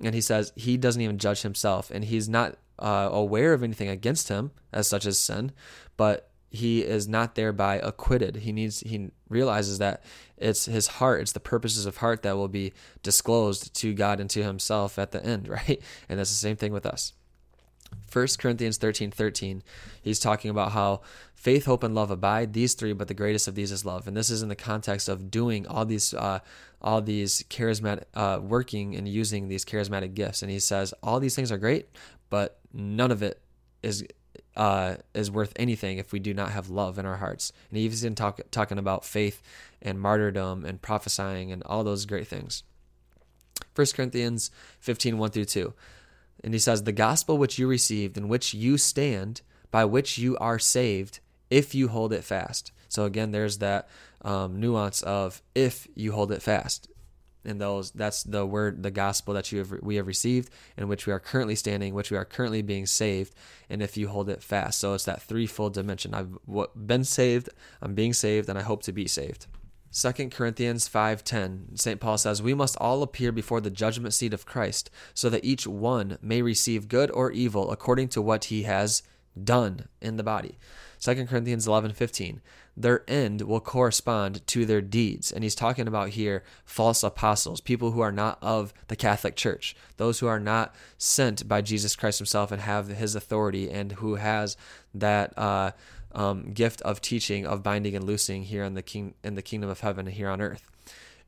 And 0.00 0.14
he 0.14 0.20
says 0.20 0.52
he 0.56 0.76
doesn't 0.76 1.00
even 1.00 1.18
judge 1.18 1.42
himself, 1.42 1.90
and 1.90 2.04
he's 2.04 2.28
not 2.28 2.56
uh, 2.78 3.08
aware 3.12 3.52
of 3.52 3.62
anything 3.62 3.88
against 3.88 4.28
him 4.28 4.50
as 4.72 4.88
such 4.88 5.06
as 5.06 5.18
sin, 5.18 5.52
but 5.96 6.31
he 6.52 6.82
is 6.82 7.08
not 7.08 7.34
thereby 7.34 7.76
acquitted. 7.76 8.36
He 8.36 8.52
needs 8.52 8.80
he 8.80 9.10
realizes 9.30 9.78
that 9.78 10.04
it's 10.36 10.66
his 10.66 10.86
heart, 10.86 11.22
it's 11.22 11.32
the 11.32 11.40
purposes 11.40 11.86
of 11.86 11.96
heart 11.98 12.22
that 12.22 12.36
will 12.36 12.48
be 12.48 12.74
disclosed 13.02 13.74
to 13.76 13.94
God 13.94 14.20
and 14.20 14.28
to 14.30 14.42
himself 14.42 14.98
at 14.98 15.12
the 15.12 15.24
end, 15.24 15.48
right? 15.48 15.80
And 16.08 16.18
that's 16.18 16.30
the 16.30 16.36
same 16.36 16.56
thing 16.56 16.72
with 16.72 16.84
us. 16.84 17.14
1 18.12 18.26
Corinthians 18.38 18.76
13 18.76 19.10
13, 19.10 19.62
he's 20.02 20.18
talking 20.18 20.50
about 20.50 20.72
how 20.72 21.00
faith, 21.34 21.64
hope, 21.64 21.82
and 21.82 21.94
love 21.94 22.10
abide, 22.10 22.52
these 22.52 22.74
three, 22.74 22.92
but 22.92 23.08
the 23.08 23.14
greatest 23.14 23.48
of 23.48 23.54
these 23.54 23.72
is 23.72 23.84
love. 23.84 24.06
And 24.06 24.16
this 24.16 24.30
is 24.30 24.42
in 24.42 24.48
the 24.48 24.54
context 24.54 25.08
of 25.08 25.30
doing 25.30 25.66
all 25.66 25.86
these, 25.86 26.12
uh, 26.14 26.40
all 26.80 27.00
these 27.00 27.42
charismatic, 27.44 28.04
uh, 28.14 28.40
working 28.42 28.94
and 28.94 29.08
using 29.08 29.48
these 29.48 29.64
charismatic 29.64 30.14
gifts. 30.14 30.42
And 30.42 30.50
he 30.50 30.58
says, 30.58 30.92
all 31.02 31.18
these 31.18 31.34
things 31.34 31.50
are 31.50 31.58
great, 31.58 31.88
but 32.30 32.58
none 32.72 33.10
of 33.10 33.22
it 33.22 33.40
is 33.82 34.06
uh, 34.56 34.96
is 35.14 35.30
worth 35.30 35.52
anything 35.56 35.98
if 35.98 36.12
we 36.12 36.18
do 36.18 36.34
not 36.34 36.52
have 36.52 36.68
love 36.68 36.98
in 36.98 37.06
our 37.06 37.16
hearts. 37.16 37.52
And 37.70 37.78
he's 37.78 38.04
even 38.04 38.14
talk, 38.14 38.40
talking 38.50 38.78
about 38.78 39.04
faith 39.04 39.42
and 39.80 40.00
martyrdom 40.00 40.64
and 40.64 40.82
prophesying 40.82 41.52
and 41.52 41.62
all 41.64 41.84
those 41.84 42.06
great 42.06 42.26
things. 42.26 42.62
1 43.74 43.86
Corinthians 43.94 44.50
15 44.80 45.18
1 45.18 45.30
through 45.30 45.44
2. 45.46 45.74
And 46.44 46.54
he 46.54 46.58
says, 46.58 46.82
The 46.82 46.92
gospel 46.92 47.38
which 47.38 47.58
you 47.58 47.66
received, 47.66 48.16
in 48.16 48.28
which 48.28 48.52
you 48.52 48.76
stand, 48.76 49.42
by 49.70 49.84
which 49.84 50.18
you 50.18 50.36
are 50.38 50.58
saved, 50.58 51.20
if 51.50 51.74
you 51.74 51.88
hold 51.88 52.12
it 52.12 52.24
fast. 52.24 52.72
So 52.88 53.04
again, 53.04 53.30
there's 53.30 53.58
that 53.58 53.88
um, 54.22 54.60
nuance 54.60 55.02
of 55.02 55.42
if 55.54 55.88
you 55.94 56.12
hold 56.12 56.32
it 56.32 56.42
fast. 56.42 56.88
And 57.44 57.60
those 57.60 57.90
that's 57.90 58.22
the 58.22 58.46
word, 58.46 58.82
the 58.82 58.90
gospel 58.90 59.34
that 59.34 59.50
you 59.50 59.58
have 59.58 59.72
we 59.82 59.96
have 59.96 60.06
received, 60.06 60.50
in 60.76 60.88
which 60.88 61.06
we 61.06 61.12
are 61.12 61.20
currently 61.20 61.56
standing, 61.56 61.94
which 61.94 62.10
we 62.10 62.16
are 62.16 62.24
currently 62.24 62.62
being 62.62 62.86
saved, 62.86 63.34
and 63.68 63.82
if 63.82 63.96
you 63.96 64.08
hold 64.08 64.28
it 64.28 64.42
fast. 64.42 64.78
So 64.78 64.94
it's 64.94 65.04
that 65.04 65.22
threefold 65.22 65.74
dimension. 65.74 66.14
I've 66.14 66.38
been 66.74 67.04
saved, 67.04 67.48
I'm 67.80 67.94
being 67.94 68.12
saved, 68.12 68.48
and 68.48 68.58
I 68.58 68.62
hope 68.62 68.82
to 68.84 68.92
be 68.92 69.08
saved. 69.08 69.46
2 69.92 70.30
Corinthians 70.30 70.88
5:10 70.88 71.78
St. 71.78 72.00
Paul 72.00 72.16
says 72.16 72.40
we 72.40 72.54
must 72.54 72.76
all 72.78 73.02
appear 73.02 73.30
before 73.30 73.60
the 73.60 73.70
judgment 73.70 74.14
seat 74.14 74.32
of 74.32 74.46
Christ 74.46 74.90
so 75.12 75.28
that 75.28 75.44
each 75.44 75.66
one 75.66 76.16
may 76.22 76.40
receive 76.40 76.88
good 76.88 77.10
or 77.10 77.30
evil 77.30 77.70
according 77.70 78.08
to 78.08 78.22
what 78.22 78.44
he 78.44 78.62
has 78.62 79.02
done 79.42 79.88
in 80.00 80.16
the 80.16 80.22
body. 80.22 80.56
2 81.00 81.26
Corinthians 81.26 81.66
11:15 81.66 82.40
Their 82.76 83.04
end 83.08 83.42
will 83.42 83.60
correspond 83.60 84.46
to 84.48 84.64
their 84.64 84.80
deeds. 84.80 85.30
And 85.30 85.44
he's 85.44 85.54
talking 85.54 85.86
about 85.86 86.10
here 86.10 86.42
false 86.64 87.02
apostles, 87.02 87.60
people 87.60 87.90
who 87.90 88.00
are 88.00 88.12
not 88.12 88.38
of 88.40 88.72
the 88.88 88.96
Catholic 88.96 89.36
Church, 89.36 89.76
those 89.98 90.20
who 90.20 90.26
are 90.26 90.40
not 90.40 90.74
sent 90.96 91.46
by 91.46 91.60
Jesus 91.60 91.94
Christ 91.96 92.18
himself 92.18 92.50
and 92.50 92.62
have 92.62 92.88
his 92.88 93.14
authority 93.14 93.70
and 93.70 93.92
who 93.92 94.14
has 94.14 94.56
that 94.94 95.36
uh, 95.36 95.72
um, 96.12 96.52
gift 96.52 96.80
of 96.82 97.00
teaching, 97.00 97.46
of 97.46 97.62
binding 97.62 97.94
and 97.94 98.04
loosing 98.04 98.44
here 98.44 98.64
in 98.64 98.74
the 98.74 98.82
king 98.82 99.14
in 99.22 99.34
the 99.34 99.42
kingdom 99.42 99.68
of 99.68 99.80
heaven 99.80 100.06
here 100.06 100.28
on 100.28 100.40
earth. 100.40 100.68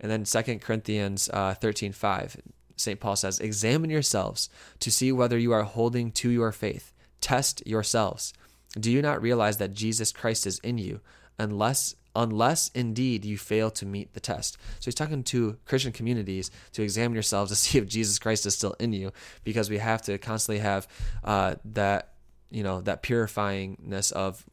And 0.00 0.10
then 0.10 0.24
Second 0.24 0.60
Corinthians 0.60 1.28
uh, 1.32 1.54
thirteen 1.54 1.92
five, 1.92 2.36
St. 2.76 3.00
Paul 3.00 3.16
says, 3.16 3.38
Examine 3.38 3.90
yourselves 3.90 4.48
to 4.80 4.90
see 4.90 5.12
whether 5.12 5.38
you 5.38 5.52
are 5.52 5.62
holding 5.62 6.10
to 6.12 6.30
your 6.30 6.52
faith. 6.52 6.92
Test 7.20 7.66
yourselves. 7.66 8.32
Do 8.78 8.90
you 8.90 9.02
not 9.02 9.22
realize 9.22 9.58
that 9.58 9.72
Jesus 9.72 10.12
Christ 10.12 10.46
is 10.46 10.58
in 10.58 10.78
you, 10.78 11.00
unless 11.38 11.94
unless 12.16 12.68
indeed 12.68 13.24
you 13.24 13.36
fail 13.36 13.72
to 13.72 13.84
meet 13.84 14.12
the 14.14 14.20
test. 14.20 14.56
So 14.78 14.84
he's 14.84 14.94
talking 14.94 15.24
to 15.24 15.56
Christian 15.64 15.90
communities 15.90 16.48
to 16.72 16.82
examine 16.82 17.14
yourselves 17.14 17.50
to 17.50 17.56
see 17.56 17.78
if 17.78 17.88
Jesus 17.88 18.18
Christ 18.18 18.46
is 18.46 18.54
still 18.54 18.76
in 18.78 18.92
you, 18.92 19.12
because 19.42 19.68
we 19.68 19.78
have 19.78 20.02
to 20.02 20.18
constantly 20.18 20.60
have 20.60 20.86
uh, 21.24 21.56
that 21.64 22.10
you 22.50 22.62
know 22.62 22.80
that 22.82 23.02
purifyingness 23.02 24.12
of 24.12 24.44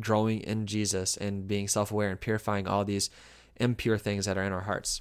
growing 0.00 0.40
in 0.40 0.66
Jesus 0.66 1.16
and 1.16 1.48
being 1.48 1.68
self 1.68 1.90
aware 1.90 2.10
and 2.10 2.20
purifying 2.20 2.66
all 2.66 2.84
these 2.84 3.10
impure 3.56 3.98
things 3.98 4.26
that 4.26 4.36
are 4.36 4.44
in 4.44 4.52
our 4.52 4.62
hearts. 4.62 5.00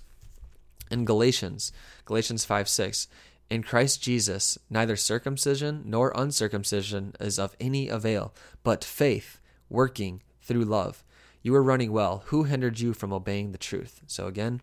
In 0.90 1.04
Galatians, 1.04 1.72
Galatians 2.06 2.46
5 2.46 2.70
6, 2.70 3.08
in 3.50 3.64
Christ 3.64 4.02
Jesus, 4.02 4.58
neither 4.70 4.96
circumcision 4.96 5.84
nor 5.86 6.12
uncircumcision 6.16 7.14
is 7.20 7.40
of 7.40 7.56
any 7.60 7.88
avail, 7.90 8.34
but 8.64 8.84
faith 8.84 9.40
working 9.70 10.22
through 10.42 10.66
love. 10.66 11.04
You 11.48 11.54
were 11.54 11.64
running 11.64 11.94
well. 11.94 12.24
Who 12.26 12.44
hindered 12.44 12.82
you 12.82 12.94
from 12.94 13.14
obeying 13.14 13.54
the 13.54 13.58
truth? 13.58 14.02
So, 14.06 14.28
again, 14.28 14.60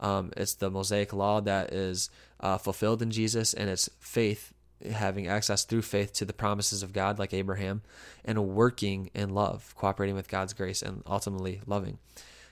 um, 0.00 0.32
it's 0.36 0.54
the 0.54 0.72
Mosaic 0.72 1.12
law 1.12 1.40
that 1.42 1.72
is 1.72 2.10
uh, 2.40 2.58
fulfilled 2.58 3.00
in 3.00 3.12
Jesus, 3.12 3.54
and 3.54 3.70
it's 3.70 3.88
faith 4.00 4.52
having 4.90 5.28
access 5.28 5.62
through 5.62 5.82
faith 5.82 6.12
to 6.14 6.24
the 6.24 6.32
promises 6.32 6.82
of 6.82 6.92
God, 6.92 7.20
like 7.20 7.32
Abraham, 7.32 7.82
and 8.24 8.48
working 8.48 9.08
in 9.14 9.34
love, 9.34 9.72
cooperating 9.76 10.16
with 10.16 10.26
God's 10.26 10.52
grace, 10.52 10.82
and 10.82 11.04
ultimately 11.06 11.60
loving. 11.64 11.98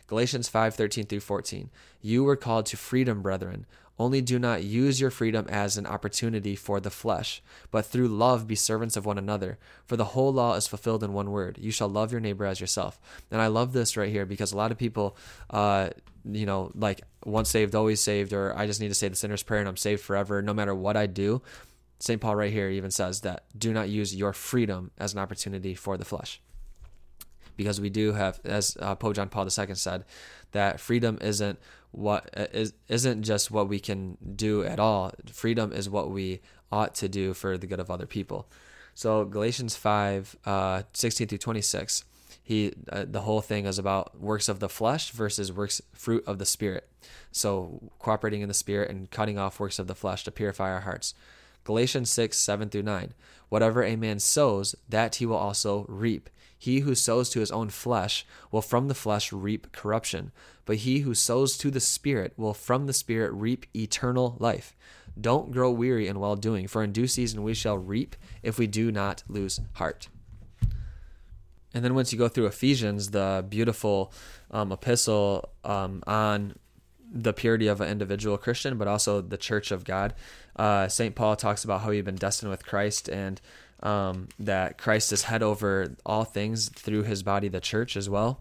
Galatians 0.06 0.48
5 0.48 0.76
13 0.76 1.06
through 1.06 1.18
14. 1.18 1.68
You 2.00 2.22
were 2.22 2.36
called 2.36 2.66
to 2.66 2.76
freedom, 2.76 3.22
brethren. 3.22 3.66
Only 3.98 4.20
do 4.20 4.38
not 4.38 4.64
use 4.64 5.00
your 5.00 5.10
freedom 5.10 5.46
as 5.48 5.76
an 5.76 5.86
opportunity 5.86 6.56
for 6.56 6.80
the 6.80 6.90
flesh, 6.90 7.42
but 7.70 7.86
through 7.86 8.08
love 8.08 8.46
be 8.46 8.56
servants 8.56 8.96
of 8.96 9.06
one 9.06 9.18
another. 9.18 9.58
For 9.86 9.96
the 9.96 10.06
whole 10.06 10.32
law 10.32 10.54
is 10.54 10.66
fulfilled 10.66 11.04
in 11.04 11.12
one 11.12 11.30
word 11.30 11.58
you 11.60 11.70
shall 11.70 11.88
love 11.88 12.10
your 12.10 12.20
neighbor 12.20 12.44
as 12.44 12.60
yourself. 12.60 13.00
And 13.30 13.40
I 13.40 13.46
love 13.46 13.72
this 13.72 13.96
right 13.96 14.10
here 14.10 14.26
because 14.26 14.52
a 14.52 14.56
lot 14.56 14.72
of 14.72 14.78
people, 14.78 15.16
uh, 15.50 15.90
you 16.24 16.46
know, 16.46 16.72
like 16.74 17.02
once 17.24 17.50
saved, 17.50 17.74
always 17.74 18.00
saved, 18.00 18.32
or 18.32 18.56
I 18.56 18.66
just 18.66 18.80
need 18.80 18.88
to 18.88 18.94
say 18.94 19.08
the 19.08 19.16
sinner's 19.16 19.42
prayer 19.42 19.60
and 19.60 19.68
I'm 19.68 19.76
saved 19.76 20.02
forever, 20.02 20.42
no 20.42 20.54
matter 20.54 20.74
what 20.74 20.96
I 20.96 21.06
do. 21.06 21.42
St. 22.00 22.20
Paul, 22.20 22.36
right 22.36 22.52
here, 22.52 22.68
even 22.68 22.90
says 22.90 23.20
that 23.20 23.44
do 23.56 23.72
not 23.72 23.88
use 23.88 24.14
your 24.14 24.32
freedom 24.32 24.90
as 24.98 25.12
an 25.12 25.20
opportunity 25.20 25.74
for 25.74 25.96
the 25.96 26.04
flesh. 26.04 26.40
Because 27.56 27.80
we 27.80 27.90
do 27.90 28.12
have, 28.12 28.40
as 28.44 28.76
uh, 28.80 28.94
Pope 28.94 29.14
John 29.14 29.28
Paul 29.28 29.44
II 29.44 29.74
said, 29.74 30.04
that 30.52 30.80
freedom 30.80 31.18
isn't 31.20 31.58
what 31.90 32.28
is 32.52 32.72
isn't 32.88 33.22
just 33.22 33.50
what 33.50 33.68
we 33.68 33.78
can 33.78 34.18
do 34.34 34.64
at 34.64 34.80
all. 34.80 35.12
Freedom 35.32 35.72
is 35.72 35.88
what 35.88 36.10
we 36.10 36.40
ought 36.72 36.94
to 36.96 37.08
do 37.08 37.34
for 37.34 37.56
the 37.56 37.66
good 37.66 37.80
of 37.80 37.90
other 37.90 38.06
people. 38.06 38.48
So 38.94 39.24
Galatians 39.24 39.76
5, 39.76 40.36
uh, 40.44 40.82
16 40.92 41.28
through 41.28 41.38
26, 41.38 42.04
he 42.42 42.72
uh, 42.90 43.04
the 43.08 43.22
whole 43.22 43.40
thing 43.40 43.66
is 43.66 43.78
about 43.78 44.20
works 44.20 44.48
of 44.48 44.60
the 44.60 44.68
flesh 44.68 45.10
versus 45.10 45.52
works 45.52 45.80
fruit 45.92 46.24
of 46.26 46.38
the 46.38 46.46
spirit. 46.46 46.88
So 47.32 47.90
cooperating 47.98 48.42
in 48.42 48.48
the 48.48 48.54
spirit 48.54 48.90
and 48.90 49.10
cutting 49.10 49.38
off 49.38 49.60
works 49.60 49.78
of 49.78 49.86
the 49.86 49.94
flesh 49.94 50.24
to 50.24 50.30
purify 50.30 50.70
our 50.72 50.80
hearts. 50.80 51.14
Galatians 51.64 52.10
6, 52.10 52.36
7 52.38 52.68
through 52.68 52.82
9. 52.82 53.14
Whatever 53.48 53.82
a 53.82 53.96
man 53.96 54.18
sows, 54.18 54.74
that 54.88 55.16
he 55.16 55.26
will 55.26 55.36
also 55.36 55.86
reap. 55.88 56.28
He 56.64 56.80
who 56.80 56.94
sows 56.94 57.28
to 57.28 57.40
his 57.40 57.50
own 57.50 57.68
flesh 57.68 58.24
will 58.50 58.62
from 58.62 58.88
the 58.88 58.94
flesh 58.94 59.34
reap 59.34 59.70
corruption, 59.72 60.32
but 60.64 60.76
he 60.76 61.00
who 61.00 61.12
sows 61.12 61.58
to 61.58 61.70
the 61.70 61.78
Spirit 61.78 62.32
will 62.38 62.54
from 62.54 62.86
the 62.86 62.94
Spirit 62.94 63.34
reap 63.34 63.66
eternal 63.76 64.38
life. 64.38 64.74
Don't 65.20 65.52
grow 65.52 65.70
weary 65.70 66.08
in 66.08 66.18
well 66.18 66.36
doing, 66.36 66.66
for 66.66 66.82
in 66.82 66.90
due 66.90 67.06
season 67.06 67.42
we 67.42 67.52
shall 67.52 67.76
reap 67.76 68.16
if 68.42 68.58
we 68.58 68.66
do 68.66 68.90
not 68.90 69.22
lose 69.28 69.60
heart. 69.74 70.08
And 71.74 71.84
then 71.84 71.94
once 71.94 72.14
you 72.14 72.18
go 72.18 72.28
through 72.28 72.46
Ephesians, 72.46 73.10
the 73.10 73.44
beautiful 73.46 74.10
um, 74.50 74.72
epistle 74.72 75.50
um, 75.64 76.02
on 76.06 76.54
the 77.12 77.34
purity 77.34 77.66
of 77.66 77.82
an 77.82 77.90
individual 77.90 78.38
Christian, 78.38 78.78
but 78.78 78.88
also 78.88 79.20
the 79.20 79.36
church 79.36 79.70
of 79.70 79.84
God. 79.84 80.14
Uh, 80.56 80.88
St. 80.88 81.14
Paul 81.14 81.36
talks 81.36 81.62
about 81.62 81.82
how 81.82 81.90
you've 81.90 82.06
been 82.06 82.14
destined 82.14 82.50
with 82.50 82.64
Christ 82.64 83.08
and 83.08 83.38
um, 83.84 84.28
that 84.38 84.78
Christ 84.78 85.12
is 85.12 85.22
head 85.22 85.42
over 85.42 85.94
all 86.04 86.24
things 86.24 86.70
through 86.70 87.02
his 87.04 87.22
body, 87.22 87.48
the 87.48 87.60
church, 87.60 87.96
as 87.96 88.08
well. 88.08 88.40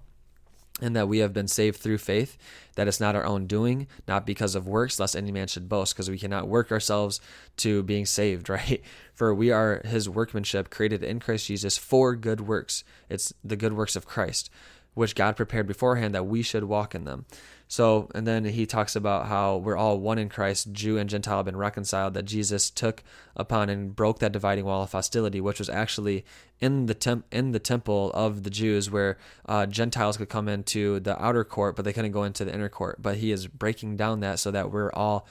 And 0.81 0.95
that 0.95 1.07
we 1.07 1.19
have 1.19 1.33
been 1.33 1.47
saved 1.47 1.79
through 1.79 1.99
faith, 1.99 2.35
that 2.75 2.87
it's 2.87 2.99
not 2.99 3.15
our 3.15 3.25
own 3.25 3.45
doing, 3.45 3.87
not 4.07 4.25
because 4.25 4.55
of 4.55 4.67
works, 4.67 4.99
lest 4.99 5.15
any 5.15 5.31
man 5.31 5.47
should 5.47 5.69
boast, 5.69 5.93
because 5.93 6.09
we 6.09 6.17
cannot 6.17 6.47
work 6.47 6.71
ourselves 6.71 7.21
to 7.57 7.83
being 7.83 8.07
saved, 8.07 8.49
right? 8.49 8.81
For 9.13 9.35
we 9.35 9.51
are 9.51 9.81
his 9.85 10.09
workmanship, 10.09 10.71
created 10.71 11.03
in 11.03 11.19
Christ 11.19 11.45
Jesus 11.45 11.77
for 11.77 12.15
good 12.15 12.41
works. 12.41 12.83
It's 13.07 13.33
the 13.43 13.55
good 13.55 13.73
works 13.73 13.95
of 13.95 14.07
Christ, 14.07 14.49
which 14.95 15.13
God 15.13 15.35
prepared 15.35 15.67
beforehand 15.67 16.15
that 16.15 16.25
we 16.25 16.41
should 16.41 16.63
walk 16.63 16.95
in 16.95 17.03
them. 17.03 17.25
So, 17.73 18.07
and 18.13 18.27
then 18.27 18.45
he 18.45 18.67
talks 18.67 18.95
about 18.95 19.25
how 19.25 19.57
we're 19.57 19.75
all 19.75 19.99
one 19.99 20.19
in 20.19 20.29
Christ, 20.29 20.73
Jew 20.73 20.99
and 20.99 21.09
Gentile 21.09 21.37
have 21.37 21.47
been 21.47 21.57
reconciled, 21.57 22.13
that 22.13 22.25
Jesus 22.25 22.69
took 22.69 23.01
upon 23.35 23.67
and 23.67 23.95
broke 23.95 24.19
that 24.19 24.31
dividing 24.31 24.65
wall 24.65 24.83
of 24.83 24.91
hostility, 24.91 25.41
which 25.41 25.57
was 25.57 25.69
actually 25.69 26.23
in 26.59 26.85
the 26.85 26.93
temp- 26.93 27.25
in 27.31 27.51
the 27.51 27.57
temple 27.57 28.11
of 28.13 28.43
the 28.43 28.51
Jews, 28.51 28.91
where 28.91 29.17
uh, 29.47 29.65
Gentiles 29.65 30.17
could 30.17 30.29
come 30.29 30.47
into 30.47 30.99
the 30.99 31.19
outer 31.19 31.43
court, 31.43 31.75
but 31.75 31.83
they 31.83 31.93
couldn't 31.93 32.11
go 32.11 32.25
into 32.25 32.45
the 32.45 32.53
inner 32.53 32.69
court. 32.69 33.01
But 33.01 33.17
he 33.17 33.31
is 33.31 33.47
breaking 33.47 33.97
down 33.97 34.19
that 34.19 34.37
so 34.37 34.51
that 34.51 34.69
we're 34.69 34.91
all 34.91 35.25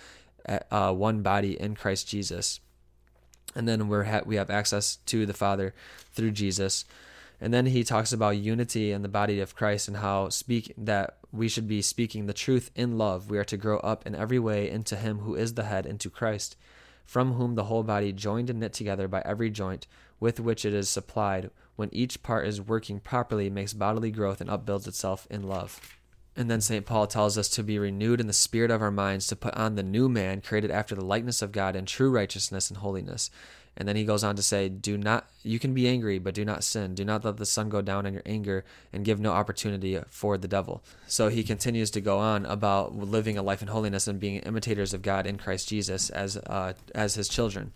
at, 0.44 0.66
uh, 0.72 0.92
one 0.92 1.22
body 1.22 1.52
in 1.60 1.76
Christ 1.76 2.08
Jesus, 2.08 2.58
and 3.54 3.68
then 3.68 3.86
we're 3.86 4.02
ha- 4.02 4.22
we 4.26 4.34
have 4.34 4.50
access 4.50 4.96
to 5.06 5.26
the 5.26 5.32
Father 5.32 5.74
through 6.12 6.32
Jesus. 6.32 6.86
And 7.42 7.52
then 7.52 7.66
he 7.66 7.82
talks 7.82 8.12
about 8.12 8.36
unity 8.36 8.92
in 8.92 9.02
the 9.02 9.08
body 9.08 9.40
of 9.40 9.56
Christ 9.56 9.88
and 9.88 9.96
how 9.96 10.28
speak 10.28 10.72
that 10.78 11.18
we 11.32 11.48
should 11.48 11.66
be 11.66 11.82
speaking 11.82 12.26
the 12.26 12.32
truth 12.32 12.70
in 12.76 12.96
love. 12.96 13.28
We 13.28 13.36
are 13.36 13.44
to 13.44 13.56
grow 13.56 13.78
up 13.78 14.06
in 14.06 14.14
every 14.14 14.38
way 14.38 14.70
into 14.70 14.94
him 14.94 15.18
who 15.18 15.34
is 15.34 15.54
the 15.54 15.64
head, 15.64 15.84
into 15.84 16.08
Christ, 16.08 16.56
from 17.04 17.32
whom 17.32 17.56
the 17.56 17.64
whole 17.64 17.82
body 17.82 18.12
joined 18.12 18.48
and 18.48 18.60
knit 18.60 18.72
together 18.72 19.08
by 19.08 19.22
every 19.24 19.50
joint 19.50 19.88
with 20.20 20.38
which 20.38 20.64
it 20.64 20.72
is 20.72 20.88
supplied, 20.88 21.50
when 21.74 21.88
each 21.92 22.22
part 22.22 22.46
is 22.46 22.60
working 22.60 23.00
properly, 23.00 23.50
makes 23.50 23.72
bodily 23.72 24.12
growth 24.12 24.40
and 24.40 24.48
upbuilds 24.48 24.86
itself 24.86 25.26
in 25.28 25.42
love. 25.42 25.80
And 26.36 26.48
then 26.48 26.60
St. 26.60 26.86
Paul 26.86 27.08
tells 27.08 27.36
us 27.36 27.48
to 27.48 27.64
be 27.64 27.76
renewed 27.76 28.20
in 28.20 28.28
the 28.28 28.32
spirit 28.32 28.70
of 28.70 28.80
our 28.80 28.92
minds, 28.92 29.26
to 29.26 29.36
put 29.36 29.54
on 29.54 29.74
the 29.74 29.82
new 29.82 30.08
man, 30.08 30.42
created 30.42 30.70
after 30.70 30.94
the 30.94 31.04
likeness 31.04 31.42
of 31.42 31.50
God 31.50 31.74
in 31.74 31.86
true 31.86 32.10
righteousness 32.10 32.70
and 32.70 32.78
holiness. 32.78 33.30
And 33.76 33.88
then 33.88 33.96
he 33.96 34.04
goes 34.04 34.22
on 34.22 34.36
to 34.36 34.42
say, 34.42 34.68
Do 34.68 34.98
not, 34.98 35.28
you 35.42 35.58
can 35.58 35.72
be 35.72 35.88
angry, 35.88 36.18
but 36.18 36.34
do 36.34 36.44
not 36.44 36.64
sin. 36.64 36.94
Do 36.94 37.04
not 37.04 37.24
let 37.24 37.38
the 37.38 37.46
sun 37.46 37.68
go 37.68 37.80
down 37.80 38.06
in 38.06 38.14
your 38.14 38.22
anger 38.26 38.64
and 38.92 39.04
give 39.04 39.18
no 39.18 39.32
opportunity 39.32 39.98
for 40.10 40.36
the 40.36 40.48
devil. 40.48 40.84
So 41.06 41.28
he 41.28 41.42
continues 41.42 41.90
to 41.92 42.00
go 42.00 42.18
on 42.18 42.44
about 42.46 42.94
living 42.94 43.38
a 43.38 43.42
life 43.42 43.62
in 43.62 43.68
holiness 43.68 44.06
and 44.06 44.20
being 44.20 44.36
imitators 44.40 44.92
of 44.92 45.02
God 45.02 45.26
in 45.26 45.38
Christ 45.38 45.68
Jesus 45.68 46.10
as, 46.10 46.36
uh, 46.36 46.74
as 46.94 47.14
his 47.14 47.28
children. 47.28 47.72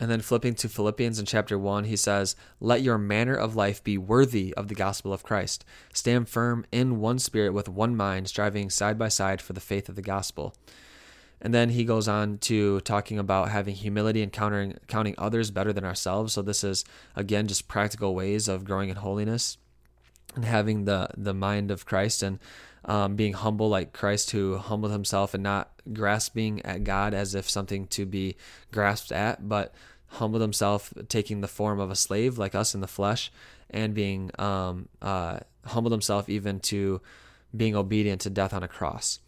And 0.00 0.10
then 0.10 0.20
flipping 0.20 0.54
to 0.56 0.68
Philippians 0.68 1.20
in 1.20 1.26
chapter 1.26 1.58
1, 1.58 1.84
he 1.84 1.96
says, 1.96 2.34
Let 2.60 2.82
your 2.82 2.98
manner 2.98 3.34
of 3.34 3.54
life 3.54 3.84
be 3.84 3.98
worthy 3.98 4.52
of 4.54 4.68
the 4.68 4.74
gospel 4.74 5.12
of 5.12 5.22
Christ. 5.22 5.64
Stand 5.92 6.28
firm 6.28 6.64
in 6.72 6.98
one 6.98 7.20
spirit 7.20 7.52
with 7.52 7.68
one 7.68 7.94
mind, 7.94 8.26
striving 8.26 8.70
side 8.70 8.98
by 8.98 9.08
side 9.08 9.40
for 9.40 9.52
the 9.52 9.60
faith 9.60 9.88
of 9.88 9.94
the 9.94 10.02
gospel. 10.02 10.56
And 11.44 11.52
then 11.52 11.70
he 11.70 11.84
goes 11.84 12.06
on 12.06 12.38
to 12.38 12.80
talking 12.80 13.18
about 13.18 13.50
having 13.50 13.74
humility 13.74 14.22
and 14.22 14.32
countering, 14.32 14.78
counting 14.86 15.16
others 15.18 15.50
better 15.50 15.72
than 15.72 15.84
ourselves. 15.84 16.32
So 16.32 16.40
this 16.40 16.62
is 16.62 16.84
again 17.16 17.48
just 17.48 17.66
practical 17.66 18.14
ways 18.14 18.46
of 18.46 18.64
growing 18.64 18.88
in 18.88 18.96
holiness 18.96 19.58
and 20.36 20.44
having 20.44 20.84
the 20.84 21.08
the 21.16 21.34
mind 21.34 21.72
of 21.72 21.84
Christ 21.84 22.22
and 22.22 22.38
um, 22.84 23.16
being 23.16 23.32
humble 23.32 23.68
like 23.68 23.92
Christ 23.92 24.30
who 24.30 24.56
humbled 24.56 24.92
himself 24.92 25.34
and 25.34 25.42
not 25.42 25.70
grasping 25.92 26.64
at 26.64 26.84
God 26.84 27.12
as 27.12 27.34
if 27.34 27.50
something 27.50 27.86
to 27.88 28.06
be 28.06 28.36
grasped 28.70 29.12
at, 29.12 29.48
but 29.48 29.74
humbled 30.06 30.42
himself, 30.42 30.92
taking 31.08 31.40
the 31.40 31.48
form 31.48 31.80
of 31.80 31.90
a 31.90 31.96
slave 31.96 32.38
like 32.38 32.54
us 32.54 32.74
in 32.74 32.80
the 32.80 32.86
flesh, 32.86 33.32
and 33.70 33.94
being 33.94 34.30
um, 34.38 34.88
uh, 35.00 35.38
humbled 35.66 35.92
himself 35.92 36.28
even 36.28 36.60
to 36.60 37.00
being 37.56 37.76
obedient 37.76 38.20
to 38.22 38.30
death 38.30 38.52
on 38.52 38.62
a 38.62 38.68
cross. 38.68 39.20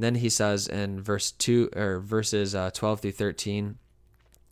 And 0.00 0.04
then 0.16 0.22
he 0.22 0.30
says 0.30 0.66
in 0.66 1.02
verse 1.02 1.30
2 1.30 1.72
or 1.76 2.00
verses 2.00 2.54
uh, 2.54 2.70
12 2.70 3.00
through 3.00 3.12
13 3.12 3.76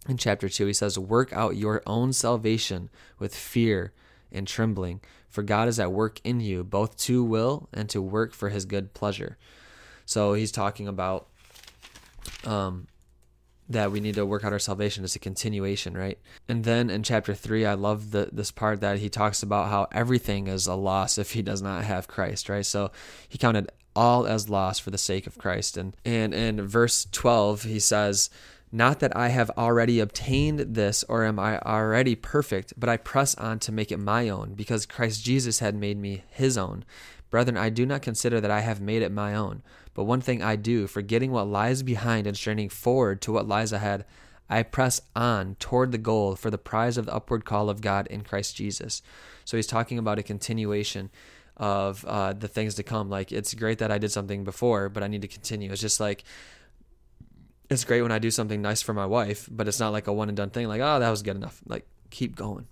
in 0.07 0.16
chapter 0.18 0.46
2 0.46 0.66
he 0.66 0.74
says 0.74 0.99
work 0.99 1.32
out 1.32 1.57
your 1.57 1.82
own 1.86 2.12
salvation 2.12 2.90
with 3.18 3.34
fear 3.34 3.94
and 4.30 4.46
trembling 4.46 5.01
for 5.30 5.42
God 5.42 5.66
is 5.66 5.80
at 5.80 5.90
work 5.90 6.20
in 6.22 6.40
you 6.40 6.64
both 6.64 6.99
to 6.99 7.24
will 7.24 7.66
and 7.72 7.88
to 7.88 8.03
work 8.03 8.34
for 8.34 8.51
his 8.51 8.66
good 8.66 8.92
pleasure. 8.92 9.38
So 10.05 10.34
he's 10.34 10.53
talking 10.53 10.86
about 10.86 11.28
um 12.44 12.86
that 13.70 13.90
we 13.90 14.01
need 14.01 14.16
to 14.16 14.26
work 14.26 14.44
out 14.44 14.53
our 14.53 14.59
salvation 14.59 15.03
as 15.03 15.16
a 15.16 15.18
continuation, 15.18 15.94
right? 15.96 16.18
And 16.46 16.64
then 16.64 16.90
in 16.90 17.03
chapter 17.03 17.34
three, 17.34 17.64
I 17.64 17.72
love 17.72 18.11
the 18.11 18.28
this 18.30 18.51
part 18.51 18.82
that 18.82 18.99
he 18.99 19.09
talks 19.09 19.42
about 19.42 19.68
how 19.68 19.88
everything 19.92 20.46
is 20.46 20.66
a 20.66 20.74
loss 20.74 21.16
if 21.16 21.32
he 21.32 21.40
does 21.40 21.62
not 21.62 21.84
have 21.84 22.07
Christ, 22.07 22.51
right? 22.51 22.66
So 22.66 22.90
he 23.30 23.38
counted 23.38 23.70
all 23.99 24.26
as 24.26 24.49
loss 24.49 24.78
for 24.78 24.90
the 24.90 24.99
sake 24.99 25.26
of 25.26 25.38
Christ. 25.38 25.76
And 25.76 25.96
and 26.05 26.32
in 26.32 26.66
verse 26.66 27.07
12 27.11 27.64
he 27.64 27.80
says, 27.80 28.30
not 28.70 29.01
that 29.01 29.16
I 29.16 29.28
have 29.28 29.51
already 29.57 29.99
obtained 29.99 30.61
this 30.61 31.03
or 31.05 31.24
am 31.24 31.38
I 31.38 31.59
already 31.61 32.14
perfect, 32.14 32.74
but 32.76 32.88
I 32.88 32.96
press 32.99 33.34
on 33.36 33.59
to 33.61 33.72
make 33.72 33.90
it 33.90 33.99
my 33.99 34.28
own, 34.28 34.55
because 34.55 34.84
Christ 34.84 35.24
Jesus 35.24 35.61
had 35.61 35.74
made 35.74 35.99
me 35.99 36.22
his 36.28 36.59
own. 36.59 36.84
Brethren, 37.30 37.57
I 37.57 37.70
do 37.70 37.86
not 37.86 38.03
consider 38.03 38.40
that 38.40 38.51
I 38.51 38.61
have 38.61 38.80
made 38.80 39.03
it 39.03 39.11
my 39.11 39.34
own, 39.34 39.62
but 39.94 40.05
one 40.05 40.20
thing 40.20 40.42
I 40.42 40.57
do, 40.57 40.86
forgetting 40.86 41.32
what 41.32 41.49
lies 41.49 41.82
behind 41.82 42.26
and 42.26 42.36
straining 42.36 42.68
forward 42.68 43.22
to 43.22 43.32
what 43.32 43.49
lies 43.49 43.72
ahead, 43.72 44.05
I 44.51 44.62
press 44.62 45.01
on 45.16 45.57
toward 45.59 45.92
the 45.92 45.99
goal 45.99 46.36
for 46.36 46.51
the 46.51 46.59
prize 46.59 46.99
of 46.99 47.07
the 47.07 47.14
upward 47.14 47.44
call 47.44 47.70
of 47.70 47.80
God 47.80 48.07
in 48.09 48.22
Christ 48.22 48.57
Jesus. 48.57 49.03
So 49.44 49.57
he's 49.57 49.66
talking 49.66 49.99
about 49.99 50.18
a 50.18 50.22
continuation 50.22 51.11
of 51.59 52.04
uh, 52.04 52.32
the 52.32 52.48
things 52.48 52.74
to 52.76 52.82
come. 52.82 53.09
Like 53.11 53.32
it's 53.32 53.54
great 53.54 53.78
that 53.78 53.90
I 53.90 53.98
did 53.98 54.12
something 54.12 54.44
before, 54.44 54.88
but 54.88 55.02
I 55.02 55.09
need 55.09 55.22
to 55.22 55.28
continue. 55.28 55.72
It's 55.72 55.80
just 55.80 56.00
like 56.00 56.24
it's 57.68 57.84
great 57.84 58.02
when 58.02 58.12
I 58.12 58.18
do 58.18 58.30
something 58.30 58.62
nice 58.62 58.80
for 58.80 58.94
my 58.94 59.06
wife, 59.06 59.48
but 59.50 59.68
it's 59.68 59.80
not 59.80 59.90
like 59.90 60.06
a 60.06 60.12
one 60.12 60.28
and 60.28 60.36
done 60.36 60.50
thing. 60.50 60.68
Like 60.68 60.80
oh, 60.80 61.00
that 61.00 61.11
was 61.11 61.22
good 61.22 61.36
enough. 61.36 61.61
Like 61.66 61.86
keep 62.11 62.36
going, 62.36 62.66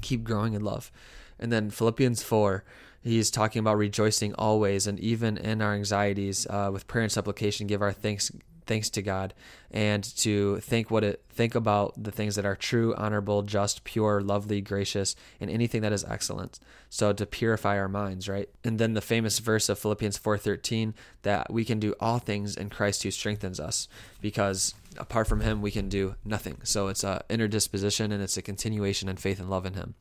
keep 0.00 0.24
growing 0.24 0.54
in 0.54 0.62
love. 0.62 0.92
And 1.38 1.50
then 1.50 1.70
Philippians 1.70 2.22
four, 2.22 2.64
he's 3.02 3.30
talking 3.30 3.60
about 3.60 3.76
rejoicing 3.76 4.34
always, 4.34 4.86
and 4.86 5.00
even 5.00 5.36
in 5.36 5.60
our 5.62 5.74
anxieties, 5.74 6.46
uh, 6.48 6.70
with 6.72 6.86
prayer 6.86 7.02
and 7.02 7.12
supplication, 7.12 7.66
give 7.66 7.82
our 7.82 7.92
thanks 7.92 8.30
thanks 8.66 8.90
to 8.90 9.02
God 9.02 9.34
and 9.70 10.04
to 10.18 10.58
think 10.60 10.90
what 10.90 11.04
it 11.04 11.24
think 11.30 11.54
about 11.54 12.00
the 12.02 12.12
things 12.12 12.36
that 12.36 12.44
are 12.44 12.56
true, 12.56 12.94
honorable, 12.96 13.42
just, 13.42 13.84
pure, 13.84 14.20
lovely, 14.20 14.60
gracious, 14.60 15.16
and 15.40 15.50
anything 15.50 15.82
that 15.82 15.92
is 15.92 16.04
excellent. 16.04 16.60
So 16.88 17.12
to 17.12 17.26
purify 17.26 17.78
our 17.78 17.88
minds, 17.88 18.28
right? 18.28 18.48
And 18.62 18.78
then 18.78 18.94
the 18.94 19.00
famous 19.00 19.38
verse 19.40 19.68
of 19.68 19.78
Philippians 19.78 20.18
4:13 20.18 20.94
that 21.22 21.52
we 21.52 21.64
can 21.64 21.80
do 21.80 21.94
all 22.00 22.18
things 22.18 22.56
in 22.56 22.70
Christ 22.70 23.02
who 23.02 23.10
strengthens 23.10 23.58
us 23.58 23.88
because 24.20 24.74
apart 24.96 25.26
from 25.26 25.40
him 25.40 25.60
we 25.60 25.70
can 25.70 25.88
do 25.88 26.14
nothing. 26.24 26.58
So 26.62 26.88
it's 26.88 27.04
a 27.04 27.24
inner 27.28 27.48
disposition 27.48 28.12
and 28.12 28.22
it's 28.22 28.36
a 28.36 28.42
continuation 28.42 29.08
in 29.08 29.16
faith 29.16 29.40
and 29.40 29.50
love 29.50 29.66
in 29.66 29.74
him. 29.74 29.94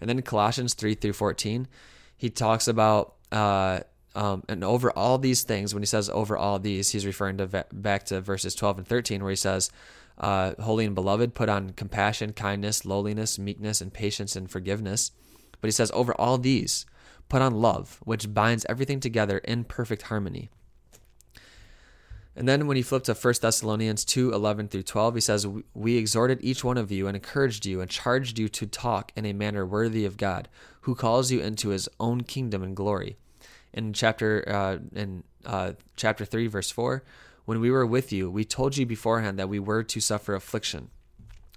And 0.00 0.08
then 0.08 0.22
Colossians 0.22 0.74
3 0.74 0.94
through 0.94 1.12
14, 1.12 1.68
he 2.16 2.30
talks 2.30 2.66
about 2.66 3.16
uh, 3.30 3.80
um, 4.14 4.42
and 4.48 4.64
over 4.64 4.90
all 4.96 5.18
these 5.18 5.42
things, 5.42 5.72
when 5.72 5.82
he 5.82 5.86
says 5.86 6.10
over 6.10 6.36
all 6.36 6.58
these, 6.58 6.90
he's 6.90 7.06
referring 7.06 7.36
to 7.38 7.66
back 7.72 8.04
to 8.06 8.20
verses 8.20 8.54
12 8.54 8.78
and 8.78 8.86
13, 8.86 9.22
where 9.22 9.30
he 9.30 9.36
says, 9.36 9.70
uh, 10.18 10.54
Holy 10.60 10.84
and 10.84 10.94
beloved, 10.94 11.34
put 11.34 11.48
on 11.48 11.70
compassion, 11.70 12.32
kindness, 12.32 12.84
lowliness, 12.84 13.38
meekness, 13.38 13.80
and 13.80 13.92
patience 13.92 14.34
and 14.34 14.50
forgiveness. 14.50 15.12
But 15.60 15.68
he 15.68 15.72
says, 15.72 15.90
over 15.94 16.12
all 16.14 16.38
these, 16.38 16.86
put 17.28 17.40
on 17.40 17.54
love, 17.54 18.00
which 18.04 18.34
binds 18.34 18.66
everything 18.68 18.98
together 18.98 19.38
in 19.38 19.64
perfect 19.64 20.02
harmony. 20.02 20.50
And 22.34 22.48
then 22.48 22.66
when 22.66 22.76
you 22.76 22.84
flip 22.84 23.04
to 23.04 23.14
1 23.14 23.34
Thessalonians 23.40 24.04
2 24.04 24.32
11 24.32 24.68
through 24.68 24.84
12, 24.84 25.14
he 25.14 25.20
says, 25.20 25.46
We 25.74 25.96
exhorted 25.96 26.38
each 26.42 26.64
one 26.64 26.78
of 26.78 26.90
you 26.90 27.06
and 27.06 27.16
encouraged 27.16 27.66
you 27.66 27.80
and 27.80 27.90
charged 27.90 28.38
you 28.38 28.48
to 28.48 28.66
talk 28.66 29.12
in 29.14 29.26
a 29.26 29.32
manner 29.32 29.66
worthy 29.66 30.04
of 30.04 30.16
God, 30.16 30.48
who 30.82 30.94
calls 30.94 31.30
you 31.30 31.40
into 31.40 31.68
his 31.68 31.88
own 31.98 32.22
kingdom 32.22 32.62
and 32.62 32.74
glory 32.74 33.16
in 33.72 33.92
chapter 33.92 34.44
uh, 34.46 34.78
in 34.94 35.24
uh, 35.44 35.72
chapter 35.96 36.24
three, 36.24 36.46
verse 36.46 36.70
four, 36.70 37.02
when 37.44 37.60
we 37.60 37.70
were 37.70 37.86
with 37.86 38.12
you, 38.12 38.30
we 38.30 38.44
told 38.44 38.76
you 38.76 38.86
beforehand 38.86 39.38
that 39.38 39.48
we 39.48 39.58
were 39.58 39.82
to 39.82 40.00
suffer 40.00 40.34
affliction. 40.34 40.90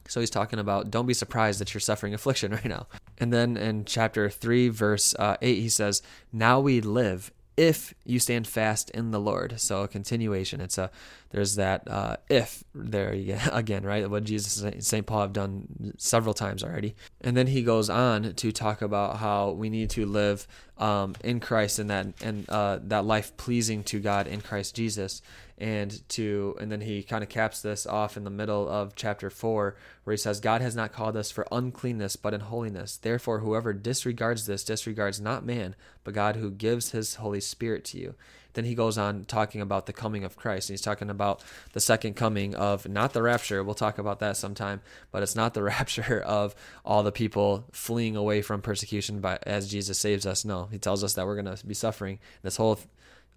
So 0.08 0.20
he's 0.20 0.30
talking 0.30 0.60
about 0.60 0.92
don't 0.92 1.06
be 1.06 1.14
surprised 1.14 1.60
that 1.60 1.74
you're 1.74 1.82
suffering 1.82 2.14
affliction 2.16 2.52
right 2.52 2.66
now. 2.66 2.88
And 3.18 3.32
then 3.32 3.58
in 3.58 3.86
chapter 3.86 4.30
3, 4.30 4.70
verse 4.70 5.16
uh, 5.18 5.38
8, 5.42 5.60
he 5.60 5.70
says, 5.70 6.02
Now 6.32 6.60
we 6.60 6.82
live 6.82 7.32
if 7.56 7.94
you 8.04 8.20
stand 8.20 8.48
fast 8.48 8.90
in 8.92 9.12
the 9.12 9.20
Lord. 9.20 9.60
So 9.60 9.84
a 9.84 9.88
continuation. 9.88 10.62
It's 10.62 10.78
a 10.78 10.90
there's 11.32 11.56
that 11.56 11.88
uh, 11.88 12.18
if 12.30 12.64
there 12.74 13.12
again, 13.52 13.84
right? 13.84 14.10
What 14.10 14.24
Jesus 14.24 14.62
and 14.62 14.84
St. 14.84 15.06
Paul 15.06 15.22
have 15.22 15.34
done 15.34 15.94
several 15.98 16.34
times 16.34 16.64
already. 16.64 16.96
And 17.22 17.36
then 17.36 17.48
he 17.48 17.64
goes 17.64 17.90
on 17.90 18.34
to 18.34 18.52
talk 18.52 18.82
about 18.82 19.18
how 19.18 19.52
we 19.52 19.70
need 19.70 19.90
to 19.92 20.06
live 20.06 20.48
um, 20.78 21.16
in 21.24 21.40
Christ 21.40 21.80
and 21.80 21.90
that 21.90 22.08
and 22.22 22.50
uh, 22.50 22.80
that 22.84 23.06
life 23.06 23.36
pleasing 23.38 23.84
to 23.86 24.00
God 24.00 24.28
in 24.28 24.42
Christ 24.42 24.76
Jesus 24.76 25.22
and 25.58 26.08
to 26.10 26.56
and 26.60 26.72
then 26.72 26.82
he 26.82 27.04
kind 27.04 27.24
of 27.24 27.30
caps 27.30 27.62
this 27.62 27.86
off 27.86 28.18
in 28.18 28.24
the 28.24 28.30
middle 28.30 28.68
of 28.68 28.96
chapter 28.96 29.30
4 29.30 29.76
where 30.04 30.14
he 30.14 30.18
says 30.18 30.40
god 30.40 30.62
has 30.62 30.76
not 30.76 30.92
called 30.92 31.16
us 31.16 31.32
for 31.32 31.48
uncleanness 31.52 32.16
but 32.16 32.34
in 32.34 32.42
holiness. 32.42 32.98
Therefore 32.98 33.40
whoever 33.40 33.72
disregards 33.74 34.46
this 34.46 34.64
disregards 34.64 35.22
not 35.22 35.46
man 35.46 35.76
but 36.04 36.14
god 36.14 36.36
who 36.36 36.50
gives 36.50 36.92
his 36.92 37.16
holy 37.16 37.40
spirit 37.40 37.86
to 37.86 38.00
you. 38.00 38.16
Then 38.54 38.66
he 38.66 38.76
goes 38.76 39.00
on 39.00 39.26
talking 39.26 39.62
about 39.62 39.86
the 39.86 39.94
coming 39.94 40.24
of 40.24 40.36
christ 40.36 40.70
and 40.70 40.74
he's 40.74 40.82
talking 40.82 41.10
about 41.10 41.44
the 41.74 41.80
second 41.80 42.16
coming 42.16 42.56
of 42.56 42.88
not 42.88 43.14
the 43.14 43.22
rapture 43.22 43.64
we'll 43.64 43.76
talk 43.76 44.00
about 44.00 44.20
that 44.20 44.38
sometime 44.38 44.82
but 45.12 45.22
it's 45.22 45.36
not 45.36 45.54
the 45.54 45.64
rapture 45.74 46.20
of 46.20 46.56
all 46.84 47.04
the 47.04 47.12
people 47.12 47.66
fleeing 47.72 48.16
away 48.16 48.42
from 48.42 48.62
persecution 48.62 49.20
by 49.20 49.38
as 49.44 49.70
jesus 49.70 50.00
saves 50.00 50.26
us. 50.26 50.44
No 50.44 50.66
he 50.66 50.80
tells 50.80 51.04
us 51.04 51.14
that 51.14 51.28
we're 51.28 51.42
going 51.42 51.56
to 51.56 51.66
be 51.66 51.76
suffering. 51.76 52.18
This 52.42 52.58
whole 52.58 52.80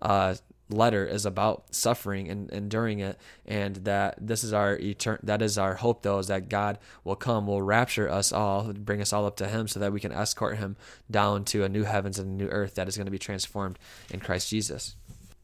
uh, 0.00 0.34
letter 0.68 1.06
is 1.06 1.24
about 1.24 1.64
suffering 1.74 2.28
and 2.28 2.50
enduring 2.50 2.98
it 2.98 3.18
and 3.46 3.76
that 3.76 4.16
this 4.20 4.42
is 4.42 4.52
our 4.52 4.76
etern- 4.78 5.20
that 5.22 5.40
is 5.40 5.56
our 5.56 5.74
hope 5.74 6.02
though 6.02 6.18
is 6.18 6.26
that 6.26 6.48
god 6.48 6.78
will 7.04 7.14
come 7.14 7.46
will 7.46 7.62
rapture 7.62 8.10
us 8.10 8.32
all 8.32 8.72
bring 8.72 9.00
us 9.00 9.12
all 9.12 9.26
up 9.26 9.36
to 9.36 9.46
him 9.46 9.68
so 9.68 9.78
that 9.78 9.92
we 9.92 10.00
can 10.00 10.10
escort 10.12 10.58
him 10.58 10.76
down 11.10 11.44
to 11.44 11.62
a 11.62 11.68
new 11.68 11.84
heavens 11.84 12.18
and 12.18 12.28
a 12.28 12.44
new 12.44 12.50
earth 12.50 12.74
that 12.74 12.88
is 12.88 12.96
going 12.96 13.06
to 13.06 13.12
be 13.12 13.18
transformed 13.18 13.78
in 14.10 14.20
christ 14.20 14.50
jesus. 14.50 14.96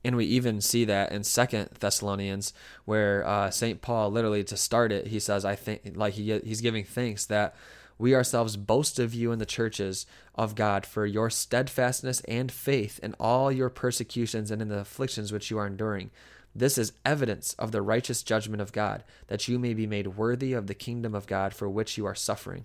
And 0.05 0.17
we 0.17 0.25
even 0.25 0.61
see 0.61 0.85
that 0.87 1.13
in 1.13 1.23
second 1.23 1.71
thessalonians 1.79 2.53
where 2.85 3.25
uh, 3.25 3.51
st 3.51 3.81
paul 3.81 4.11
literally 4.11 4.43
to 4.43 4.57
start 4.57 4.91
it 4.91 5.07
he 5.07 5.21
says 5.21 5.45
i 5.45 5.55
think 5.55 5.93
like 5.95 6.15
he, 6.15 6.41
he's 6.41 6.61
giving 6.61 6.85
thanks 6.85 7.27
that 7.27 7.55
we 7.99 8.15
ourselves 8.15 8.57
boast 8.57 8.99
of 8.99 9.15
you 9.15 9.33
in 9.33 9.39
the 9.39 9.47
churches 9.47 10.07
of 10.35 10.55
God 10.55 10.85
for 10.87 11.07
your 11.07 11.31
steadfastness 11.31 12.21
and 12.23 12.51
faith 12.51 12.99
in 13.03 13.15
all 13.21 13.53
your 13.53 13.71
persecutions 13.71 14.51
and 14.51 14.61
in 14.63 14.69
the 14.69 14.79
afflictions 14.79 15.33
which 15.33 15.51
you 15.51 15.59
are 15.59 15.67
enduring. 15.67 16.11
This 16.55 16.77
is 16.77 16.93
evidence 17.05 17.55
of 17.55 17.73
the 17.73 17.83
righteous 17.83 18.23
judgment 18.23 18.61
of 18.61 18.73
God, 18.73 19.05
that 19.29 19.49
you 19.49 19.59
may 19.59 19.73
be 19.73 19.87
made 19.87 20.09
worthy 20.09 20.53
of 20.53 20.67
the 20.67 20.75
kingdom 20.75 21.15
of 21.15 21.27
God 21.27 21.55
for 21.55 21.69
which 21.69 21.97
you 21.97 22.05
are 22.05 22.15
suffering. 22.15 22.65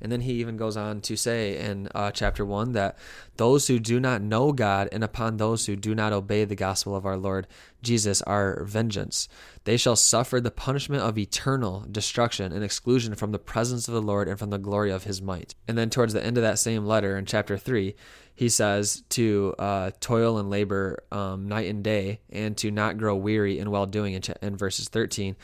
And 0.00 0.10
then 0.10 0.22
he 0.22 0.34
even 0.34 0.56
goes 0.56 0.76
on 0.76 1.00
to 1.02 1.16
say 1.16 1.58
in 1.58 1.88
uh, 1.94 2.10
chapter 2.10 2.44
1 2.44 2.72
that 2.72 2.96
those 3.36 3.66
who 3.66 3.78
do 3.78 4.00
not 4.00 4.22
know 4.22 4.52
God 4.52 4.88
and 4.92 5.04
upon 5.04 5.36
those 5.36 5.66
who 5.66 5.76
do 5.76 5.94
not 5.94 6.12
obey 6.12 6.44
the 6.44 6.56
gospel 6.56 6.96
of 6.96 7.06
our 7.06 7.16
Lord 7.16 7.46
Jesus 7.82 8.22
are 8.22 8.64
vengeance. 8.64 9.28
They 9.64 9.76
shall 9.76 9.96
suffer 9.96 10.40
the 10.40 10.50
punishment 10.50 11.02
of 11.02 11.18
eternal 11.18 11.84
destruction 11.90 12.52
and 12.52 12.64
exclusion 12.64 13.14
from 13.14 13.32
the 13.32 13.38
presence 13.38 13.88
of 13.88 13.94
the 13.94 14.02
Lord 14.02 14.28
and 14.28 14.38
from 14.38 14.50
the 14.50 14.58
glory 14.58 14.90
of 14.90 15.04
his 15.04 15.20
might. 15.20 15.54
And 15.68 15.76
then 15.76 15.90
towards 15.90 16.12
the 16.12 16.24
end 16.24 16.36
of 16.36 16.42
that 16.42 16.58
same 16.58 16.84
letter 16.84 17.16
in 17.16 17.26
chapter 17.26 17.56
3, 17.56 17.94
he 18.34 18.48
says 18.48 19.02
to 19.10 19.54
uh, 19.58 19.90
toil 20.00 20.38
and 20.38 20.48
labor 20.48 21.04
um, 21.12 21.46
night 21.46 21.68
and 21.68 21.84
day 21.84 22.20
and 22.30 22.56
to 22.58 22.70
not 22.70 22.96
grow 22.96 23.14
weary 23.14 23.58
in 23.58 23.70
well 23.70 23.84
doing 23.84 24.14
in, 24.14 24.22
ch- 24.22 24.30
in 24.40 24.56
verses 24.56 24.88
13 24.88 25.36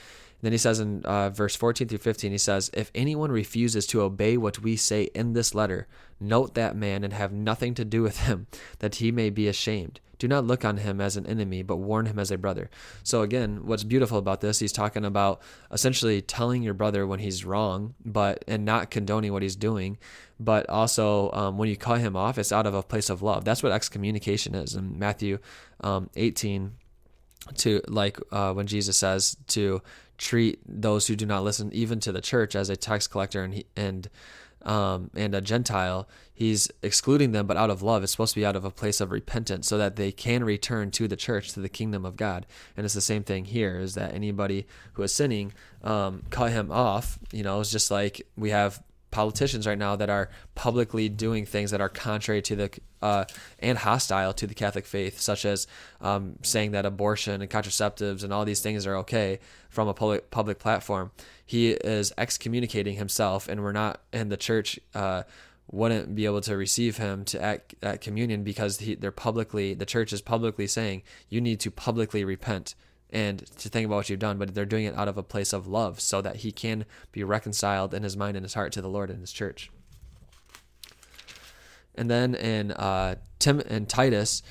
then 0.46 0.52
he 0.52 0.58
says 0.58 0.78
in 0.78 1.04
uh, 1.04 1.30
verse 1.30 1.56
14 1.56 1.88
through 1.88 1.98
15, 1.98 2.30
he 2.30 2.38
says, 2.38 2.70
If 2.72 2.92
anyone 2.94 3.32
refuses 3.32 3.84
to 3.88 4.02
obey 4.02 4.36
what 4.36 4.60
we 4.60 4.76
say 4.76 5.04
in 5.12 5.32
this 5.32 5.56
letter, 5.56 5.88
note 6.20 6.54
that 6.54 6.76
man 6.76 7.02
and 7.02 7.12
have 7.12 7.32
nothing 7.32 7.74
to 7.74 7.84
do 7.84 8.00
with 8.00 8.20
him, 8.20 8.46
that 8.78 8.94
he 8.96 9.10
may 9.10 9.28
be 9.28 9.48
ashamed. 9.48 9.98
Do 10.20 10.28
not 10.28 10.44
look 10.44 10.64
on 10.64 10.76
him 10.76 11.00
as 11.00 11.16
an 11.16 11.26
enemy, 11.26 11.64
but 11.64 11.78
warn 11.78 12.06
him 12.06 12.20
as 12.20 12.30
a 12.30 12.38
brother. 12.38 12.70
So, 13.02 13.22
again, 13.22 13.66
what's 13.66 13.82
beautiful 13.82 14.18
about 14.18 14.40
this, 14.40 14.60
he's 14.60 14.70
talking 14.70 15.04
about 15.04 15.42
essentially 15.72 16.22
telling 16.22 16.62
your 16.62 16.74
brother 16.74 17.08
when 17.08 17.18
he's 17.18 17.44
wrong, 17.44 17.96
but 18.04 18.44
and 18.46 18.64
not 18.64 18.88
condoning 18.88 19.32
what 19.32 19.42
he's 19.42 19.56
doing. 19.56 19.98
But 20.38 20.70
also, 20.70 21.32
um, 21.32 21.58
when 21.58 21.68
you 21.68 21.76
cut 21.76 21.98
him 21.98 22.14
off, 22.14 22.38
it's 22.38 22.52
out 22.52 22.66
of 22.66 22.74
a 22.74 22.84
place 22.84 23.10
of 23.10 23.20
love. 23.20 23.44
That's 23.44 23.64
what 23.64 23.72
excommunication 23.72 24.54
is. 24.54 24.76
In 24.76 24.96
Matthew 24.96 25.40
um, 25.80 26.08
18, 26.14 26.72
to 27.54 27.80
like 27.88 28.18
uh, 28.32 28.52
when 28.52 28.66
Jesus 28.66 28.96
says 28.96 29.36
to 29.48 29.82
treat 30.18 30.60
those 30.66 31.06
who 31.06 31.16
do 31.16 31.26
not 31.26 31.44
listen 31.44 31.72
even 31.72 32.00
to 32.00 32.12
the 32.12 32.20
church 32.20 32.54
as 32.54 32.68
a 32.68 32.76
tax 32.76 33.06
collector 33.06 33.42
and 33.42 33.54
he, 33.54 33.66
and 33.76 34.08
um, 34.66 35.10
and 35.14 35.32
a 35.32 35.40
Gentile, 35.40 36.08
he's 36.34 36.68
excluding 36.82 37.30
them, 37.30 37.46
but 37.46 37.56
out 37.56 37.70
of 37.70 37.82
love. 37.82 38.02
It's 38.02 38.10
supposed 38.10 38.34
to 38.34 38.40
be 38.40 38.44
out 38.44 38.56
of 38.56 38.64
a 38.64 38.70
place 38.70 39.00
of 39.00 39.12
repentance 39.12 39.68
so 39.68 39.78
that 39.78 39.94
they 39.94 40.10
can 40.10 40.42
return 40.42 40.90
to 40.92 41.06
the 41.06 41.14
church, 41.14 41.52
to 41.52 41.60
the 41.60 41.68
kingdom 41.68 42.04
of 42.04 42.16
God. 42.16 42.46
And 42.76 42.84
it's 42.84 42.94
the 42.94 43.00
same 43.00 43.22
thing 43.22 43.44
here 43.44 43.78
is 43.78 43.94
that 43.94 44.12
anybody 44.12 44.66
who 44.94 45.04
is 45.04 45.12
sinning, 45.12 45.52
um, 45.84 46.24
cut 46.30 46.50
him 46.50 46.72
off. 46.72 47.18
You 47.32 47.44
know, 47.44 47.60
it's 47.60 47.70
just 47.70 47.92
like 47.92 48.26
we 48.36 48.50
have 48.50 48.82
politicians 49.16 49.66
right 49.66 49.78
now 49.78 49.96
that 49.96 50.10
are 50.10 50.28
publicly 50.54 51.08
doing 51.08 51.46
things 51.46 51.70
that 51.70 51.80
are 51.80 51.88
contrary 51.88 52.42
to 52.42 52.54
the 52.54 52.70
uh, 53.00 53.24
and 53.58 53.78
hostile 53.78 54.34
to 54.34 54.46
the 54.46 54.54
Catholic 54.54 54.84
faith, 54.84 55.18
such 55.18 55.46
as 55.46 55.66
um, 56.02 56.34
saying 56.42 56.72
that 56.72 56.84
abortion 56.84 57.40
and 57.40 57.50
contraceptives 57.50 58.22
and 58.22 58.30
all 58.30 58.44
these 58.44 58.60
things 58.60 58.86
are 58.86 58.94
okay 58.96 59.38
from 59.70 59.88
a 59.88 59.94
public 59.94 60.30
public 60.30 60.58
platform. 60.58 61.12
He 61.46 61.70
is 61.70 62.12
excommunicating 62.18 62.96
himself, 62.96 63.48
and 63.48 63.62
we're 63.62 63.72
not, 63.72 64.02
and 64.12 64.30
the 64.30 64.36
church 64.36 64.78
uh, 64.94 65.22
wouldn't 65.72 66.14
be 66.14 66.26
able 66.26 66.42
to 66.42 66.54
receive 66.54 66.98
him 66.98 67.24
to 67.24 67.42
at, 67.42 67.72
at 67.82 68.02
communion 68.02 68.44
because 68.44 68.80
he, 68.80 68.96
they're 68.96 69.10
publicly, 69.12 69.72
the 69.72 69.86
church 69.86 70.12
is 70.12 70.20
publicly 70.20 70.66
saying 70.66 71.02
you 71.30 71.40
need 71.40 71.58
to 71.60 71.70
publicly 71.70 72.22
repent 72.22 72.74
and 73.16 73.46
to 73.56 73.70
think 73.70 73.86
about 73.86 73.96
what 73.96 74.10
you've 74.10 74.18
done, 74.18 74.36
but 74.36 74.54
they're 74.54 74.66
doing 74.66 74.84
it 74.84 74.94
out 74.94 75.08
of 75.08 75.16
a 75.16 75.22
place 75.22 75.54
of 75.54 75.66
love 75.66 76.00
so 76.00 76.20
that 76.20 76.36
he 76.36 76.52
can 76.52 76.84
be 77.12 77.24
reconciled 77.24 77.94
in 77.94 78.02
his 78.02 78.14
mind 78.14 78.36
and 78.36 78.44
his 78.44 78.52
heart 78.52 78.72
to 78.72 78.82
the 78.82 78.90
Lord 78.90 79.08
and 79.08 79.20
his 79.20 79.32
church. 79.32 79.70
And 81.94 82.10
then 82.10 82.34
in 82.34 82.72
uh, 82.72 83.14
Tim 83.38 83.60
and 83.60 83.88
Titus, 83.88 84.42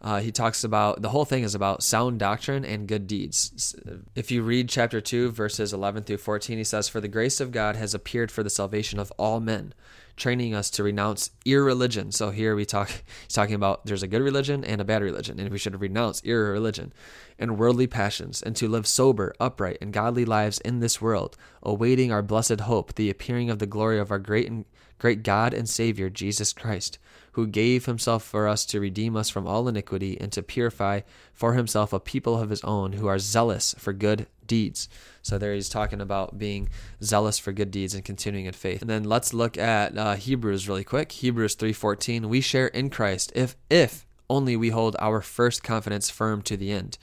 uh, 0.00 0.20
he 0.20 0.32
talks 0.32 0.64
about 0.64 1.02
the 1.02 1.10
whole 1.10 1.26
thing 1.26 1.42
is 1.42 1.54
about 1.54 1.82
sound 1.82 2.18
doctrine 2.18 2.64
and 2.64 2.88
good 2.88 3.06
deeds. 3.06 3.76
If 4.14 4.30
you 4.30 4.42
read 4.42 4.70
chapter 4.70 5.02
2, 5.02 5.30
verses 5.30 5.74
11 5.74 6.04
through 6.04 6.16
14, 6.16 6.56
he 6.56 6.64
says, 6.64 6.88
For 6.88 7.02
the 7.02 7.08
grace 7.08 7.40
of 7.40 7.52
God 7.52 7.76
has 7.76 7.92
appeared 7.92 8.32
for 8.32 8.42
the 8.42 8.48
salvation 8.48 8.98
of 8.98 9.12
all 9.18 9.38
men, 9.38 9.74
training 10.16 10.54
us 10.54 10.70
to 10.70 10.82
renounce 10.82 11.30
irreligion. 11.44 12.12
So 12.12 12.30
here 12.30 12.54
we 12.54 12.64
talk, 12.64 12.88
he's 12.88 13.02
talking 13.34 13.54
about 13.54 13.84
there's 13.86 14.02
a 14.02 14.08
good 14.08 14.22
religion 14.22 14.64
and 14.64 14.80
a 14.80 14.84
bad 14.84 15.02
religion, 15.02 15.40
and 15.40 15.50
we 15.50 15.58
should 15.58 15.80
renounce 15.80 16.22
irreligion 16.24 16.92
and 17.38 17.58
worldly 17.58 17.86
passions, 17.86 18.42
and 18.42 18.54
to 18.56 18.68
live 18.68 18.86
sober, 18.86 19.34
upright, 19.40 19.78
and 19.80 19.92
godly 19.92 20.24
lives 20.24 20.58
in 20.60 20.80
this 20.80 21.00
world, 21.00 21.36
awaiting 21.62 22.12
our 22.12 22.22
blessed 22.22 22.60
hope, 22.60 22.94
the 22.94 23.10
appearing 23.10 23.50
of 23.50 23.58
the 23.58 23.66
glory 23.66 23.98
of 23.98 24.10
our 24.10 24.18
great 24.18 24.48
and 24.48 24.64
great 25.04 25.22
God 25.22 25.52
and 25.52 25.68
Savior 25.68 26.08
Jesus 26.08 26.54
Christ, 26.54 26.98
who 27.32 27.46
gave 27.46 27.84
himself 27.84 28.22
for 28.24 28.48
us 28.48 28.64
to 28.64 28.80
redeem 28.80 29.16
us 29.16 29.28
from 29.28 29.46
all 29.46 29.68
iniquity 29.68 30.18
and 30.18 30.32
to 30.32 30.42
purify 30.42 31.02
for 31.34 31.52
himself 31.52 31.92
a 31.92 32.00
people 32.00 32.40
of 32.40 32.48
his 32.48 32.64
own 32.64 32.94
who 32.94 33.06
are 33.06 33.18
zealous 33.18 33.74
for 33.76 33.92
good 33.92 34.26
deeds. 34.46 34.88
So 35.20 35.36
there 35.36 35.52
he's 35.52 35.68
talking 35.68 36.00
about 36.00 36.38
being 36.38 36.70
zealous 37.02 37.38
for 37.38 37.52
good 37.52 37.70
deeds 37.70 37.92
and 37.92 38.02
continuing 38.02 38.46
in 38.46 38.54
faith. 38.54 38.80
And 38.80 38.88
then 38.88 39.04
let's 39.04 39.34
look 39.34 39.58
at 39.58 39.98
uh, 39.98 40.14
Hebrews 40.14 40.70
really 40.70 40.84
quick. 40.84 41.12
Hebrews 41.12 41.56
3:14, 41.56 42.24
we 42.24 42.40
share 42.40 42.68
in 42.68 42.88
Christ 42.88 43.30
if 43.34 43.56
if 43.68 44.06
only 44.30 44.56
we 44.56 44.70
hold 44.70 44.96
our 45.00 45.20
first 45.20 45.62
confidence 45.62 46.08
firm 46.08 46.40
to 46.40 46.56
the 46.56 46.72
end. 46.72 46.96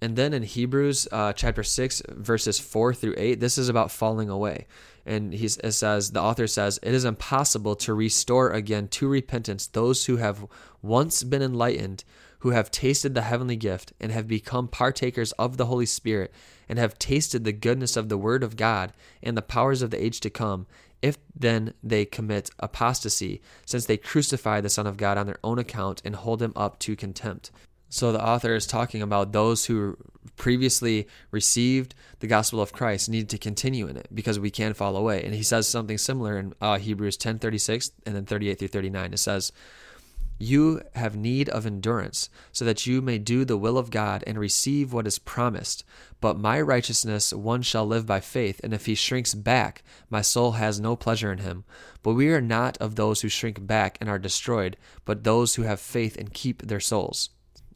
And 0.00 0.14
then 0.14 0.32
in 0.32 0.44
Hebrews 0.44 1.06
uh, 1.10 1.32
chapter 1.32 1.62
6, 1.62 2.02
verses 2.08 2.58
4 2.58 2.92
through 2.92 3.14
8, 3.16 3.38
this 3.38 3.56
is 3.56 3.68
about 3.68 3.92
falling 3.92 4.28
away. 4.28 4.66
And 5.04 5.32
he 5.34 5.48
says, 5.48 6.12
the 6.12 6.20
author 6.22 6.46
says, 6.46 6.78
it 6.82 6.94
is 6.94 7.04
impossible 7.04 7.74
to 7.76 7.94
restore 7.94 8.50
again 8.50 8.88
to 8.88 9.08
repentance 9.08 9.66
those 9.66 10.06
who 10.06 10.16
have 10.18 10.46
once 10.80 11.24
been 11.24 11.42
enlightened, 11.42 12.04
who 12.40 12.50
have 12.50 12.70
tasted 12.70 13.14
the 13.14 13.22
heavenly 13.22 13.56
gift, 13.56 13.92
and 14.00 14.12
have 14.12 14.28
become 14.28 14.68
partakers 14.68 15.32
of 15.32 15.56
the 15.56 15.66
Holy 15.66 15.86
Spirit, 15.86 16.32
and 16.68 16.78
have 16.78 16.98
tasted 16.98 17.44
the 17.44 17.52
goodness 17.52 17.96
of 17.96 18.08
the 18.08 18.18
Word 18.18 18.42
of 18.42 18.56
God 18.56 18.92
and 19.22 19.36
the 19.36 19.42
powers 19.42 19.82
of 19.82 19.90
the 19.90 20.02
age 20.02 20.20
to 20.20 20.30
come. 20.30 20.66
If 21.02 21.18
then 21.34 21.74
they 21.82 22.04
commit 22.04 22.50
apostasy, 22.60 23.42
since 23.66 23.86
they 23.86 23.96
crucify 23.96 24.60
the 24.60 24.68
Son 24.68 24.86
of 24.86 24.96
God 24.96 25.18
on 25.18 25.26
their 25.26 25.40
own 25.42 25.58
account 25.58 26.00
and 26.04 26.14
hold 26.14 26.40
him 26.40 26.52
up 26.54 26.78
to 26.80 26.94
contempt. 26.94 27.50
So 27.92 28.10
the 28.10 28.26
author 28.26 28.54
is 28.54 28.66
talking 28.66 29.02
about 29.02 29.32
those 29.32 29.66
who 29.66 29.98
previously 30.38 31.06
received 31.30 31.94
the 32.20 32.26
gospel 32.26 32.58
of 32.58 32.72
Christ 32.72 33.10
need 33.10 33.28
to 33.28 33.36
continue 33.36 33.86
in 33.86 33.98
it 33.98 34.08
because 34.14 34.38
we 34.38 34.50
can 34.50 34.72
fall 34.72 34.96
away. 34.96 35.22
And 35.22 35.34
he 35.34 35.42
says 35.42 35.68
something 35.68 35.98
similar 35.98 36.38
in 36.38 36.54
uh, 36.58 36.78
Hebrews 36.78 37.18
10 37.18 37.38
36 37.38 37.90
and 38.06 38.16
then 38.16 38.24
38 38.24 38.58
through 38.58 38.68
39. 38.68 39.12
It 39.12 39.18
says, 39.18 39.52
You 40.38 40.80
have 40.94 41.16
need 41.16 41.50
of 41.50 41.66
endurance, 41.66 42.30
so 42.50 42.64
that 42.64 42.86
you 42.86 43.02
may 43.02 43.18
do 43.18 43.44
the 43.44 43.58
will 43.58 43.76
of 43.76 43.90
God 43.90 44.24
and 44.26 44.38
receive 44.38 44.94
what 44.94 45.06
is 45.06 45.18
promised. 45.18 45.84
But 46.18 46.38
my 46.38 46.62
righteousness 46.62 47.34
one 47.34 47.60
shall 47.60 47.84
live 47.84 48.06
by 48.06 48.20
faith, 48.20 48.58
and 48.64 48.72
if 48.72 48.86
he 48.86 48.94
shrinks 48.94 49.34
back, 49.34 49.82
my 50.08 50.22
soul 50.22 50.52
has 50.52 50.80
no 50.80 50.96
pleasure 50.96 51.30
in 51.30 51.40
him. 51.40 51.64
But 52.02 52.14
we 52.14 52.30
are 52.30 52.40
not 52.40 52.78
of 52.78 52.96
those 52.96 53.20
who 53.20 53.28
shrink 53.28 53.66
back 53.66 53.98
and 54.00 54.08
are 54.08 54.18
destroyed, 54.18 54.78
but 55.04 55.24
those 55.24 55.56
who 55.56 55.64
have 55.64 55.78
faith 55.78 56.16
and 56.16 56.32
keep 56.32 56.62
their 56.62 56.80
souls. 56.80 57.28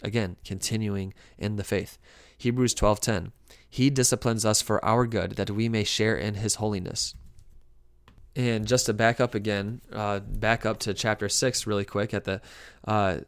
Again, 0.03 0.37
continuing 0.45 1.15
in 1.39 1.57
the 1.57 1.65
faith. 1.65 1.99
Hebrews 2.39 2.75
12:10. 2.75 3.33
He 3.69 3.91
disciplines 3.91 4.45
us 4.45 4.63
for 4.63 4.85
our 4.85 5.07
good 5.07 5.33
that 5.33 5.51
we 5.51 5.69
may 5.69 5.85
share 5.85 6.17
in 6.17 6.35
his 6.35 6.57
holiness. 6.57 7.15
And 8.35 8.67
just 8.67 8.87
to 8.87 8.93
back 8.93 9.21
up 9.21 9.35
again, 9.35 9.81
uh, 9.91 10.21
back 10.21 10.67
up 10.67 10.79
to 10.81 10.93
chapter 10.93 11.29
6 11.29 11.67
really 11.67 11.87
quick 11.87 12.13
at 12.13 12.25
the 12.25 12.43
uh, 12.87 13.21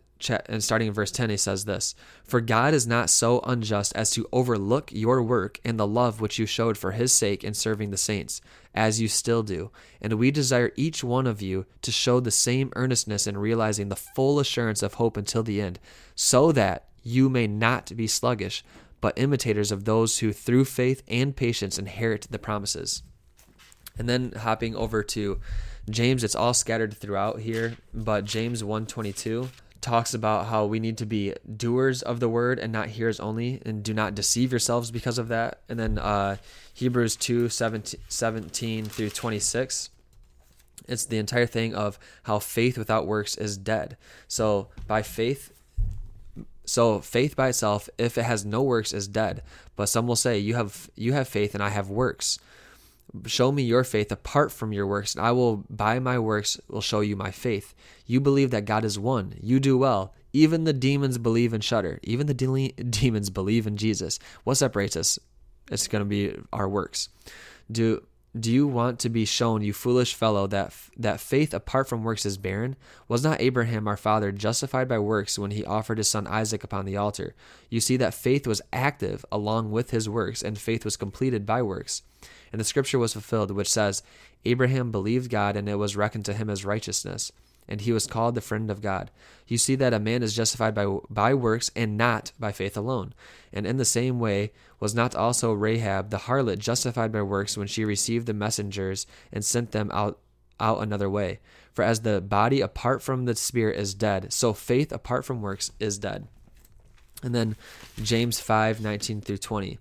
and 0.47 0.64
starting 0.64 0.89
in 0.89 0.95
verse 0.95 1.11
10 1.11 1.31
he 1.31 1.37
says 1.37 1.64
this 1.64 1.95
for 2.25 2.41
god 2.41 2.75
is 2.75 2.87
not 2.87 3.09
so 3.09 3.41
unjust 3.41 3.93
as 3.95 4.11
to 4.11 4.29
overlook 4.33 4.91
your 4.93 5.23
work 5.23 5.61
and 5.64 5.79
the 5.79 5.87
love 5.87 6.21
which 6.21 6.39
you 6.39 6.47
showed 6.47 6.77
for 6.77 6.93
his 6.93 7.12
sake 7.12 7.45
in 7.45 7.55
serving 7.55 7.91
the 7.91 7.97
saints 7.97 8.41
as 8.79 9.01
you 9.01 9.09
still 9.09 9.43
do. 9.43 9.73
And 10.01 10.12
we 10.14 10.31
desire 10.31 10.71
each 10.77 11.03
one 11.03 11.27
of 11.27 11.43
you 11.43 11.66
to 11.83 11.91
show 11.91 12.21
the 12.21 12.31
same 12.31 12.73
earnestness 12.77 13.27
in 13.27 13.37
realizing 13.37 13.89
the 13.89 13.97
full 13.97 14.39
assurance 14.39 14.85
of 14.85 14.95
hope 14.95 15.16
until 15.16 15.43
the 15.43 15.61
end 15.61 15.81
so 16.14 16.53
that 16.53 16.87
you 17.03 17.29
may 17.29 17.49
not 17.49 17.95
be 17.97 18.07
sluggish 18.07 18.64
but 19.01 19.19
imitators 19.19 19.73
of 19.73 19.85
those 19.85 20.19
who 20.19 20.33
through 20.33 20.64
faith 20.64 21.03
and 21.09 21.35
patience 21.35 21.79
inherit 21.79 22.29
the 22.31 22.39
promises. 22.39 23.03
And 23.99 24.09
then 24.09 24.33
hopping 24.33 24.77
over 24.77 25.03
to 25.03 25.41
James, 25.91 26.23
it's 26.23 26.37
all 26.37 26.55
scattered 26.55 26.95
throughout 26.95 27.41
here, 27.41 27.77
but 27.93 28.25
James 28.25 28.62
122 28.62 29.49
talks 29.81 30.14
about 30.14 30.47
how 30.47 30.64
we 30.66 30.81
need 30.81 30.99
to 30.99 31.07
be 31.07 31.35
doers 31.57 32.03
of 32.03 32.20
the 32.20 32.29
word 32.29 32.59
and 32.59 32.72
not 32.72 32.89
hearers 32.89 33.20
only, 33.20 33.62
and 33.64 33.83
do 33.83 33.95
not 33.95 34.14
deceive 34.14 34.53
yourselves 34.53 34.91
because 34.91 35.18
of 35.18 35.29
that. 35.29 35.61
And 35.68 35.79
then 35.79 35.99
uh, 35.99 36.37
Hebrews 36.74 37.16
2 37.16 37.49
17, 37.49 38.01
17 38.09 38.87
through 38.87 39.11
26 39.11 39.91
it's 40.89 41.05
the 41.05 41.18
entire 41.18 41.47
thing 41.47 41.74
of 41.74 41.99
how 42.24 42.39
faith 42.39 42.79
without 42.79 43.07
works 43.07 43.37
is 43.37 43.57
dead. 43.57 43.97
So 44.26 44.68
by 44.87 45.03
faith, 45.03 45.53
so 46.64 47.01
faith 47.01 47.37
by 47.37 47.49
itself, 47.49 47.89
if 47.99 48.18
it 48.18 48.24
has 48.24 48.45
no 48.45 48.62
works, 48.62 48.93
is 48.93 49.07
dead. 49.07 49.43
But 49.76 49.87
some 49.87 50.07
will 50.07 50.16
say, 50.16 50.39
"You 50.39 50.55
have 50.55 50.91
you 50.97 51.12
have 51.12 51.29
faith, 51.29 51.55
and 51.55 51.62
I 51.62 51.68
have 51.68 51.91
works." 51.91 52.39
Show 53.27 53.53
me 53.53 53.63
your 53.63 53.85
faith 53.85 54.13
apart 54.13 54.53
from 54.53 54.73
your 54.73 54.87
works, 54.87 55.15
and 55.15 55.25
I 55.25 55.33
will, 55.33 55.65
by 55.71 55.99
my 55.99 56.19
works, 56.19 56.61
will 56.69 56.81
show 56.81 57.01
you 57.01 57.17
my 57.17 57.31
faith. 57.31 57.75
You 58.07 58.21
believe 58.21 58.51
that 58.51 58.65
God 58.65 58.85
is 58.85 58.99
one. 58.99 59.35
You 59.41 59.61
do 59.61 59.79
well. 59.79 60.15
Even 60.33 60.65
the 60.65 60.73
demons 60.73 61.17
believe 61.19 61.53
and 61.53 61.65
shudder. 61.65 62.01
Even 62.03 62.27
the 62.27 62.35
de- 62.35 62.73
demons 62.91 63.31
believe 63.31 63.67
in 63.67 63.77
Jesus. 63.77 64.19
What 64.45 64.57
separates 64.57 64.97
us? 64.97 65.19
It's 65.71 65.89
going 65.89 66.01
to 66.01 66.09
be 66.09 66.37
our 66.53 66.69
works. 66.69 67.09
Do 67.71 68.03
do 68.39 68.53
you 68.53 68.67
want 68.67 69.01
to 69.01 69.09
be 69.09 69.25
shown, 69.25 69.63
you 69.63 69.73
foolish 69.73 70.15
fellow, 70.15 70.47
that 70.49 70.75
that 70.97 71.21
faith 71.21 71.55
apart 71.55 71.89
from 71.89 72.05
works 72.05 72.27
is 72.27 72.37
barren? 72.37 72.77
Was 73.09 73.25
not 73.25 73.41
Abraham 73.41 73.89
our 73.89 73.97
father 73.97 74.33
justified 74.33 74.87
by 74.87 74.99
works 74.99 75.39
when 75.39 75.51
he 75.51 75.65
offered 75.65 75.99
his 75.99 76.09
son 76.09 76.27
Isaac 76.27 76.63
upon 76.63 76.85
the 76.85 76.97
altar? 76.97 77.35
You 77.71 77.81
see 77.81 77.97
that 77.97 78.15
faith 78.15 78.47
was 78.47 78.63
active 78.73 79.25
along 79.33 79.71
with 79.71 79.91
his 79.91 80.09
works, 80.09 80.43
and 80.43 80.59
faith 80.59 80.85
was 80.85 80.97
completed 80.97 81.47
by 81.47 81.63
works. 81.63 82.03
And 82.53 82.61
the 82.61 82.64
scripture 82.64 82.99
was 82.99 83.12
fulfilled, 83.12 83.51
which 83.51 83.70
says, 83.70 84.03
Abraham 84.44 84.90
believed 84.90 85.30
God, 85.30 85.57
and 85.57 85.68
it 85.68 85.76
was 85.76 85.96
reckoned 85.96 86.24
to 86.26 86.34
him 86.34 86.49
as 86.49 86.64
righteousness, 86.64 87.32
and 87.68 87.80
he 87.80 87.92
was 87.92 88.07
called 88.07 88.34
the 88.34 88.40
friend 88.40 88.70
of 88.70 88.80
God. 88.80 89.11
You 89.46 89.59
see 89.59 89.74
that 89.76 89.92
a 89.92 89.99
man 89.99 90.22
is 90.22 90.34
justified 90.34 90.74
by, 90.74 90.86
by 91.11 91.34
works 91.34 91.70
and 91.76 91.96
not 91.96 92.32
by 92.38 92.53
faith 92.53 92.76
alone. 92.76 93.14
And 93.53 93.66
in 93.66 93.76
the 93.76 93.84
same 93.84 94.18
way, 94.18 94.53
was 94.80 94.94
not 94.94 95.14
also 95.14 95.53
Rahab 95.53 96.11
the 96.11 96.18
harlot 96.18 96.59
justified 96.59 97.12
by 97.12 97.22
works 97.22 97.57
when 97.57 97.66
she 97.66 97.84
received 97.84 98.26
the 98.26 98.34
messengers 98.34 99.07
and 99.32 99.44
sent 99.44 99.72
them 99.72 99.90
out, 99.92 100.18
out 100.61 100.82
another 100.82 101.11
way? 101.11 101.40
For 101.72 101.82
as 101.82 102.01
the 102.01 102.20
body 102.20 102.61
apart 102.61 103.03
from 103.03 103.24
the 103.24 103.34
spirit 103.34 103.78
is 103.78 103.94
dead, 103.94 104.32
so 104.32 104.53
faith 104.53 104.92
apart 104.92 105.24
from 105.24 105.42
works 105.42 105.70
is 105.78 105.99
dead. 105.99 106.26
And 107.22 107.34
then 107.34 107.57
James 108.03 108.40
5 108.40 108.80
19 108.80 109.20
through 109.20 109.38
20 109.38 109.78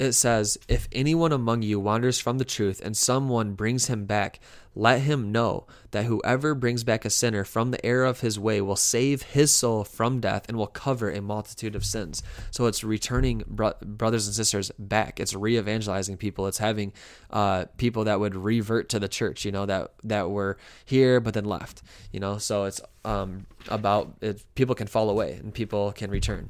it 0.00 0.12
says, 0.12 0.56
If 0.66 0.88
anyone 0.92 1.30
among 1.30 1.60
you 1.60 1.78
wanders 1.78 2.18
from 2.18 2.38
the 2.38 2.44
truth 2.44 2.80
and 2.82 2.96
someone 2.96 3.52
brings 3.52 3.88
him 3.88 4.06
back, 4.06 4.40
let 4.74 5.02
him 5.02 5.30
know 5.30 5.66
that 5.90 6.06
whoever 6.06 6.54
brings 6.54 6.84
back 6.84 7.04
a 7.04 7.10
sinner 7.10 7.44
from 7.44 7.70
the 7.70 7.84
error 7.84 8.06
of 8.06 8.20
his 8.20 8.38
way 8.38 8.62
will 8.62 8.76
save 8.76 9.20
his 9.20 9.52
soul 9.52 9.84
from 9.84 10.18
death 10.18 10.46
and 10.48 10.56
will 10.56 10.68
cover 10.68 11.10
a 11.10 11.20
multitude 11.20 11.76
of 11.76 11.84
sins. 11.84 12.22
So 12.50 12.64
it's 12.64 12.82
returning 12.82 13.42
bro- 13.46 13.74
brothers 13.82 14.26
and 14.26 14.34
sisters 14.34 14.72
back. 14.78 15.20
It's 15.20 15.34
re 15.34 15.58
evangelizing 15.58 16.16
people. 16.16 16.46
It's 16.46 16.58
having 16.58 16.94
uh, 17.28 17.66
people 17.76 18.04
that 18.04 18.20
would 18.20 18.34
revert 18.34 18.88
to 18.90 18.98
the 18.98 19.08
church, 19.08 19.44
you 19.44 19.52
know, 19.52 19.66
that, 19.66 19.92
that 20.04 20.30
were 20.30 20.56
here 20.86 21.20
but 21.20 21.34
then 21.34 21.44
left, 21.44 21.82
you 22.10 22.20
know. 22.20 22.38
So 22.38 22.64
it's 22.64 22.80
um, 23.04 23.44
about 23.68 24.14
it, 24.22 24.42
people 24.54 24.74
can 24.74 24.86
fall 24.86 25.10
away 25.10 25.34
and 25.34 25.52
people 25.52 25.92
can 25.92 26.10
return. 26.10 26.48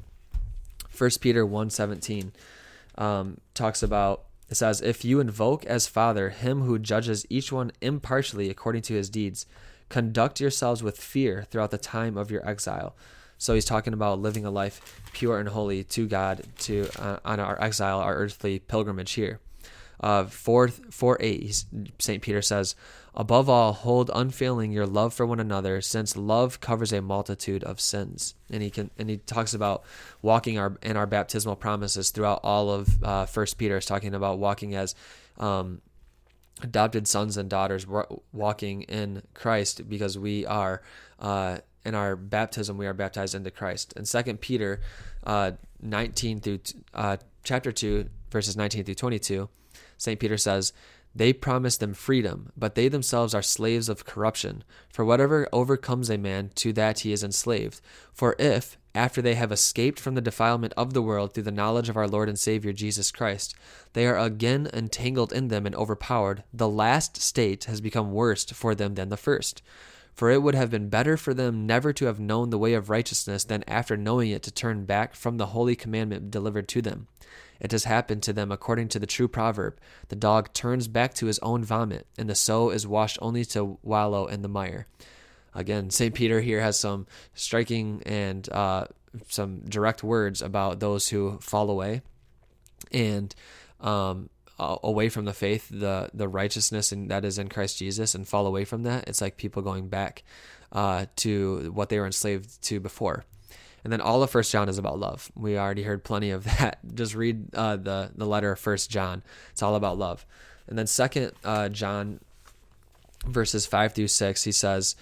First 0.87 1.19
Peter 1.19 1.45
1 1.45 1.69
17 1.69 2.31
um, 3.01 3.39
talks 3.55 3.81
about 3.81 4.25
it 4.49 4.55
says, 4.55 4.81
If 4.81 5.03
you 5.05 5.19
invoke 5.19 5.65
as 5.65 5.87
Father 5.87 6.29
him 6.29 6.61
who 6.61 6.77
judges 6.77 7.25
each 7.29 7.51
one 7.51 7.71
impartially 7.81 8.49
according 8.49 8.81
to 8.83 8.93
his 8.93 9.09
deeds, 9.09 9.45
conduct 9.89 10.39
yourselves 10.39 10.83
with 10.83 10.99
fear 10.99 11.45
throughout 11.49 11.71
the 11.71 11.77
time 11.77 12.17
of 12.17 12.29
your 12.29 12.47
exile. 12.47 12.95
So 13.37 13.55
he's 13.55 13.65
talking 13.65 13.93
about 13.93 14.19
living 14.19 14.45
a 14.45 14.51
life 14.51 15.01
pure 15.13 15.39
and 15.39 15.49
holy 15.49 15.83
to 15.85 16.05
God 16.05 16.43
to 16.59 16.89
uh, 16.99 17.17
on 17.25 17.39
our 17.39 17.59
exile, 17.61 17.99
our 17.99 18.15
earthly 18.15 18.59
pilgrimage 18.59 19.13
here. 19.13 19.39
Uh, 20.01 20.25
4, 20.25 20.69
4 20.69 21.17
8, 21.19 21.65
St. 21.99 22.21
Peter 22.21 22.41
says, 22.41 22.75
Above 23.13 23.49
all, 23.49 23.73
hold 23.73 24.09
unfailing 24.13 24.71
your 24.71 24.87
love 24.87 25.13
for 25.13 25.25
one 25.25 25.39
another, 25.39 25.81
since 25.81 26.15
love 26.15 26.59
covers 26.59 26.91
a 26.91 27.01
multitude 27.01 27.63
of 27.63 27.79
sins. 27.79 28.35
And 28.49 28.63
he 28.63 28.69
can, 28.69 28.89
and 28.97 29.09
he 29.09 29.17
talks 29.17 29.53
about 29.53 29.83
walking 30.21 30.57
our 30.57 30.77
in 30.81 30.95
our 30.95 31.05
baptismal 31.05 31.57
promises 31.57 32.09
throughout 32.09 32.39
all 32.43 32.71
of 32.71 33.03
uh, 33.03 33.25
First 33.25 33.57
Peter. 33.57 33.77
Is 33.77 33.85
talking 33.85 34.15
about 34.15 34.39
walking 34.39 34.75
as 34.75 34.95
um, 35.37 35.81
adopted 36.61 37.05
sons 37.05 37.35
and 37.35 37.49
daughters, 37.49 37.85
walking 38.31 38.83
in 38.83 39.23
Christ, 39.33 39.89
because 39.89 40.17
we 40.17 40.45
are 40.45 40.81
uh, 41.19 41.57
in 41.83 41.95
our 41.95 42.15
baptism 42.15 42.77
we 42.77 42.87
are 42.87 42.93
baptized 42.93 43.35
into 43.35 43.51
Christ. 43.51 43.93
And 43.97 44.07
Second 44.07 44.39
Peter, 44.39 44.79
uh, 45.25 45.51
nineteen 45.81 46.39
through 46.39 46.59
uh, 46.93 47.17
chapter 47.43 47.73
two, 47.73 48.09
verses 48.31 48.55
nineteen 48.55 48.85
through 48.85 48.95
twenty 48.95 49.19
Saint 50.01 50.19
Peter 50.19 50.37
says 50.37 50.73
they 51.13 51.33
promise 51.33 51.77
them 51.77 51.93
freedom, 51.93 52.51
but 52.57 52.75
they 52.75 52.87
themselves 52.87 53.35
are 53.35 53.41
slaves 53.41 53.87
of 53.87 54.05
corruption. 54.05 54.63
For 54.91 55.03
whatever 55.03 55.47
overcomes 55.51 56.09
a 56.09 56.17
man, 56.17 56.51
to 56.55 56.73
that 56.73 56.99
he 56.99 57.11
is 57.11 57.23
enslaved. 57.23 57.81
For 58.13 58.35
if, 58.39 58.77
after 58.95 59.21
they 59.21 59.35
have 59.35 59.51
escaped 59.51 59.99
from 59.99 60.15
the 60.15 60.21
defilement 60.21 60.73
of 60.77 60.93
the 60.93 61.01
world 61.01 61.33
through 61.33 61.43
the 61.43 61.51
knowledge 61.51 61.89
of 61.89 61.97
our 61.97 62.07
Lord 62.07 62.29
and 62.29 62.39
Savior 62.39 62.71
Jesus 62.71 63.11
Christ, 63.11 63.53
they 63.93 64.07
are 64.07 64.17
again 64.17 64.69
entangled 64.73 65.33
in 65.33 65.49
them 65.49 65.65
and 65.65 65.75
overpowered, 65.75 66.43
the 66.53 66.69
last 66.69 67.21
state 67.21 67.65
has 67.65 67.81
become 67.81 68.13
worse 68.13 68.45
for 68.45 68.73
them 68.73 68.95
than 68.95 69.09
the 69.09 69.17
first. 69.17 69.61
For 70.13 70.31
it 70.31 70.41
would 70.41 70.55
have 70.55 70.71
been 70.71 70.89
better 70.89 71.17
for 71.17 71.33
them 71.33 71.67
never 71.67 71.93
to 71.93 72.05
have 72.05 72.19
known 72.19 72.49
the 72.49 72.57
way 72.57 72.73
of 72.73 72.89
righteousness 72.89 73.43
than 73.43 73.63
after 73.67 73.97
knowing 73.97 74.31
it 74.31 74.43
to 74.43 74.51
turn 74.51 74.85
back 74.85 75.13
from 75.13 75.37
the 75.37 75.47
holy 75.47 75.75
commandment 75.75 76.31
delivered 76.31 76.67
to 76.69 76.81
them. 76.81 77.07
It 77.61 77.71
has 77.71 77.83
happened 77.83 78.23
to 78.23 78.33
them 78.33 78.51
according 78.51 78.89
to 78.89 78.99
the 78.99 79.05
true 79.05 79.27
proverb 79.27 79.79
the 80.09 80.15
dog 80.15 80.51
turns 80.51 80.87
back 80.87 81.13
to 81.15 81.27
his 81.27 81.39
own 81.39 81.63
vomit, 81.63 82.07
and 82.17 82.29
the 82.29 82.35
sow 82.35 82.71
is 82.71 82.87
washed 82.87 83.19
only 83.21 83.45
to 83.45 83.77
wallow 83.83 84.25
in 84.25 84.41
the 84.41 84.49
mire. 84.49 84.87
Again, 85.53 85.89
St. 85.91 86.13
Peter 86.13 86.41
here 86.41 86.59
has 86.59 86.79
some 86.79 87.05
striking 87.35 88.01
and 88.05 88.49
uh, 88.51 88.85
some 89.27 89.61
direct 89.61 90.03
words 90.03 90.41
about 90.41 90.79
those 90.79 91.09
who 91.09 91.37
fall 91.39 91.69
away 91.69 92.01
and 92.91 93.33
um, 93.79 94.29
away 94.57 95.09
from 95.09 95.25
the 95.25 95.33
faith, 95.33 95.67
the 95.69 96.09
the 96.13 96.27
righteousness 96.27 96.91
and 96.91 97.11
that 97.11 97.25
is 97.25 97.37
in 97.37 97.49
Christ 97.49 97.77
Jesus, 97.77 98.15
and 98.15 98.27
fall 98.27 98.47
away 98.47 98.65
from 98.65 98.83
that. 98.83 99.07
It's 99.07 99.21
like 99.21 99.37
people 99.37 99.61
going 99.61 99.87
back 99.87 100.23
uh, 100.71 101.05
to 101.17 101.71
what 101.73 101.89
they 101.89 101.99
were 101.99 102.05
enslaved 102.05 102.61
to 102.63 102.79
before. 102.79 103.25
And 103.83 103.91
then 103.91 104.01
all 104.01 104.21
of 104.21 104.29
First 104.29 104.51
John 104.51 104.69
is 104.69 104.77
about 104.77 104.99
love. 104.99 105.31
We 105.35 105.57
already 105.57 105.83
heard 105.83 106.03
plenty 106.03 106.31
of 106.31 106.43
that. 106.59 106.79
Just 106.93 107.15
read 107.15 107.53
uh, 107.55 107.77
the 107.77 108.11
the 108.15 108.25
letter 108.25 108.51
of 108.51 108.59
First 108.59 108.89
John. 108.89 109.23
It's 109.51 109.63
all 109.63 109.75
about 109.75 109.97
love. 109.97 110.25
And 110.67 110.77
then 110.77 110.87
Second 110.87 111.31
uh, 111.43 111.69
John, 111.69 112.19
verses 113.25 113.65
five 113.65 113.93
through 113.93 114.07
six, 114.07 114.43
he 114.43 114.51
says 114.51 114.95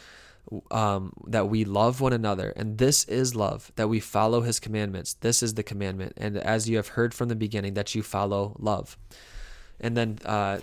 um, 0.71 1.13
that 1.27 1.49
we 1.49 1.63
love 1.63 2.01
one 2.01 2.13
another, 2.13 2.51
and 2.55 2.77
this 2.77 3.03
is 3.05 3.35
love 3.35 3.71
that 3.75 3.87
we 3.87 3.99
follow 3.99 4.41
His 4.41 4.59
commandments. 4.59 5.13
This 5.13 5.43
is 5.43 5.53
the 5.53 5.63
commandment, 5.63 6.13
and 6.17 6.37
as 6.37 6.69
you 6.69 6.77
have 6.77 6.89
heard 6.89 7.13
from 7.13 7.29
the 7.29 7.35
beginning, 7.35 7.75
that 7.75 7.93
you 7.93 8.01
follow 8.01 8.55
love. 8.59 8.97
And 9.79 9.95
then 9.95 10.19
uh, 10.25 10.59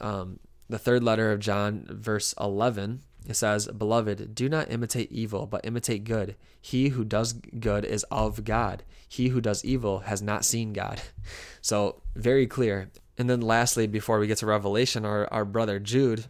um, 0.00 0.38
the 0.68 0.78
third 0.78 1.02
letter 1.02 1.32
of 1.32 1.40
John, 1.40 1.86
verse 1.88 2.34
eleven 2.38 3.02
it 3.26 3.34
says, 3.34 3.66
Beloved, 3.68 4.34
do 4.34 4.48
not 4.48 4.70
imitate 4.70 5.10
evil, 5.10 5.46
but 5.46 5.64
imitate 5.64 6.04
good. 6.04 6.36
He 6.60 6.90
who 6.90 7.04
does 7.04 7.32
good 7.32 7.84
is 7.84 8.04
of 8.04 8.44
God. 8.44 8.84
He 9.08 9.28
who 9.28 9.40
does 9.40 9.64
evil 9.64 10.00
has 10.00 10.22
not 10.22 10.44
seen 10.44 10.72
God. 10.72 11.00
So, 11.60 12.00
very 12.14 12.46
clear. 12.46 12.92
And 13.18 13.28
then, 13.28 13.40
lastly, 13.40 13.88
before 13.88 14.20
we 14.20 14.28
get 14.28 14.38
to 14.38 14.46
Revelation, 14.46 15.04
our, 15.04 15.26
our 15.32 15.44
brother 15.44 15.80
Jude, 15.80 16.26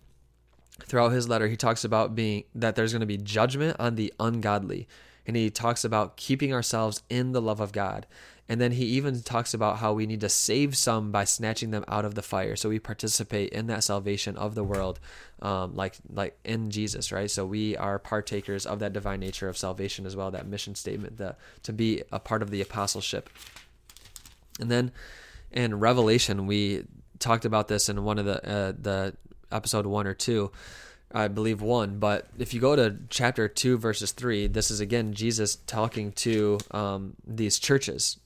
throughout 0.82 1.12
his 1.12 1.28
letter, 1.28 1.46
he 1.46 1.56
talks 1.56 1.84
about 1.84 2.14
being 2.14 2.44
that 2.54 2.74
there's 2.74 2.92
going 2.94 3.00
to 3.00 3.06
be 3.06 3.18
judgment 3.18 3.76
on 3.78 3.96
the 3.96 4.14
ungodly. 4.18 4.88
And 5.26 5.36
he 5.36 5.50
talks 5.50 5.84
about 5.84 6.16
keeping 6.16 6.54
ourselves 6.54 7.02
in 7.10 7.32
the 7.32 7.42
love 7.42 7.60
of 7.60 7.72
God. 7.72 8.06
And 8.48 8.60
then 8.60 8.72
he 8.72 8.84
even 8.84 9.22
talks 9.22 9.54
about 9.54 9.78
how 9.78 9.92
we 9.92 10.06
need 10.06 10.20
to 10.20 10.28
save 10.28 10.76
some 10.76 11.10
by 11.10 11.24
snatching 11.24 11.72
them 11.72 11.84
out 11.88 12.04
of 12.04 12.14
the 12.14 12.22
fire. 12.22 12.54
So 12.54 12.68
we 12.68 12.78
participate 12.78 13.52
in 13.52 13.66
that 13.66 13.82
salvation 13.82 14.36
of 14.36 14.54
the 14.54 14.62
world, 14.62 15.00
um, 15.42 15.74
like 15.74 15.94
like 16.08 16.38
in 16.44 16.70
Jesus, 16.70 17.10
right? 17.10 17.30
So 17.30 17.44
we 17.44 17.76
are 17.76 17.98
partakers 17.98 18.64
of 18.64 18.78
that 18.78 18.92
divine 18.92 19.18
nature 19.18 19.48
of 19.48 19.56
salvation 19.56 20.06
as 20.06 20.14
well. 20.14 20.30
That 20.30 20.46
mission 20.46 20.76
statement, 20.76 21.16
the 21.16 21.34
to 21.64 21.72
be 21.72 22.02
a 22.12 22.20
part 22.20 22.42
of 22.42 22.50
the 22.50 22.60
apostleship. 22.60 23.30
And 24.60 24.70
then 24.70 24.92
in 25.50 25.80
Revelation, 25.80 26.46
we 26.46 26.84
talked 27.18 27.44
about 27.44 27.68
this 27.68 27.88
in 27.88 28.04
one 28.04 28.18
of 28.18 28.26
the 28.26 28.48
uh, 28.48 28.72
the 28.80 29.16
episode 29.50 29.86
one 29.86 30.06
or 30.06 30.14
two. 30.14 30.52
I 31.12 31.28
believe 31.28 31.62
one, 31.62 31.98
but 31.98 32.26
if 32.36 32.52
you 32.52 32.60
go 32.60 32.74
to 32.74 32.96
chapter 33.10 33.48
two, 33.48 33.78
verses 33.78 34.12
three, 34.12 34.48
this 34.48 34.70
is 34.70 34.80
again 34.80 35.14
Jesus 35.14 35.56
talking 35.66 36.12
to 36.12 36.58
um, 36.72 37.14
these 37.24 37.58
churches, 37.58 38.18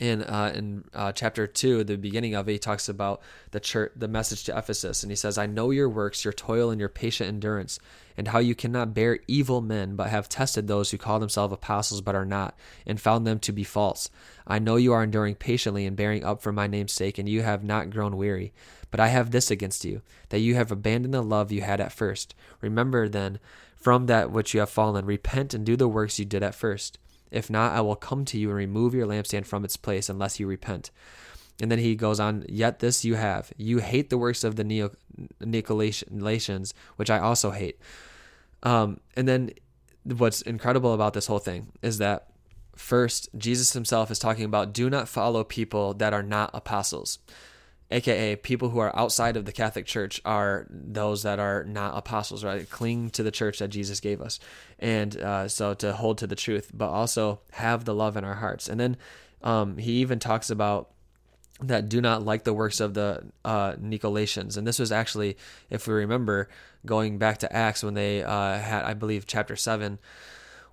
in 0.00 0.22
uh, 0.22 0.50
in 0.54 0.84
uh, 0.94 1.12
chapter 1.12 1.46
two, 1.46 1.84
the 1.84 1.96
beginning 1.96 2.34
of 2.34 2.48
it, 2.48 2.52
he 2.52 2.58
talks 2.58 2.88
about 2.88 3.20
the 3.50 3.60
church, 3.60 3.92
the 3.94 4.08
message 4.08 4.44
to 4.44 4.56
Ephesus, 4.56 5.02
and 5.02 5.12
he 5.12 5.16
says, 5.16 5.36
"I 5.36 5.46
know 5.46 5.70
your 5.70 5.90
works, 5.90 6.24
your 6.24 6.32
toil, 6.32 6.70
and 6.70 6.80
your 6.80 6.88
patient 6.88 7.28
endurance, 7.28 7.78
and 8.16 8.28
how 8.28 8.38
you 8.38 8.54
cannot 8.54 8.94
bear 8.94 9.20
evil 9.28 9.60
men, 9.60 9.96
but 9.96 10.08
have 10.08 10.28
tested 10.28 10.66
those 10.66 10.90
who 10.90 10.98
call 10.98 11.20
themselves 11.20 11.52
apostles 11.52 12.00
but 12.00 12.14
are 12.14 12.24
not, 12.24 12.56
and 12.86 12.98
found 12.98 13.26
them 13.26 13.38
to 13.40 13.52
be 13.52 13.62
false. 13.62 14.08
I 14.46 14.58
know 14.58 14.76
you 14.76 14.94
are 14.94 15.04
enduring 15.04 15.34
patiently 15.34 15.84
and 15.84 15.96
bearing 15.96 16.24
up 16.24 16.40
for 16.40 16.50
my 16.50 16.66
name's 16.66 16.92
sake, 16.92 17.18
and 17.18 17.28
you 17.28 17.42
have 17.42 17.62
not 17.62 17.90
grown 17.90 18.16
weary. 18.16 18.54
But 18.90 19.00
I 19.00 19.08
have 19.08 19.30
this 19.30 19.50
against 19.50 19.84
you, 19.84 20.00
that 20.30 20.40
you 20.40 20.54
have 20.54 20.72
abandoned 20.72 21.12
the 21.12 21.22
love 21.22 21.52
you 21.52 21.60
had 21.60 21.80
at 21.80 21.92
first. 21.92 22.34
Remember 22.62 23.06
then, 23.06 23.38
from 23.76 24.06
that 24.06 24.32
which 24.32 24.54
you 24.54 24.60
have 24.60 24.70
fallen, 24.70 25.04
repent 25.04 25.52
and 25.52 25.64
do 25.64 25.76
the 25.76 25.88
works 25.88 26.18
you 26.18 26.24
did 26.24 26.42
at 26.42 26.54
first." 26.54 26.98
If 27.30 27.50
not, 27.50 27.72
I 27.72 27.80
will 27.80 27.96
come 27.96 28.24
to 28.26 28.38
you 28.38 28.48
and 28.48 28.56
remove 28.56 28.94
your 28.94 29.06
lampstand 29.06 29.46
from 29.46 29.64
its 29.64 29.76
place 29.76 30.08
unless 30.08 30.40
you 30.40 30.46
repent. 30.46 30.90
And 31.60 31.70
then 31.70 31.78
he 31.78 31.94
goes 31.94 32.18
on, 32.18 32.44
Yet 32.48 32.78
this 32.78 33.04
you 33.04 33.14
have. 33.14 33.52
You 33.56 33.78
hate 33.78 34.10
the 34.10 34.18
works 34.18 34.44
of 34.44 34.56
the 34.56 34.64
Neo- 34.64 34.94
Nicolaitans, 35.40 36.72
which 36.96 37.10
I 37.10 37.18
also 37.18 37.50
hate. 37.50 37.78
Um, 38.62 39.00
and 39.16 39.28
then 39.28 39.50
what's 40.04 40.42
incredible 40.42 40.94
about 40.94 41.14
this 41.14 41.26
whole 41.26 41.38
thing 41.38 41.72
is 41.82 41.98
that 41.98 42.28
first, 42.76 43.28
Jesus 43.36 43.72
himself 43.72 44.10
is 44.10 44.18
talking 44.18 44.44
about 44.44 44.72
do 44.72 44.88
not 44.88 45.08
follow 45.08 45.44
people 45.44 45.94
that 45.94 46.12
are 46.12 46.22
not 46.22 46.50
apostles 46.54 47.18
aka 47.90 48.36
people 48.36 48.70
who 48.70 48.78
are 48.78 48.96
outside 48.96 49.36
of 49.36 49.44
the 49.44 49.52
Catholic 49.52 49.86
Church 49.86 50.20
are 50.24 50.66
those 50.70 51.22
that 51.22 51.38
are 51.38 51.64
not 51.64 51.96
apostles, 51.96 52.44
right? 52.44 52.68
Cling 52.68 53.10
to 53.10 53.22
the 53.22 53.30
church 53.30 53.58
that 53.58 53.68
Jesus 53.68 54.00
gave 54.00 54.20
us, 54.20 54.38
and 54.78 55.16
uh, 55.16 55.48
so 55.48 55.74
to 55.74 55.92
hold 55.92 56.18
to 56.18 56.26
the 56.26 56.36
truth, 56.36 56.70
but 56.72 56.88
also 56.88 57.40
have 57.52 57.84
the 57.84 57.94
love 57.94 58.16
in 58.16 58.24
our 58.24 58.36
hearts. 58.36 58.68
And 58.68 58.78
then 58.78 58.96
um, 59.42 59.78
he 59.78 59.92
even 59.94 60.18
talks 60.18 60.50
about 60.50 60.90
that 61.62 61.88
do 61.88 62.00
not 62.00 62.24
like 62.24 62.44
the 62.44 62.54
works 62.54 62.80
of 62.80 62.94
the 62.94 63.24
uh, 63.44 63.72
Nicolaitans, 63.72 64.56
and 64.56 64.66
this 64.66 64.78
was 64.78 64.92
actually, 64.92 65.36
if 65.68 65.86
we 65.86 65.94
remember, 65.94 66.48
going 66.86 67.18
back 67.18 67.38
to 67.38 67.52
Acts 67.54 67.82
when 67.82 67.94
they 67.94 68.22
uh, 68.22 68.58
had, 68.58 68.84
I 68.84 68.94
believe, 68.94 69.26
chapter 69.26 69.56
seven 69.56 69.98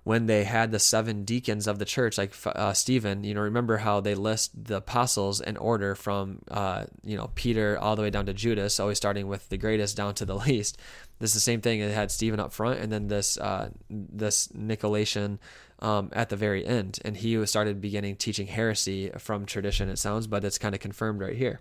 when 0.08 0.24
they 0.24 0.44
had 0.44 0.70
the 0.70 0.78
seven 0.78 1.22
deacons 1.22 1.66
of 1.66 1.78
the 1.78 1.84
church, 1.84 2.16
like 2.16 2.32
uh, 2.46 2.72
Stephen, 2.72 3.24
you 3.24 3.34
know, 3.34 3.42
remember 3.42 3.76
how 3.76 4.00
they 4.00 4.14
list 4.14 4.52
the 4.64 4.78
apostles 4.78 5.38
in 5.38 5.54
order 5.58 5.94
from, 5.94 6.38
uh, 6.50 6.86
you 7.04 7.14
know, 7.14 7.30
Peter 7.34 7.78
all 7.78 7.94
the 7.94 8.00
way 8.00 8.08
down 8.08 8.24
to 8.24 8.32
Judas, 8.32 8.80
always 8.80 8.96
starting 8.96 9.28
with 9.28 9.50
the 9.50 9.58
greatest 9.58 9.98
down 9.98 10.14
to 10.14 10.24
the 10.24 10.34
least. 10.46 10.78
This 11.18 11.32
is 11.32 11.34
the 11.34 11.40
same 11.40 11.60
thing. 11.60 11.80
It 11.80 11.92
had 11.92 12.10
Stephen 12.10 12.40
up 12.40 12.54
front, 12.54 12.80
and 12.80 12.90
then 12.90 13.08
this 13.08 13.36
uh, 13.36 13.68
this 13.90 14.48
Nicolaitan 14.48 15.40
um, 15.80 16.08
at 16.14 16.30
the 16.30 16.36
very 16.36 16.64
end, 16.64 16.98
and 17.04 17.14
he 17.14 17.44
started 17.44 17.82
beginning 17.82 18.16
teaching 18.16 18.46
heresy 18.46 19.10
from 19.18 19.44
tradition. 19.44 19.90
It 19.90 19.98
sounds, 19.98 20.26
but 20.26 20.42
it's 20.42 20.56
kind 20.56 20.74
of 20.74 20.80
confirmed 20.80 21.20
right 21.20 21.36
here. 21.36 21.60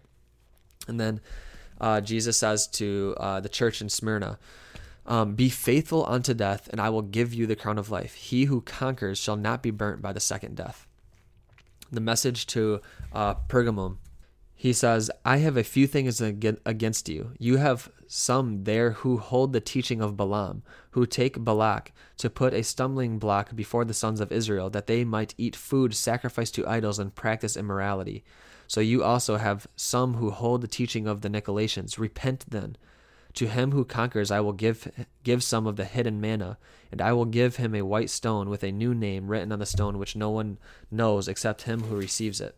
And 0.87 0.97
then 0.97 1.19
uh, 1.81 1.99
Jesus 1.99 2.37
says 2.37 2.65
to 2.67 3.13
uh, 3.17 3.41
the 3.41 3.49
church 3.49 3.81
in 3.81 3.89
Smyrna. 3.89 4.39
Um, 5.07 5.35
be 5.35 5.49
faithful 5.49 6.05
unto 6.05 6.33
death, 6.33 6.67
and 6.69 6.81
I 6.81 6.89
will 6.89 7.01
give 7.01 7.33
you 7.33 7.47
the 7.47 7.55
crown 7.55 7.77
of 7.77 7.89
life. 7.89 8.13
He 8.15 8.45
who 8.45 8.61
conquers 8.61 9.17
shall 9.17 9.37
not 9.37 9.63
be 9.63 9.71
burnt 9.71 10.01
by 10.01 10.11
the 10.11 10.19
second 10.19 10.55
death. 10.55 10.85
The 11.91 12.01
message 12.01 12.45
to 12.47 12.81
uh, 13.13 13.35
Pergamum. 13.47 13.97
He 14.53 14.73
says, 14.73 15.09
I 15.23 15.37
have 15.37 15.55
a 15.55 15.63
few 15.63 15.87
things 15.87 16.19
against 16.19 17.07
you. 17.07 17.31
You 17.37 17.57
have 17.57 17.89
some 18.07 18.63
there 18.63 18.91
who 18.91 19.17
hold 19.17 19.53
the 19.53 19.61
teaching 19.61 20.01
of 20.01 20.17
Balaam, 20.17 20.63
who 20.91 21.05
take 21.05 21.43
Balak 21.43 21.93
to 22.17 22.29
put 22.29 22.55
a 22.55 22.63
stumbling 22.63 23.19
block 23.19 23.55
before 23.55 23.85
the 23.85 23.93
sons 23.93 24.19
of 24.19 24.31
Israel, 24.31 24.69
that 24.71 24.87
they 24.87 25.03
might 25.05 25.35
eat 25.37 25.55
food 25.55 25.93
sacrificed 25.93 26.55
to 26.55 26.67
idols 26.67 26.97
and 26.97 27.13
practice 27.13 27.55
immorality. 27.55 28.23
So 28.65 28.81
you 28.81 29.03
also 29.03 29.37
have 29.37 29.67
some 29.75 30.15
who 30.15 30.31
hold 30.31 30.61
the 30.61 30.67
teaching 30.67 31.07
of 31.07 31.21
the 31.21 31.29
Nicolaitans. 31.29 31.99
Repent 31.99 32.45
then 32.49 32.77
to 33.37 33.47
him 33.47 33.71
who 33.71 33.85
conquers, 33.85 34.31
I 34.31 34.39
will 34.39 34.53
give 34.53 34.91
give 35.23 35.43
some 35.43 35.67
of 35.67 35.75
the 35.75 35.85
hidden 35.85 36.19
manna, 36.19 36.57
and 36.91 36.99
I 37.01 37.13
will 37.13 37.25
give 37.25 37.57
him 37.57 37.75
a 37.75 37.83
white 37.83 38.09
stone 38.09 38.49
with 38.49 38.63
a 38.63 38.71
new 38.71 38.95
name 38.95 39.27
written 39.27 39.51
on 39.51 39.59
the 39.59 39.65
stone, 39.65 39.99
which 39.99 40.15
no 40.15 40.31
one 40.31 40.57
knows 40.89 41.27
except 41.27 41.61
him 41.61 41.81
who 41.81 41.95
receives 41.95 42.41
it. 42.41 42.57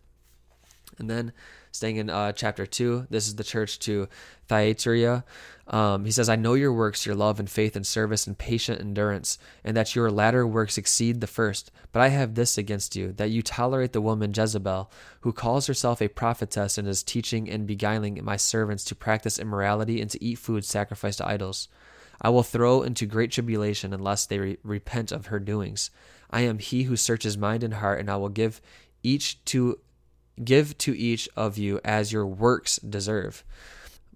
And 0.98 1.10
then, 1.10 1.34
staying 1.72 1.98
in 1.98 2.10
uh, 2.10 2.32
chapter 2.32 2.66
2, 2.66 3.08
this 3.10 3.28
is 3.28 3.36
the 3.36 3.44
church 3.44 3.80
to 3.80 4.08
Thyatira. 4.48 5.24
Um, 5.68 6.06
he 6.06 6.12
says, 6.12 6.30
I 6.30 6.36
know 6.36 6.56
your 6.56 6.74
works, 6.74 7.06
your 7.06 7.16
love 7.16 7.40
and 7.40 7.50
faith 7.50 7.76
and 7.76 7.86
service 7.86 8.26
and 8.26 8.38
patient 8.38 8.82
endurance, 8.82 9.38
and 9.64 9.78
that 9.78 9.96
your 9.96 10.10
latter 10.10 10.46
works 10.48 10.78
exceed 10.78 11.22
the 11.22 11.28
first. 11.28 11.72
But 11.92 12.02
I 12.02 12.08
have 12.08 12.34
this 12.34 12.58
against 12.58 12.96
you, 12.96 13.12
that 13.14 13.30
you 13.30 13.44
tolerate 13.44 13.94
the 13.94 14.02
woman 14.02 14.34
Jezebel, 14.36 14.92
who 15.22 15.32
calls 15.32 15.68
herself 15.68 16.02
a 16.02 16.08
prophetess 16.08 16.78
and 16.78 16.88
is 16.88 17.04
teaching 17.04 17.50
and 17.50 17.68
beguiling 17.68 18.20
my 18.24 18.36
servants 18.36 18.84
to 18.86 18.96
practice 18.96 19.38
immorality 19.38 20.02
and 20.02 20.10
to 20.10 20.24
eat 20.24 20.40
food 20.40 20.66
sacrificed 20.66 21.20
to 21.20 21.28
idols. 21.28 21.68
I 22.22 22.30
will 22.30 22.44
throw 22.44 22.82
into 22.82 23.06
great 23.06 23.32
tribulation 23.32 23.94
unless 23.94 24.26
they 24.26 24.40
re- 24.40 24.58
repent 24.64 25.12
of 25.12 25.28
her 25.28 25.40
doings. 25.40 25.92
I 26.32 26.42
am 26.42 26.60
he 26.60 26.84
who 26.84 26.96
searches 26.96 27.38
mind 27.38 27.64
and 27.64 27.76
heart, 27.76 28.00
and 28.00 28.10
I 28.10 28.18
will 28.18 28.30
give 28.30 28.60
each 29.04 29.44
to 29.46 29.80
give 30.44 30.78
to 30.80 30.98
each 30.98 31.28
of 31.36 31.58
you 31.58 31.80
as 31.84 32.12
your 32.12 32.26
works 32.26 32.78
deserve. 32.78 33.44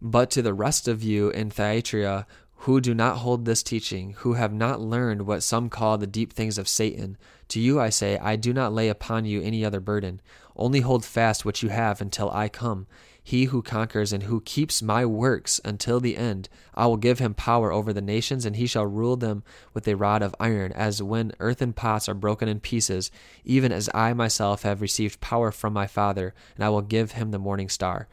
But 0.01 0.29
to 0.31 0.41
the 0.41 0.53
rest 0.53 0.87
of 0.87 1.01
you 1.03 1.29
in 1.29 1.49
Thyatira 1.49 2.25
who 2.63 2.79
do 2.79 2.93
not 2.93 3.17
hold 3.17 3.43
this 3.43 3.61
teaching, 3.61 4.13
who 4.19 4.33
have 4.33 4.53
not 4.53 4.79
learned 4.79 5.23
what 5.23 5.43
some 5.43 5.69
call 5.69 5.97
the 5.97 6.07
deep 6.07 6.31
things 6.31 6.57
of 6.57 6.65
Satan, 6.65 7.17
to 7.49 7.59
you 7.59 7.77
I 7.77 7.89
say, 7.89 8.17
I 8.17 8.37
do 8.37 8.53
not 8.53 8.71
lay 8.71 8.87
upon 8.87 9.25
you 9.25 9.41
any 9.41 9.65
other 9.65 9.81
burden. 9.81 10.21
Only 10.55 10.79
hold 10.79 11.03
fast 11.03 11.43
what 11.43 11.61
you 11.61 11.67
have 11.67 11.99
until 11.99 12.31
I 12.31 12.47
come. 12.47 12.87
He 13.23 13.45
who 13.45 13.61
conquers 13.61 14.11
and 14.11 14.23
who 14.23 14.41
keeps 14.41 14.81
my 14.81 15.05
works 15.05 15.61
until 15.63 16.01
the 16.01 16.17
end, 16.17 16.49
I 16.75 16.87
will 16.87 16.97
give 16.97 17.19
him 17.19 17.33
power 17.33 17.71
over 17.71 17.93
the 17.93 18.01
nations, 18.01 18.45
and 18.45 18.57
he 18.57 18.67
shall 18.67 18.85
rule 18.85 19.15
them 19.15 19.43
with 19.73 19.87
a 19.87 19.95
rod 19.95 20.21
of 20.21 20.35
iron, 20.41 20.73
as 20.73 21.01
when 21.01 21.31
earthen 21.39 21.71
pots 21.71 22.09
are 22.09 22.13
broken 22.13 22.49
in 22.49 22.59
pieces, 22.59 23.11
even 23.45 23.71
as 23.71 23.89
I 23.93 24.13
myself 24.13 24.63
have 24.63 24.81
received 24.81 25.21
power 25.21 25.51
from 25.51 25.71
my 25.71 25.87
Father, 25.87 26.33
and 26.55 26.65
I 26.65 26.69
will 26.69 26.81
give 26.81 27.13
him 27.13 27.31
the 27.31 27.39
morning 27.39 27.69
star. 27.69 28.09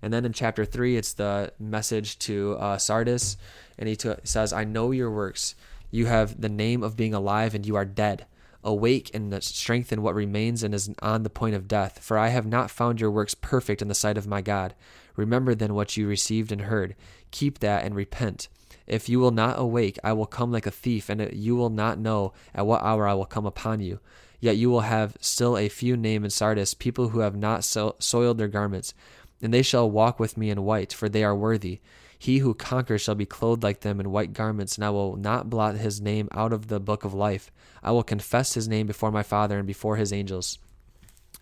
And 0.00 0.12
then 0.12 0.24
in 0.24 0.32
chapter 0.32 0.64
3, 0.64 0.96
it's 0.96 1.12
the 1.12 1.52
message 1.58 2.18
to 2.20 2.56
uh, 2.58 2.78
Sardis, 2.78 3.36
and 3.78 3.88
he 3.88 3.96
t- 3.96 4.14
says, 4.24 4.54
I 4.54 4.64
know 4.64 4.90
your 4.90 5.10
works. 5.10 5.54
You 5.90 6.06
have 6.06 6.40
the 6.40 6.48
name 6.48 6.82
of 6.82 6.96
being 6.96 7.12
alive, 7.12 7.54
and 7.54 7.66
you 7.66 7.76
are 7.76 7.84
dead 7.84 8.24
awake 8.66 9.10
and 9.14 9.42
strengthen 9.42 10.02
what 10.02 10.14
remains 10.14 10.62
and 10.62 10.74
is 10.74 10.90
on 11.00 11.22
the 11.22 11.30
point 11.30 11.54
of 11.54 11.68
death. 11.68 12.00
For 12.00 12.18
I 12.18 12.28
have 12.28 12.46
not 12.46 12.70
found 12.70 13.00
your 13.00 13.10
works 13.10 13.34
perfect 13.34 13.80
in 13.80 13.88
the 13.88 13.94
sight 13.94 14.18
of 14.18 14.26
my 14.26 14.42
God. 14.42 14.74
Remember 15.14 15.54
then 15.54 15.74
what 15.74 15.96
you 15.96 16.06
received 16.06 16.52
and 16.52 16.62
heard. 16.62 16.94
Keep 17.30 17.60
that 17.60 17.84
and 17.84 17.94
repent. 17.94 18.48
If 18.86 19.08
you 19.08 19.18
will 19.18 19.30
not 19.30 19.58
awake, 19.58 19.98
I 20.04 20.12
will 20.12 20.26
come 20.26 20.52
like 20.52 20.66
a 20.66 20.70
thief, 20.70 21.08
and 21.08 21.32
you 21.32 21.56
will 21.56 21.70
not 21.70 21.98
know 21.98 22.32
at 22.54 22.66
what 22.66 22.82
hour 22.82 23.06
I 23.06 23.14
will 23.14 23.24
come 23.24 23.46
upon 23.46 23.80
you. 23.80 24.00
Yet 24.40 24.56
you 24.56 24.68
will 24.68 24.82
have 24.82 25.16
still 25.20 25.56
a 25.56 25.68
few 25.68 25.96
name 25.96 26.24
in 26.24 26.30
Sardis, 26.30 26.74
people 26.74 27.08
who 27.08 27.20
have 27.20 27.34
not 27.34 27.64
so- 27.64 27.96
soiled 27.98 28.38
their 28.38 28.48
garments, 28.48 28.94
and 29.40 29.52
they 29.52 29.62
shall 29.62 29.90
walk 29.90 30.20
with 30.20 30.36
me 30.36 30.50
in 30.50 30.64
white, 30.64 30.92
for 30.92 31.08
they 31.08 31.24
are 31.24 31.34
worthy. 31.34 31.80
He 32.18 32.38
who 32.38 32.54
conquers 32.54 33.02
shall 33.02 33.14
be 33.14 33.26
clothed 33.26 33.62
like 33.62 33.80
them 33.80 34.00
in 34.00 34.10
white 34.10 34.32
garments, 34.32 34.76
and 34.76 34.84
I 34.84 34.90
will 34.90 35.16
not 35.16 35.50
blot 35.50 35.76
his 35.76 36.00
name 36.00 36.28
out 36.32 36.52
of 36.52 36.68
the 36.68 36.80
book 36.80 37.04
of 37.04 37.14
life. 37.14 37.50
I 37.82 37.90
will 37.90 38.02
confess 38.02 38.54
his 38.54 38.68
name 38.68 38.86
before 38.86 39.10
my 39.10 39.22
Father 39.22 39.58
and 39.58 39.66
before 39.66 39.96
his 39.96 40.12
angels. 40.12 40.58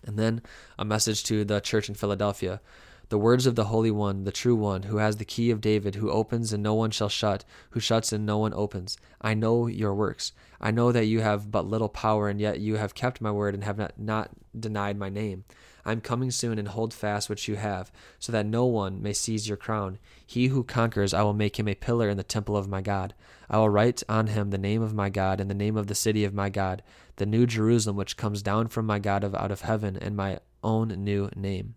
And 0.05 0.17
then 0.19 0.41
a 0.77 0.85
message 0.85 1.23
to 1.25 1.43
the 1.45 1.59
church 1.59 1.89
in 1.89 1.95
Philadelphia. 1.95 2.61
The 3.09 3.17
words 3.19 3.45
of 3.45 3.55
the 3.55 3.65
Holy 3.65 3.91
One, 3.91 4.23
the 4.23 4.31
true 4.31 4.55
One, 4.55 4.83
who 4.83 4.97
has 4.97 5.17
the 5.17 5.25
key 5.25 5.51
of 5.51 5.61
David, 5.61 5.95
who 5.95 6.09
opens 6.09 6.51
and 6.51 6.63
no 6.63 6.73
one 6.73 6.91
shall 6.91 7.09
shut, 7.09 7.45
who 7.71 7.79
shuts 7.79 8.11
and 8.11 8.25
no 8.25 8.39
one 8.39 8.53
opens. 8.53 8.97
I 9.21 9.35
know 9.35 9.67
your 9.67 9.93
works. 9.93 10.31
I 10.59 10.71
know 10.71 10.91
that 10.91 11.05
you 11.05 11.21
have 11.21 11.51
but 11.51 11.67
little 11.67 11.89
power, 11.89 12.29
and 12.29 12.41
yet 12.41 12.59
you 12.59 12.77
have 12.77 12.95
kept 12.95 13.21
my 13.21 13.31
word 13.31 13.53
and 13.53 13.63
have 13.63 13.77
not, 13.77 13.99
not 13.99 14.31
denied 14.59 14.97
my 14.97 15.09
name. 15.09 15.43
I 15.85 15.91
am 15.91 16.01
coming 16.01 16.31
soon, 16.31 16.57
and 16.57 16.67
hold 16.67 16.93
fast 16.93 17.29
what 17.29 17.47
you 17.47 17.55
have, 17.55 17.91
so 18.19 18.31
that 18.31 18.45
no 18.45 18.65
one 18.65 19.01
may 19.01 19.13
seize 19.13 19.47
your 19.47 19.57
crown. 19.57 19.99
He 20.25 20.47
who 20.47 20.63
conquers, 20.63 21.13
I 21.13 21.21
will 21.21 21.33
make 21.33 21.59
him 21.59 21.67
a 21.67 21.75
pillar 21.75 22.09
in 22.09 22.17
the 22.17 22.23
temple 22.23 22.57
of 22.57 22.67
my 22.67 22.81
God. 22.81 23.13
I 23.49 23.57
will 23.57 23.69
write 23.69 24.01
on 24.09 24.27
him 24.27 24.49
the 24.49 24.57
name 24.57 24.81
of 24.81 24.93
my 24.93 25.09
God, 25.09 25.39
and 25.39 25.49
the 25.49 25.53
name 25.53 25.77
of 25.77 25.87
the 25.87 25.95
city 25.95 26.25
of 26.25 26.33
my 26.33 26.49
God, 26.49 26.81
the 27.17 27.25
new 27.25 27.45
Jerusalem 27.45 27.95
which 27.95 28.17
comes 28.17 28.41
down 28.41 28.67
from 28.67 28.85
my 28.85 28.99
God 28.99 29.23
of 29.23 29.35
out 29.35 29.51
of 29.51 29.61
heaven, 29.61 29.95
and 29.95 30.17
my 30.17 30.39
own 30.63 30.87
new 30.89 31.29
name. 31.35 31.75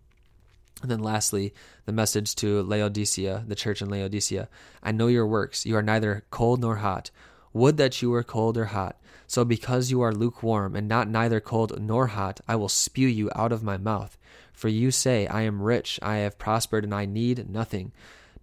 And 0.81 0.89
then 0.89 0.99
lastly, 0.99 1.53
the 1.85 1.91
message 1.91 2.35
to 2.35 2.63
Laodicea, 2.63 3.43
the 3.47 3.55
church 3.55 3.81
in 3.81 3.89
Laodicea. 3.89 4.47
I 4.81 4.91
know 4.91 5.07
your 5.07 5.27
works. 5.27 5.65
You 5.65 5.75
are 5.75 5.83
neither 5.83 6.23
cold 6.31 6.61
nor 6.61 6.77
hot. 6.77 7.11
Would 7.53 7.77
that 7.77 8.01
you 8.01 8.11
were 8.11 8.23
cold 8.23 8.57
or 8.57 8.65
hot. 8.65 8.99
So 9.27 9.45
because 9.45 9.91
you 9.91 10.01
are 10.01 10.13
lukewarm 10.13 10.75
and 10.75 10.87
not 10.87 11.07
neither 11.07 11.39
cold 11.39 11.79
nor 11.81 12.07
hot, 12.07 12.39
I 12.47 12.55
will 12.55 12.69
spew 12.69 13.07
you 13.07 13.29
out 13.35 13.51
of 13.51 13.63
my 13.63 13.77
mouth. 13.77 14.17
For 14.53 14.67
you 14.67 14.91
say, 14.91 15.27
I 15.27 15.41
am 15.43 15.61
rich, 15.61 15.99
I 16.01 16.17
have 16.17 16.37
prospered, 16.37 16.83
and 16.83 16.93
I 16.93 17.05
need 17.05 17.49
nothing, 17.49 17.91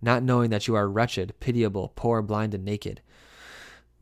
not 0.00 0.22
knowing 0.22 0.50
that 0.50 0.66
you 0.66 0.74
are 0.74 0.88
wretched, 0.88 1.34
pitiable, 1.40 1.92
poor, 1.94 2.22
blind, 2.22 2.54
and 2.54 2.64
naked. 2.64 3.00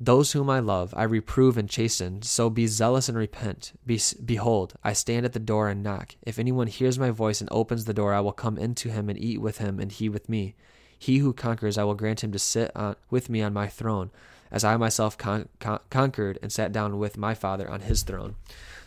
Those 0.01 0.33
whom 0.33 0.51
I 0.51 0.59
love, 0.59 0.93
I 0.97 1.05
reprove 1.05 1.57
and 1.57 1.69
chasten. 1.69 2.23
So 2.23 2.51
be 2.51 2.67
zealous 2.67 3.09
and 3.09 3.17
repent. 3.17 3.73
Be, 3.87 4.01
behold, 4.25 4.75
I 4.83 4.93
stand 4.93 5.25
at 5.25 5.33
the 5.33 5.39
door 5.39 5.69
and 5.69 5.83
knock. 5.83 6.17
If 6.23 6.39
anyone 6.39 6.67
hears 6.67 6.99
my 6.99 7.11
voice 7.11 7.41
and 7.41 7.49
opens 7.51 7.85
the 7.85 7.95
door, 7.95 8.13
I 8.13 8.21
will 8.21 8.33
come 8.33 8.59
into 8.59 8.91
him 8.91 9.09
and 9.09 9.19
eat 9.19 9.41
with 9.41 9.59
him, 9.59 9.79
and 9.81 9.91
he 9.91 10.09
with 10.09 10.29
me. 10.29 10.55
He 10.99 11.19
who 11.19 11.33
conquers, 11.33 11.79
I 11.79 11.85
will 11.85 11.95
grant 11.95 12.25
him 12.25 12.33
to 12.33 12.39
sit 12.39 12.71
on, 12.75 12.97
with 13.11 13.29
me 13.29 13.41
on 13.43 13.53
my 13.53 13.69
throne, 13.69 14.11
as 14.51 14.65
I 14.65 14.77
myself 14.77 15.17
con- 15.19 15.49
con- 15.61 15.81
conquered 15.91 16.39
and 16.43 16.53
sat 16.53 16.73
down 16.73 16.99
with 16.99 17.17
my 17.17 17.35
Father 17.35 17.69
on 17.69 17.81
his 17.81 18.03
throne. 18.03 18.37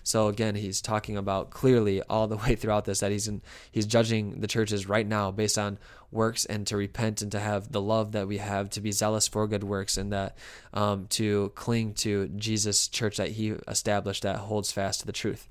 So 0.03 0.29
again, 0.29 0.55
he's 0.55 0.79
talking 0.79 1.17
about 1.17 1.49
clearly 1.49 2.01
all 2.03 2.27
the 2.27 2.37
way 2.47 2.55
throughout 2.55 2.85
this 2.85 3.01
that 3.01 3.11
he's 3.11 3.27
in, 3.27 3.41
he's 3.71 3.85
judging 3.85 4.39
the 4.39 4.47
churches 4.47 4.87
right 4.87 5.05
now 5.05 5.31
based 5.31 5.57
on 5.57 5.77
works 6.11 6.45
and 6.45 6.65
to 6.67 6.77
repent 6.77 7.21
and 7.21 7.31
to 7.33 7.39
have 7.39 7.71
the 7.71 7.81
love 7.81 8.13
that 8.13 8.27
we 8.27 8.37
have 8.37 8.69
to 8.69 8.79
be 8.79 8.91
zealous 8.91 9.27
for 9.27 9.47
good 9.47 9.63
works 9.63 9.97
and 9.97 10.13
that 10.13 10.37
um, 10.73 11.07
to 11.07 11.51
cling 11.55 11.93
to 11.95 12.29
Jesus' 12.29 12.87
church 12.87 13.17
that 13.17 13.31
he 13.31 13.49
established 13.67 14.23
that 14.23 14.37
holds 14.37 14.71
fast 14.71 15.01
to 15.01 15.05
the 15.05 15.11
truth. 15.11 15.49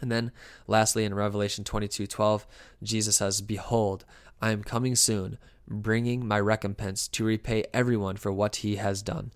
And 0.00 0.10
then 0.10 0.30
lastly 0.66 1.04
in 1.04 1.14
Revelation 1.14 1.64
22 1.64 2.06
12, 2.06 2.46
Jesus 2.82 3.16
says, 3.16 3.40
Behold, 3.40 4.04
I 4.40 4.50
am 4.50 4.62
coming 4.62 4.94
soon, 4.94 5.38
bringing 5.68 6.26
my 6.26 6.38
recompense 6.40 7.08
to 7.08 7.24
repay 7.24 7.64
everyone 7.72 8.16
for 8.16 8.32
what 8.32 8.56
he 8.56 8.76
has 8.76 9.02
done. 9.02 9.32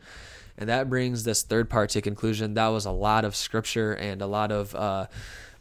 And 0.56 0.68
that 0.68 0.90
brings 0.90 1.24
this 1.24 1.42
third 1.42 1.70
part 1.70 1.90
to 1.90 2.00
conclusion. 2.00 2.54
That 2.54 2.68
was 2.68 2.84
a 2.84 2.90
lot 2.90 3.24
of 3.24 3.36
scripture 3.36 3.92
and 3.92 4.20
a 4.20 4.26
lot 4.26 4.50
of, 4.50 4.74
uh, 4.74 5.06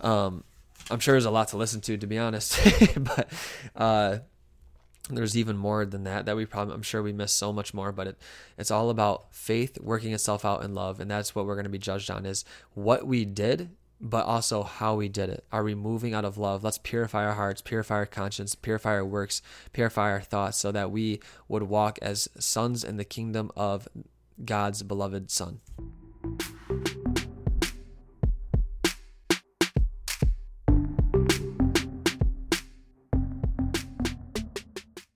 um, 0.01 0.43
I'm 0.89 0.99
sure 0.99 1.13
there's 1.13 1.25
a 1.25 1.31
lot 1.31 1.49
to 1.49 1.57
listen 1.57 1.81
to, 1.81 1.97
to 1.97 2.07
be 2.07 2.17
honest. 2.17 2.59
but 2.97 3.29
uh, 3.75 4.19
there's 5.09 5.37
even 5.37 5.57
more 5.57 5.85
than 5.85 6.03
that 6.03 6.25
that 6.25 6.35
we 6.35 6.45
probably 6.45 6.73
I'm 6.73 6.81
sure 6.81 7.01
we 7.01 7.13
miss 7.13 7.31
so 7.31 7.53
much 7.53 7.73
more 7.73 7.91
but 7.91 8.07
it 8.07 8.17
it's 8.57 8.71
all 8.71 8.89
about 8.89 9.33
faith 9.33 9.79
working 9.79 10.13
itself 10.13 10.43
out 10.43 10.63
in 10.63 10.73
love 10.73 10.99
and 10.99 11.09
that's 11.09 11.33
what 11.33 11.45
we're 11.45 11.55
going 11.55 11.63
to 11.63 11.69
be 11.69 11.77
judged 11.77 12.11
on 12.11 12.25
is 12.25 12.43
what 12.73 13.07
we 13.07 13.25
did 13.25 13.69
but 13.99 14.25
also 14.25 14.63
how 14.63 14.95
we 14.95 15.09
did 15.09 15.29
it 15.29 15.43
are 15.51 15.63
we 15.63 15.73
moving 15.73 16.13
out 16.13 16.25
of 16.25 16.37
love 16.37 16.63
let's 16.63 16.77
purify 16.77 17.25
our 17.25 17.33
hearts 17.33 17.61
purify 17.61 17.95
our 17.95 18.05
conscience 18.05 18.53
purify 18.53 18.91
our 18.91 19.05
works 19.05 19.41
purify 19.73 20.11
our 20.11 20.21
thoughts 20.21 20.57
so 20.57 20.71
that 20.71 20.91
we 20.91 21.19
would 21.47 21.63
walk 21.63 21.97
as 22.01 22.27
sons 22.37 22.83
in 22.83 22.97
the 22.97 23.05
kingdom 23.05 23.51
of 23.55 23.87
God's 24.43 24.83
beloved 24.83 25.31
Son. 25.31 25.59